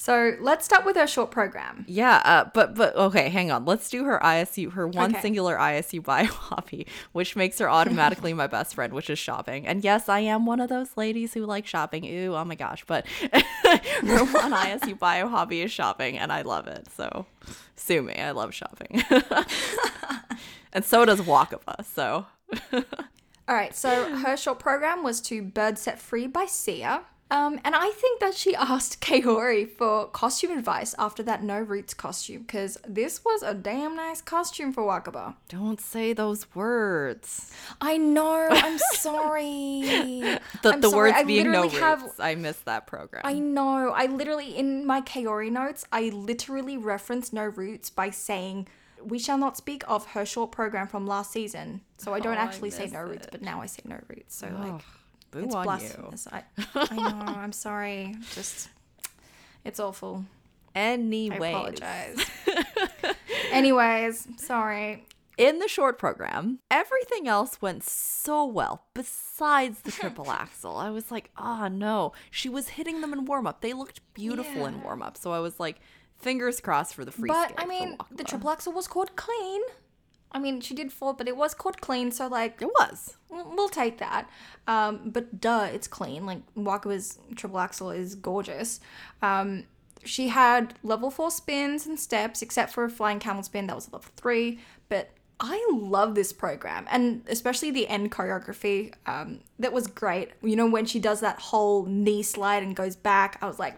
[0.00, 1.84] So let's start with her short program.
[1.88, 3.64] Yeah, uh, but but okay, hang on.
[3.64, 5.20] Let's do her ISU, her one Okay.
[5.20, 9.66] singular ISU bio hobby, which makes her automatically my best friend, which is shopping.
[9.66, 12.06] And yes, I am one of those ladies who like shopping.
[12.06, 12.84] Ooh, oh my gosh!
[12.86, 16.86] But her one ISU bio hobby is shopping, and I love it.
[16.96, 17.26] So
[17.74, 19.02] sue me, I love shopping,
[20.72, 21.84] and so does Wakaba.
[21.84, 22.24] So
[22.72, 27.00] All right, so her short program was to Bird Set Free by Sia.
[27.30, 31.92] Um, and I think that she asked Kaori for costume advice after that No Roots
[31.94, 35.34] costume, because this was a damn nice costume for Wakaba.
[35.48, 37.52] Don't say those words.
[37.80, 40.38] I know, I'm sorry.
[40.62, 42.20] The, I'm the sorry, words I being no literally roots.
[42.20, 43.22] I missed that program.
[43.24, 43.90] I know.
[43.94, 48.66] I literally, in my Kaori notes, I literally referenced No Roots by saying,
[49.04, 51.82] we shall not speak of her short program from last season.
[51.98, 54.00] So I don't Oh, I actually say miss No Roots, but now I say No
[54.08, 54.34] Roots.
[54.34, 54.82] So, Oh, like,
[55.30, 56.10] boo it's on you.
[56.32, 56.42] I,
[56.74, 57.32] I know.
[57.38, 58.14] I'm sorry.
[58.34, 58.68] Just,
[59.64, 60.24] it's awful.
[60.74, 61.48] Anyway.
[61.48, 62.30] I apologize.
[63.50, 65.04] Anyways, sorry.
[65.36, 70.76] in the short program, everything else went so well besides the triple axel.
[70.76, 72.12] I was like, oh no.
[72.30, 73.60] She was hitting them in warm up.
[73.60, 75.16] They looked beautiful in warm up.
[75.16, 75.80] So I was like,
[76.18, 79.62] fingers crossed for the free But I mean, the triple axel was called clean.
[80.32, 82.10] I mean, she did fall, but it was caught clean.
[82.10, 83.16] So like, It was.
[83.30, 84.28] we'll take that.
[84.66, 86.26] Um, but duh, it's clean.
[86.26, 88.80] Like Wakaba's triple axel is gorgeous.
[89.22, 89.64] Um,
[90.04, 93.88] she had level four spins and steps, except for a flying camel spin that was
[93.88, 94.58] a level three.
[94.88, 95.10] But
[95.40, 98.92] I love this program, and especially the end choreography.
[99.06, 100.30] Um, that was great.
[100.42, 103.76] You know when she does that whole knee slide and goes back, I was like,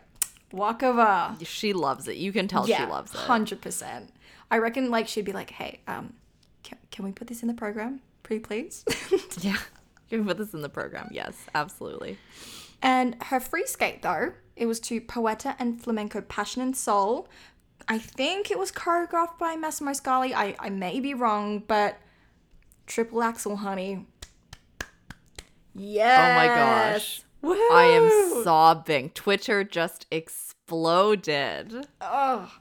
[0.52, 1.44] Wakaba.
[1.46, 2.16] She loves it.
[2.16, 3.18] You can tell she loves it.
[3.20, 4.10] Hundred percent.
[4.50, 6.14] I reckon like she'd be like, "Hey, um,
[6.62, 8.84] can, can we put this in the program, pretty please?"
[9.40, 9.56] Yeah.
[10.08, 11.08] Can put this in the program.
[11.12, 12.18] Yes, absolutely.
[12.82, 17.28] and her free skate though, it was to Poeta and Flamenco Passion and Soul.
[17.88, 20.34] I think it was choreographed by Massimo Scali.
[20.34, 21.98] I I may be wrong, but
[22.86, 24.06] triple axel, honey.
[25.74, 26.18] Yes.
[26.18, 27.22] Oh my gosh.
[27.72, 29.10] I am sobbing.
[29.10, 31.86] Twitter just exploded.
[32.00, 32.52] Oh,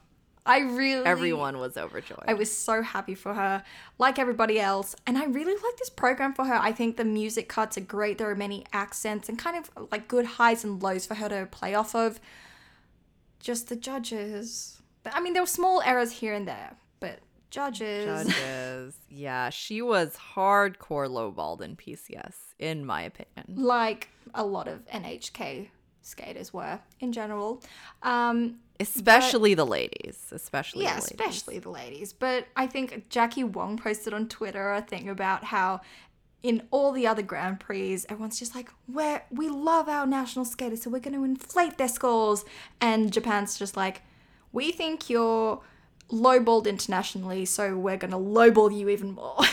[0.49, 1.05] I really.
[1.05, 2.23] Everyone was overjoyed.
[2.27, 3.63] I was so happy for her,
[3.99, 4.95] like everybody else.
[5.05, 6.55] And I really like this program for her.
[6.55, 8.17] I think the music cuts are great.
[8.17, 11.47] There are many accents and kind of like good highs and lows for her to
[11.51, 12.19] play off of.
[13.39, 14.81] Just the judges.
[15.05, 17.19] I mean, there were small errors here and there, but
[17.51, 18.05] judges.
[18.05, 18.97] Judges.
[19.09, 23.63] yeah, she was hardcore lowballed in PCS, in my opinion.
[23.63, 25.69] Like a lot of NHK
[26.09, 27.61] skaters were in general.
[28.03, 30.27] Um, Especially the ladies.
[30.31, 31.11] Especially yeah, the ladies.
[31.11, 32.13] especially the ladies.
[32.13, 35.81] But I think Jackie Wong posted on Twitter a thing about how
[36.41, 40.83] in all the other Grand Prix, everyone's just like, "We're we love our national skaters,
[40.83, 42.45] so we're going to inflate their scores,"
[42.79, 44.01] and Japan's just like,
[44.53, 45.61] "We think you're
[46.09, 49.39] lowballed internationally, so we're going to lowball you even more."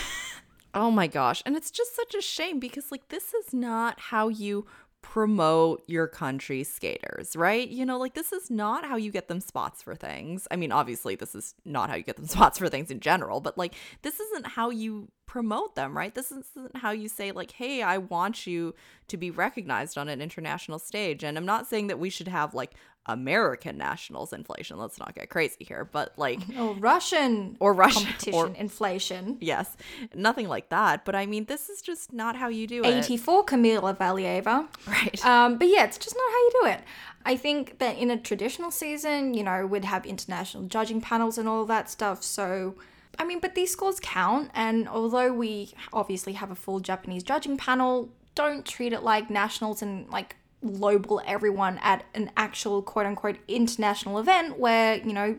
[0.76, 1.42] Oh my gosh.
[1.46, 4.66] And it's just such a shame because, like, this is not how you
[5.12, 7.68] promote your country skaters, right?
[7.68, 10.48] You know, like, this is not how you get them spots for things.
[10.50, 13.40] I mean, obviously, this is not how you get them spots for things in general,
[13.40, 16.12] but, like, this isn't how you promote them, right?
[16.12, 18.74] This isn't how you say, like, hey, I want you
[19.06, 21.22] to be recognized on an international stage.
[21.22, 22.74] And I'm not saying that we should have, like,
[23.08, 24.76] American nationals inflation.
[24.78, 29.38] Let's not get crazy here, but, like, or Russian Or Russian- competition or- inflation.
[29.40, 29.76] yes,
[30.14, 31.04] nothing like that.
[31.04, 32.86] But I mean, this is just not how you do it.
[32.86, 34.66] 84 Kamila Valieva.
[34.86, 35.24] Right.
[35.24, 36.80] Um, but yeah, it's just not how you do it.
[37.24, 41.48] I think that in a traditional season, you know, we'd have international judging panels and
[41.48, 42.22] all that stuff.
[42.22, 42.74] So,
[43.18, 44.50] I mean, but these scores count.
[44.54, 49.82] And although we obviously have a full Japanese judging panel, don't treat it like nationals
[49.82, 55.36] and like lowball everyone at an actual quote unquote international event where, you know,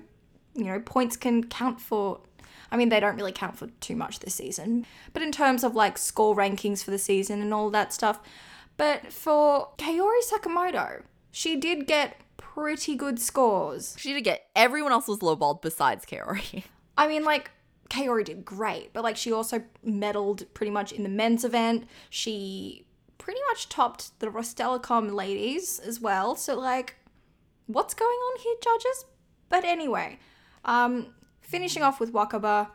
[0.53, 2.21] you know, points can count for
[2.71, 5.75] I mean, they don't really count for too much this season, but in terms of
[5.75, 8.19] like score rankings for the season and all that stuff.
[8.75, 13.95] But for Kaori Sakamoto, she did get pretty good scores.
[13.99, 16.63] She did get everyone else was lowballed besides Kaori.
[16.97, 17.51] I mean, like,
[17.89, 21.87] Kaori did great, but like, she also medaled pretty much in the men's event.
[22.09, 22.86] She
[23.27, 26.33] pretty much topped the Rostelecom ladies as well.
[26.33, 26.95] So, like,
[27.65, 29.03] what's going on here, judges?
[29.49, 30.17] But anyway,
[30.63, 31.07] um,
[31.41, 32.69] finishing off with Wakaba,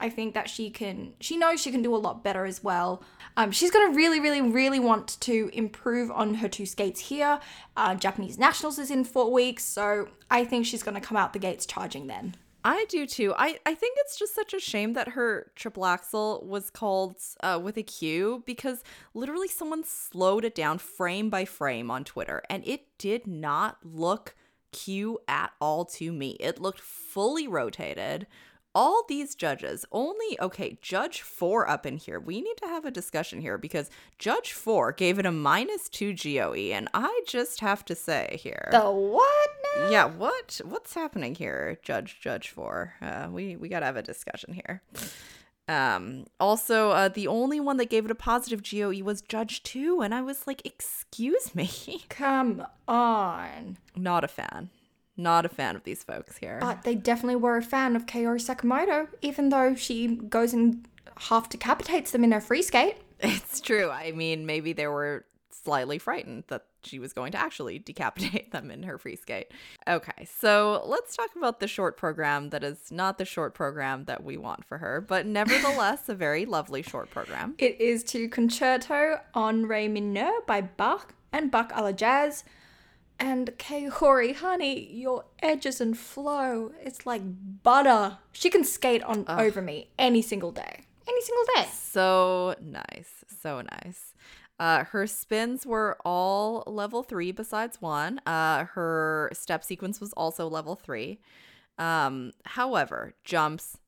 [0.00, 3.02] I think that she can, she knows she can do a lot better as well.
[3.36, 7.38] Um, she's going to really, really, really want to improve on her two skates here.
[7.76, 11.34] Uh, Japanese Nationals is in four weeks, so I think she's going to come out
[11.34, 12.34] the gates charging then.
[12.64, 13.34] I do too.
[13.36, 17.60] I, I think it's just such a shame that her triple axel was called uh,
[17.62, 18.84] with a Q because
[19.14, 24.36] literally someone slowed it down frame by frame on Twitter and it did not look
[24.70, 26.36] Q at all to me.
[26.40, 28.26] It looked fully rotated.
[28.74, 32.18] All these judges, only, okay, Judge 4 up in here.
[32.18, 36.14] We need to have a discussion here because Judge 4 gave it a minus 2
[36.14, 38.68] GOE, and I just have to say here.
[38.70, 39.90] The what now?
[39.90, 42.94] Yeah, what what's happening here, Judge Judge Four?
[43.00, 44.82] Uh, we we gotta have a discussion here.
[45.68, 50.00] Um, also, uh, the only one that gave it a positive GOE was Judge 2,
[50.02, 51.70] and I was like, excuse me.
[52.08, 53.78] Come on.
[53.96, 54.70] Not a fan.
[55.16, 56.58] Not a fan of these folks here.
[56.60, 60.86] But they definitely were a fan of Kaori Sakamoto, even though she goes and
[61.16, 62.96] half decapitates them in her free skate.
[63.24, 63.88] It's true.
[63.88, 65.26] I mean, maybe they were
[65.62, 69.52] slightly frightened that she was going to actually decapitate them in her free skate.
[69.86, 74.24] Okay, so let's talk about the short program that is not the short program that
[74.24, 77.54] we want for her, but nevertheless a very lovely short program.
[77.58, 82.44] It is to Concerto on Re mineur by Bach and Bach a la Jazz.
[83.18, 87.22] And Kaori, honey, your edges and flow, it's like
[87.62, 88.18] butter.
[88.32, 90.86] She can skate on over me any single day.
[91.06, 91.68] Any single day.
[91.72, 93.24] So nice.
[93.40, 94.14] So nice.
[94.58, 98.20] Uh, her spins were all level three besides one.
[98.26, 101.20] Uh, her step sequence was also level three.
[101.78, 103.78] Um, however, jumps,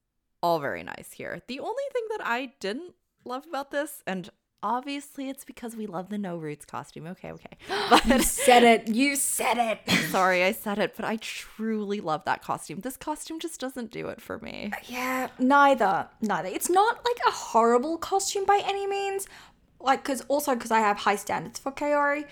[0.42, 1.42] all very nice here.
[1.46, 2.94] The only thing that I didn't
[3.24, 4.30] love about this, and
[4.65, 7.07] obviously it's because we love the No Roots costume.
[7.07, 7.57] Okay, okay.
[7.69, 8.89] You But said it.
[8.89, 9.91] You said it.
[10.11, 12.81] sorry, I said it, but I truly love that costume.
[12.81, 14.73] This costume just doesn't do it for me.
[14.86, 16.09] Yeah, neither.
[16.20, 16.49] Neither.
[16.49, 19.28] It's not like a horrible costume by any means.
[19.78, 22.24] Like, because also because I have high standards for Kaori,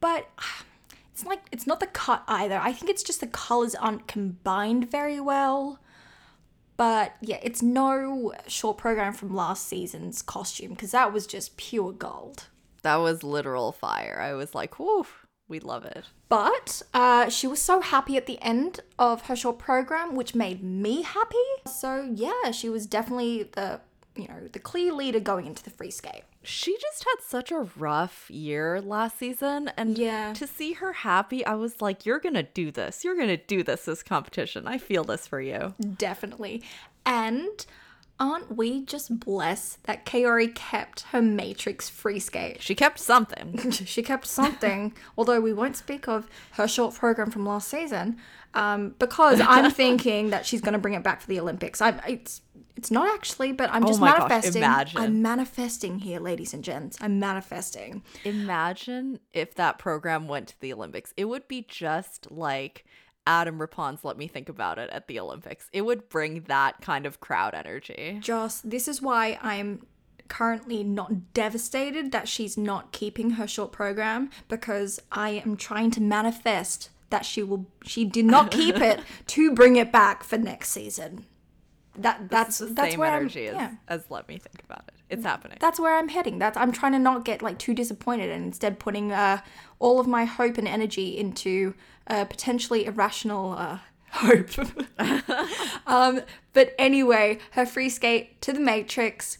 [0.00, 0.28] but
[1.12, 2.58] it's like it's not the cut either.
[2.58, 5.78] I think it's just the colors aren't combined very well.
[6.76, 11.92] But yeah, it's no short program from last season's costume because that was just pure
[11.92, 12.44] gold.
[12.82, 14.18] That was literal fire.
[14.20, 15.06] I was like, whoo,
[15.48, 16.04] we love it.
[16.28, 20.62] But uh, she was so happy at the end of her short program, which made
[20.62, 21.36] me happy.
[21.66, 23.80] So yeah, she was definitely the
[24.14, 26.24] you know the clear leader going into the free skate.
[26.48, 30.32] She just had such a rough year last season and Yeah.
[30.34, 33.84] to see her happy i was like you're gonna do this you're gonna do this
[33.84, 36.62] this competition i feel this for you Definitely.
[37.04, 37.64] And
[38.18, 42.62] aren't we just blessed that Kaori kept her Matrix free skate?
[42.62, 47.44] she kept something she kept something, although we won't speak of her short program from
[47.44, 48.16] last season,
[48.54, 51.82] um, because I'm thinking that she's going to bring it back for the Olympics.
[51.82, 52.40] I, it's
[52.76, 54.62] it's not actually, but I'm oh just Oh my gosh, manifesting.
[54.62, 55.00] imagine.
[55.00, 56.98] I'm manifesting here, ladies and gents.
[57.00, 58.02] I'm manifesting.
[58.24, 62.84] imagine if that program went to the olympics it would be just like
[63.26, 67.06] adam Rippon's let me think about it at the olympics it would bring that kind
[67.06, 69.86] of crowd energy Joss, this is why I'm
[70.28, 76.00] currently not devastated that she's not keeping her short program because I am trying to
[76.00, 80.70] manifest that she will she did not keep it to bring it back for next
[80.70, 81.24] season.
[81.98, 83.70] That that's the that's same where energy I'm, as, yeah.
[83.88, 86.38] as let me think about it it's happening That's where I'm heading.
[86.38, 89.40] That's I'm trying to not get like too disappointed and instead putting uh,
[89.78, 91.74] all of my hope and energy into
[92.08, 93.78] uh, potentially irrational uh,
[94.10, 94.48] hope.
[95.86, 99.38] um, but anyway, her free skate to the Matrix.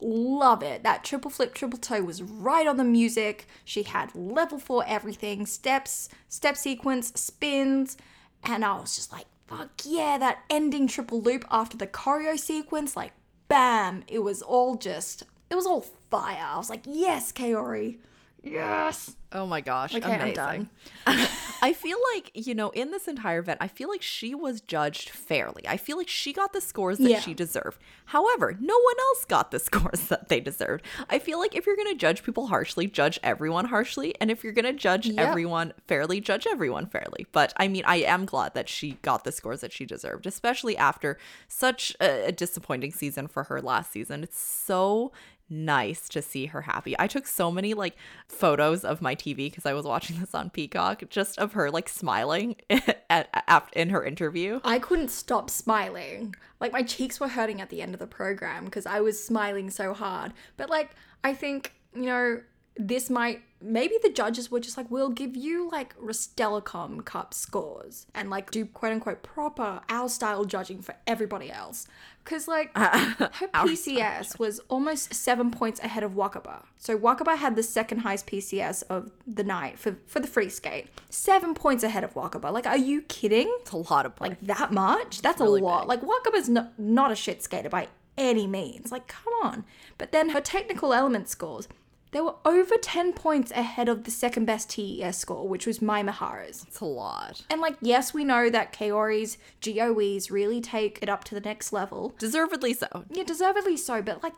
[0.00, 0.84] Love it.
[0.84, 3.48] That triple flip, triple toe was right on the music.
[3.64, 7.96] She had level four everything, steps, step sequence, spins,
[8.44, 12.96] and I was just like, fuck yeah, that ending triple loop after the choreo sequence,
[12.96, 13.12] like
[13.48, 15.80] bam, it was all just, it was all
[16.10, 16.46] fire.
[16.46, 17.98] I was like, yes, Kaori.
[18.42, 19.16] Yes.
[19.30, 20.34] Oh my gosh, Okay, I'm amazing.
[20.34, 20.70] done.
[21.60, 25.10] I feel like, you know, in this entire event, I feel like she was judged
[25.10, 25.62] fairly.
[25.68, 27.20] I feel like she got the scores that Yeah.
[27.20, 27.78] she deserved.
[28.06, 30.84] However, no one else got the scores that they deserved.
[31.10, 34.14] I feel like if you're going to judge people harshly, judge everyone harshly.
[34.20, 35.18] And if you're going to judge Yep.
[35.18, 37.26] everyone fairly, judge everyone fairly.
[37.32, 40.76] But I mean, I am glad that she got the scores that she deserved, especially
[40.76, 41.18] after
[41.48, 44.22] such a, a disappointing season for her last season.
[44.22, 45.12] It's so
[45.50, 46.94] nice to see her happy.
[46.98, 47.96] I took so many like
[48.28, 51.88] photos of my TV because I was watching this on Peacock, just of her like
[51.88, 54.60] smiling at, at in her interview.
[54.64, 56.34] I couldn't stop smiling.
[56.60, 59.70] Like my cheeks were hurting at the end of the program because I was smiling
[59.70, 60.32] so hard.
[60.56, 60.90] But like
[61.24, 62.40] I think, you know,
[62.78, 68.06] this might maybe the judges were just like, we'll give you like Rostelecom Cup scores
[68.14, 71.86] and like do quote unquote proper our style judging for everybody else.
[72.24, 76.64] Cause like her PCS was almost seven points ahead of Wakaba.
[76.76, 80.88] So Wakaba had the second highest PCS of the night for, for the free skate.
[81.10, 82.52] Seven points ahead of Wakaba.
[82.52, 83.50] Like, are you kidding?
[83.60, 84.36] It's a lot of points.
[84.42, 85.22] Like that much?
[85.22, 85.88] That's really a lot.
[85.88, 86.02] big.
[86.02, 87.88] Like Wakaba's not, not a shit skater by
[88.18, 88.92] any means.
[88.92, 89.64] Like, come on.
[89.96, 91.68] But then her technical element scores,
[92.10, 96.02] they were over 10 points ahead of the second best TES score, which was Mai
[96.02, 96.64] Mihara's.
[96.66, 97.44] it's a lot.
[97.50, 101.72] And like, yes, we know that Kaori's GOEs really take it up to the next
[101.72, 102.14] level.
[102.18, 103.04] Deservedly so.
[103.10, 104.34] Yeah, deservedly so, but like,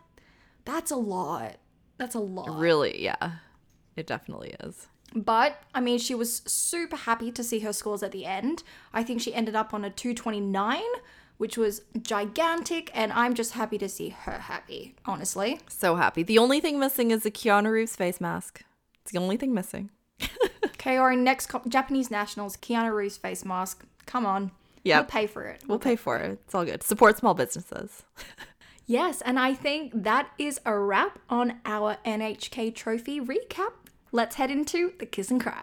[0.64, 1.56] that's a lot.
[1.98, 2.58] That's a lot.
[2.58, 3.32] Really, yeah.
[3.96, 4.88] It definitely is.
[5.14, 8.62] But I mean, she was super happy to see her scores at the end.
[8.92, 10.80] I think she ended up on a 229,
[11.40, 15.58] which was gigantic, and I'm just happy to see her happy, honestly.
[15.68, 16.22] So happy.
[16.22, 18.62] The only thing missing is the Keanu Reeves face mask.
[19.00, 19.88] It's the only thing missing.
[20.64, 23.84] Okay, our next co- Japanese nationals, Keanu Reeves face mask.
[24.06, 24.50] Come on.
[24.82, 25.00] Yeah.
[25.00, 25.62] We'll pay for it.
[25.66, 26.38] We'll pay for it.
[26.44, 26.82] It's all good.
[26.82, 28.02] Support small businesses.
[28.86, 33.72] Yes, and I think that is a wrap on our NHK trophy recap.
[34.10, 35.62] Let's head into the kiss and cry.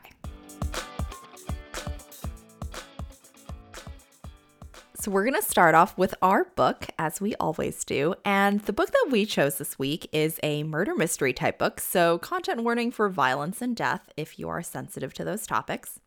[5.08, 8.16] So, we're going to start off with our book, as we always do.
[8.26, 11.80] And the book that we chose this week is a murder mystery type book.
[11.80, 16.02] So, content warning for violence and death if you are sensitive to those topics.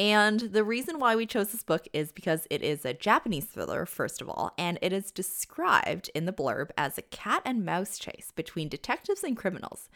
[0.00, 3.86] And the reason why we chose this book is because it is a Japanese thriller,
[3.86, 8.00] first of all, and it is described in the blurb as a cat and mouse
[8.00, 9.88] chase between detectives and criminals.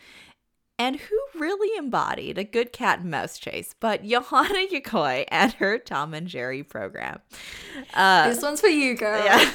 [0.83, 5.79] And who really embodied a good cat and mouse chase but Yuhana Yokoi and her
[5.79, 7.21] Tom and Jerry program?
[7.95, 9.25] Uh, this one's for you, girl.
[9.25, 9.49] yeah.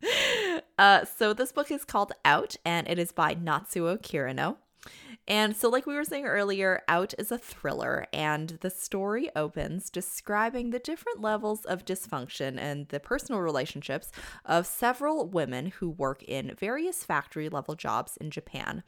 [0.78, 4.56] uh, so this book is called Out, and it is by Natsuo Kirino.
[5.28, 9.88] And so, like we were saying earlier, Out is a thriller, and the story opens
[9.88, 14.10] describing the different levels of dysfunction and the personal relationships
[14.44, 18.82] of several women who work in various factory level jobs in Japan.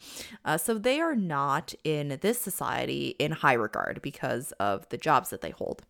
[0.44, 5.30] Uh, so, they are not in this society in high regard because of the jobs
[5.30, 5.82] that they hold.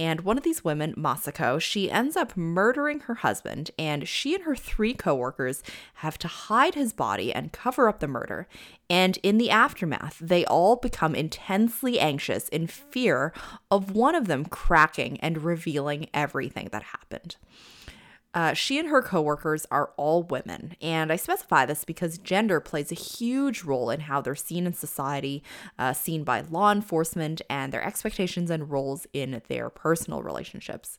[0.00, 4.44] And one of these women, Masako, she ends up murdering her husband, and she and
[4.44, 5.62] her three coworkers
[5.96, 8.48] have to hide his body and cover up the murder.
[8.88, 13.34] And in the aftermath, they all become intensely anxious in fear
[13.70, 17.36] of one of them cracking and revealing everything that happened.
[18.32, 22.92] Uh, she and her coworkers are all women, and I specify this because gender plays
[22.92, 25.42] a huge role in how they're seen in society,
[25.78, 30.96] uh, seen by law enforcement, and their expectations and roles in their personal relationships.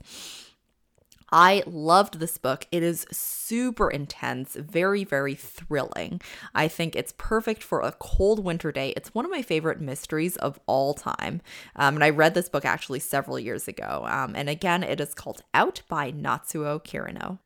[1.31, 2.67] I loved this book.
[2.71, 6.21] It is super intense, very, very thrilling.
[6.53, 8.89] I think it's perfect for a cold winter day.
[8.97, 11.41] It's one of my favorite mysteries of all time.
[11.75, 14.05] Um, and I read this book actually several years ago.
[14.07, 17.39] Um, and again, it is called Out by Natsuo Kirino.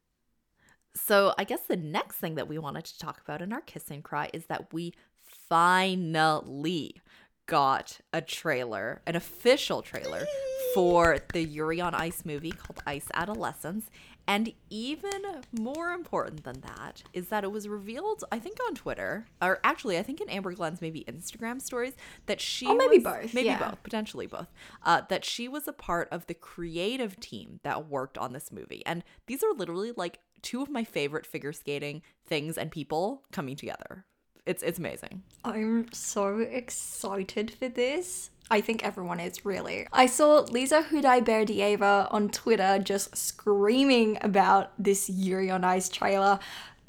[0.96, 3.92] So, I guess the next thing that we wanted to talk about in our kiss
[3.92, 7.02] and cry is that we finally
[7.48, 10.26] got a trailer, an official trailer
[10.74, 13.90] for the Yuri on Ice movie called Ice Adolescence.
[14.28, 19.28] And even more important than that is that it was revealed, I think, on Twitter,
[19.40, 21.94] or actually, I think in Amber Glenn's maybe Instagram stories,
[22.26, 23.70] that she Oh, maybe was- both, maybe yeah.
[23.70, 24.48] both, potentially both,
[24.82, 28.82] uh, that she was a part of the creative team that worked on this movie.
[28.88, 33.56] And these are literally like two of my favorite figure skating things and people coming
[33.56, 34.06] together.
[34.46, 35.24] It's it's amazing.
[35.44, 38.30] I'm so excited for this.
[38.52, 39.88] I think everyone is really.
[39.92, 46.38] I saw Lisa Khudaiberdieva on Twitter just screaming about this Yuri on Ice trailer.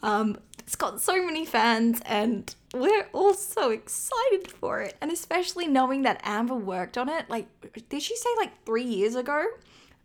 [0.02, 4.96] Um, it's got so many fans, and we're all so excited for it.
[5.00, 7.30] And especially knowing that Amber worked on it.
[7.30, 7.46] Like,
[7.88, 9.46] did she say like three years ago?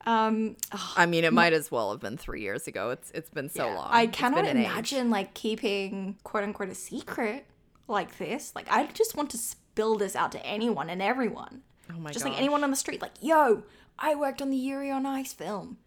[0.05, 2.89] Um, oh, I mean, it might as well have been three years ago.
[2.89, 3.75] It's it's been so yeah.
[3.75, 3.87] long.
[3.91, 4.55] I cannot age.
[4.55, 7.45] imagine like keeping quote unquote a secret
[7.87, 8.53] like this.
[8.55, 11.61] Like I just want to spill this out to anyone and everyone.
[11.89, 12.31] Oh my just gosh.
[12.33, 13.63] like anyone on the street, like, yo,
[13.99, 15.77] I worked on the Yuri on Ice film.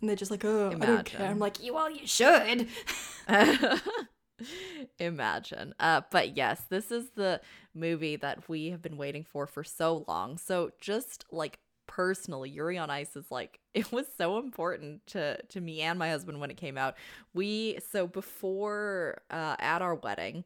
[0.00, 1.26] And they're just like, oh, I don't care.
[1.26, 2.68] I'm like, you well, you should.
[4.98, 5.74] Imagine.
[5.80, 7.40] Uh, but yes, this is the
[7.74, 10.36] movie that we have been waiting for for so long.
[10.36, 15.60] So just like personally, Yuri on Ice is like it was so important to to
[15.60, 16.96] me and my husband when it came out.
[17.34, 20.44] We so before uh, at our wedding,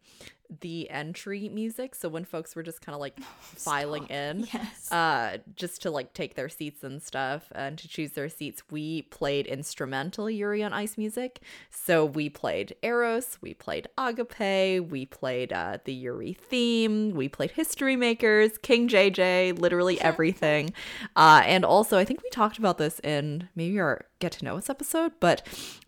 [0.60, 1.94] the entry music.
[1.94, 4.90] So when folks were just kind of like filing in, Yes.
[4.90, 9.02] uh, just to like take their seats and stuff and to choose their seats, we
[9.02, 11.40] played instrumental Yuri on Ice music.
[11.70, 17.52] So we played Eros, we played Agape, we played uh, the Yuri theme, we played
[17.52, 20.72] History Makers, King JJ, literally everything.
[21.16, 24.56] uh, and also, I think we talked about this in maybe our get to know
[24.56, 25.42] us episode, but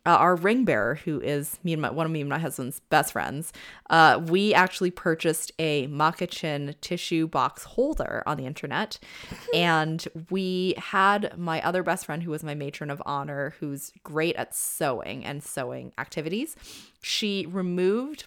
[0.05, 2.81] uh, our ring bearer, who is me and my one of me and my husband's
[2.81, 3.53] best friends,
[3.91, 8.99] uh, we actually purchased a Makkachin tissue box holder on the internet,
[9.55, 14.35] and we had my other best friend, who was my matron of honor, who's great
[14.37, 16.57] at sewing and sewing activities.
[17.01, 18.25] She removed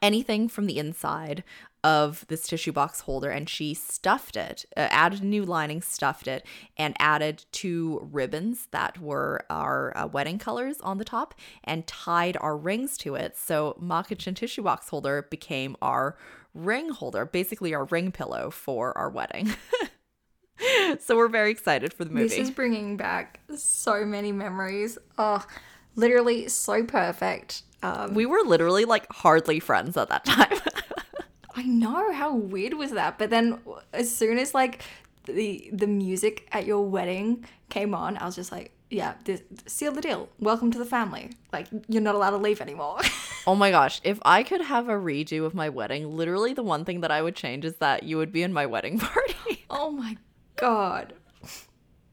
[0.00, 1.44] anything from the inside
[1.84, 6.28] of this tissue box holder and she stuffed it, uh, added a new lining, stuffed
[6.28, 6.46] it,
[6.76, 11.34] and added two ribbons that were our uh, wedding colors on the top
[11.64, 13.36] and tied our rings to it.
[13.36, 16.16] So Makkachin tissue box holder became our
[16.54, 19.52] ring holder, basically our ring pillow for our wedding.
[21.00, 22.28] so we're very excited for the movie.
[22.28, 24.98] This is bringing back so many memories.
[25.18, 25.44] Oh,
[25.96, 27.62] literally so perfect.
[27.82, 30.58] Um, we were literally like hardly friends at that time.
[31.54, 33.58] I know how weird was that, but then
[33.92, 34.82] as soon as like
[35.24, 39.92] the the music at your wedding came on, I was just like, yeah, this, seal
[39.92, 40.28] the deal.
[40.40, 41.30] Welcome to the family.
[41.52, 43.00] Like you're not allowed to leave anymore.
[43.46, 46.84] oh my gosh, if I could have a redo of my wedding, literally the one
[46.84, 49.64] thing that I would change is that you would be in my wedding party.
[49.70, 50.16] oh my
[50.56, 51.14] god.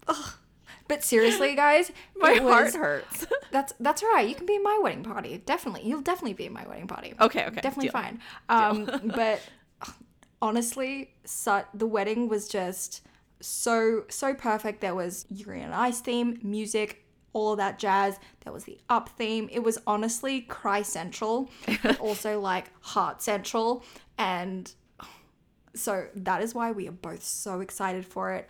[0.07, 0.33] Ugh.
[0.89, 3.27] But seriously, guys, my heart hurts.
[3.51, 4.27] that's that's right.
[4.27, 5.41] You can be in my wedding party.
[5.45, 7.13] Definitely, you'll definitely be in my wedding party.
[7.21, 7.93] Okay, okay, definitely deal.
[7.93, 8.19] fine.
[8.49, 9.39] Um, but
[10.41, 13.05] honestly, so, the wedding was just
[13.39, 14.81] so so perfect.
[14.81, 18.19] There was Yuri and Ice theme, music, all of that jazz.
[18.43, 19.47] There was the up theme.
[19.51, 21.51] It was honestly cry central,
[21.83, 23.83] but also like heart central,
[24.17, 24.73] and
[25.75, 28.49] so that is why we are both so excited for it.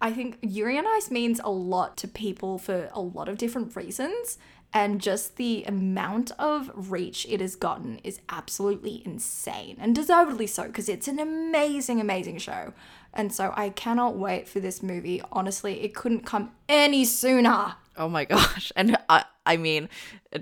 [0.00, 3.74] I think Yuri on Ice means a lot to people for a lot of different
[3.76, 4.38] reasons.
[4.72, 10.64] And just the amount of reach it has gotten is absolutely insane and deservedly so
[10.64, 12.74] because it's an amazing, amazing show.
[13.14, 15.22] And so I cannot wait for this movie.
[15.32, 17.76] Honestly, it couldn't come any sooner.
[17.96, 18.70] Oh my gosh.
[18.76, 19.88] And I, I mean,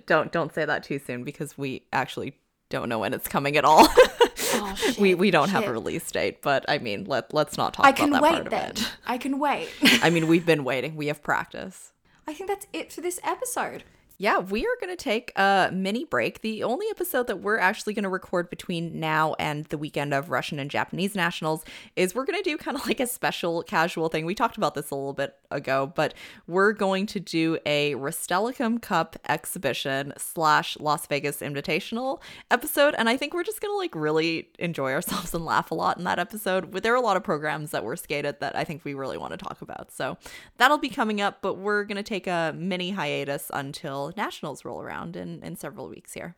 [0.06, 2.34] don't don't say that too soon because we actually
[2.70, 3.86] don't know when it's coming at all.
[4.74, 5.54] oh, shit, we we don't shit.
[5.54, 8.30] have a release date, but I mean, let let's not talk I about that wait,
[8.30, 8.70] part of then.
[8.70, 8.92] it.
[9.06, 9.68] I can wait.
[10.02, 10.96] I mean, we've been waiting.
[10.96, 11.92] We have practice.
[12.26, 13.84] I think that's it for this episode
[14.16, 16.40] yeah, we are going to take a mini break.
[16.40, 20.30] The only episode that we're actually going to record between now and the weekend of
[20.30, 21.64] Russian and Japanese nationals
[21.96, 24.24] is we're going to do kind of like a special casual thing.
[24.24, 26.14] We talked about this a little bit ago, but
[26.46, 32.20] we're going to do a Rostelecom Cup exhibition slash Las Vegas Invitational
[32.50, 32.94] episode.
[32.96, 35.98] And I think we're just going to like really enjoy ourselves and laugh a lot
[35.98, 36.72] in that episode.
[36.72, 39.32] There are a lot of programs that were skated that I think we really want
[39.32, 39.90] to talk about.
[39.90, 40.18] So
[40.58, 44.80] that'll be coming up, but we're going to take a mini hiatus until nationals roll
[44.80, 46.34] around in, in several weeks here.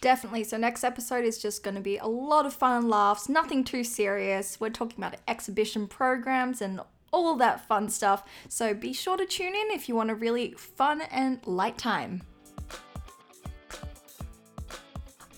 [0.00, 0.44] Definitely.
[0.44, 3.64] So, next episode is just going to be a lot of fun and laughs, nothing
[3.64, 4.58] too serious.
[4.58, 6.80] We're talking about exhibition programs and
[7.12, 8.24] all that fun stuff.
[8.48, 12.22] So, be sure to tune in if you want a really fun and light time.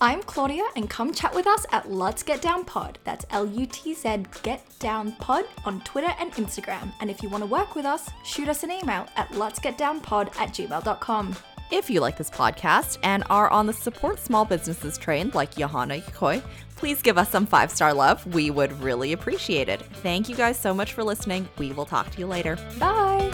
[0.03, 2.99] I'm Claudia, and come chat with us at Lutz Get Down Pod.
[3.05, 6.93] That's L U T Z Get Down Pod on Twitter and Instagram.
[7.01, 10.49] And if you want to work with us, shoot us an email at lutzgetdownpod at
[10.49, 11.37] gmail.com.
[11.73, 16.01] If you like this podcast and are on the support small businesses train like Johanna
[16.01, 16.43] Yokoi,
[16.77, 18.27] please give us some five star love.
[18.35, 19.81] We would really appreciate it.
[20.03, 21.49] Thank you guys so much for listening.
[21.57, 22.59] We will talk to you later.
[22.79, 23.33] Bye.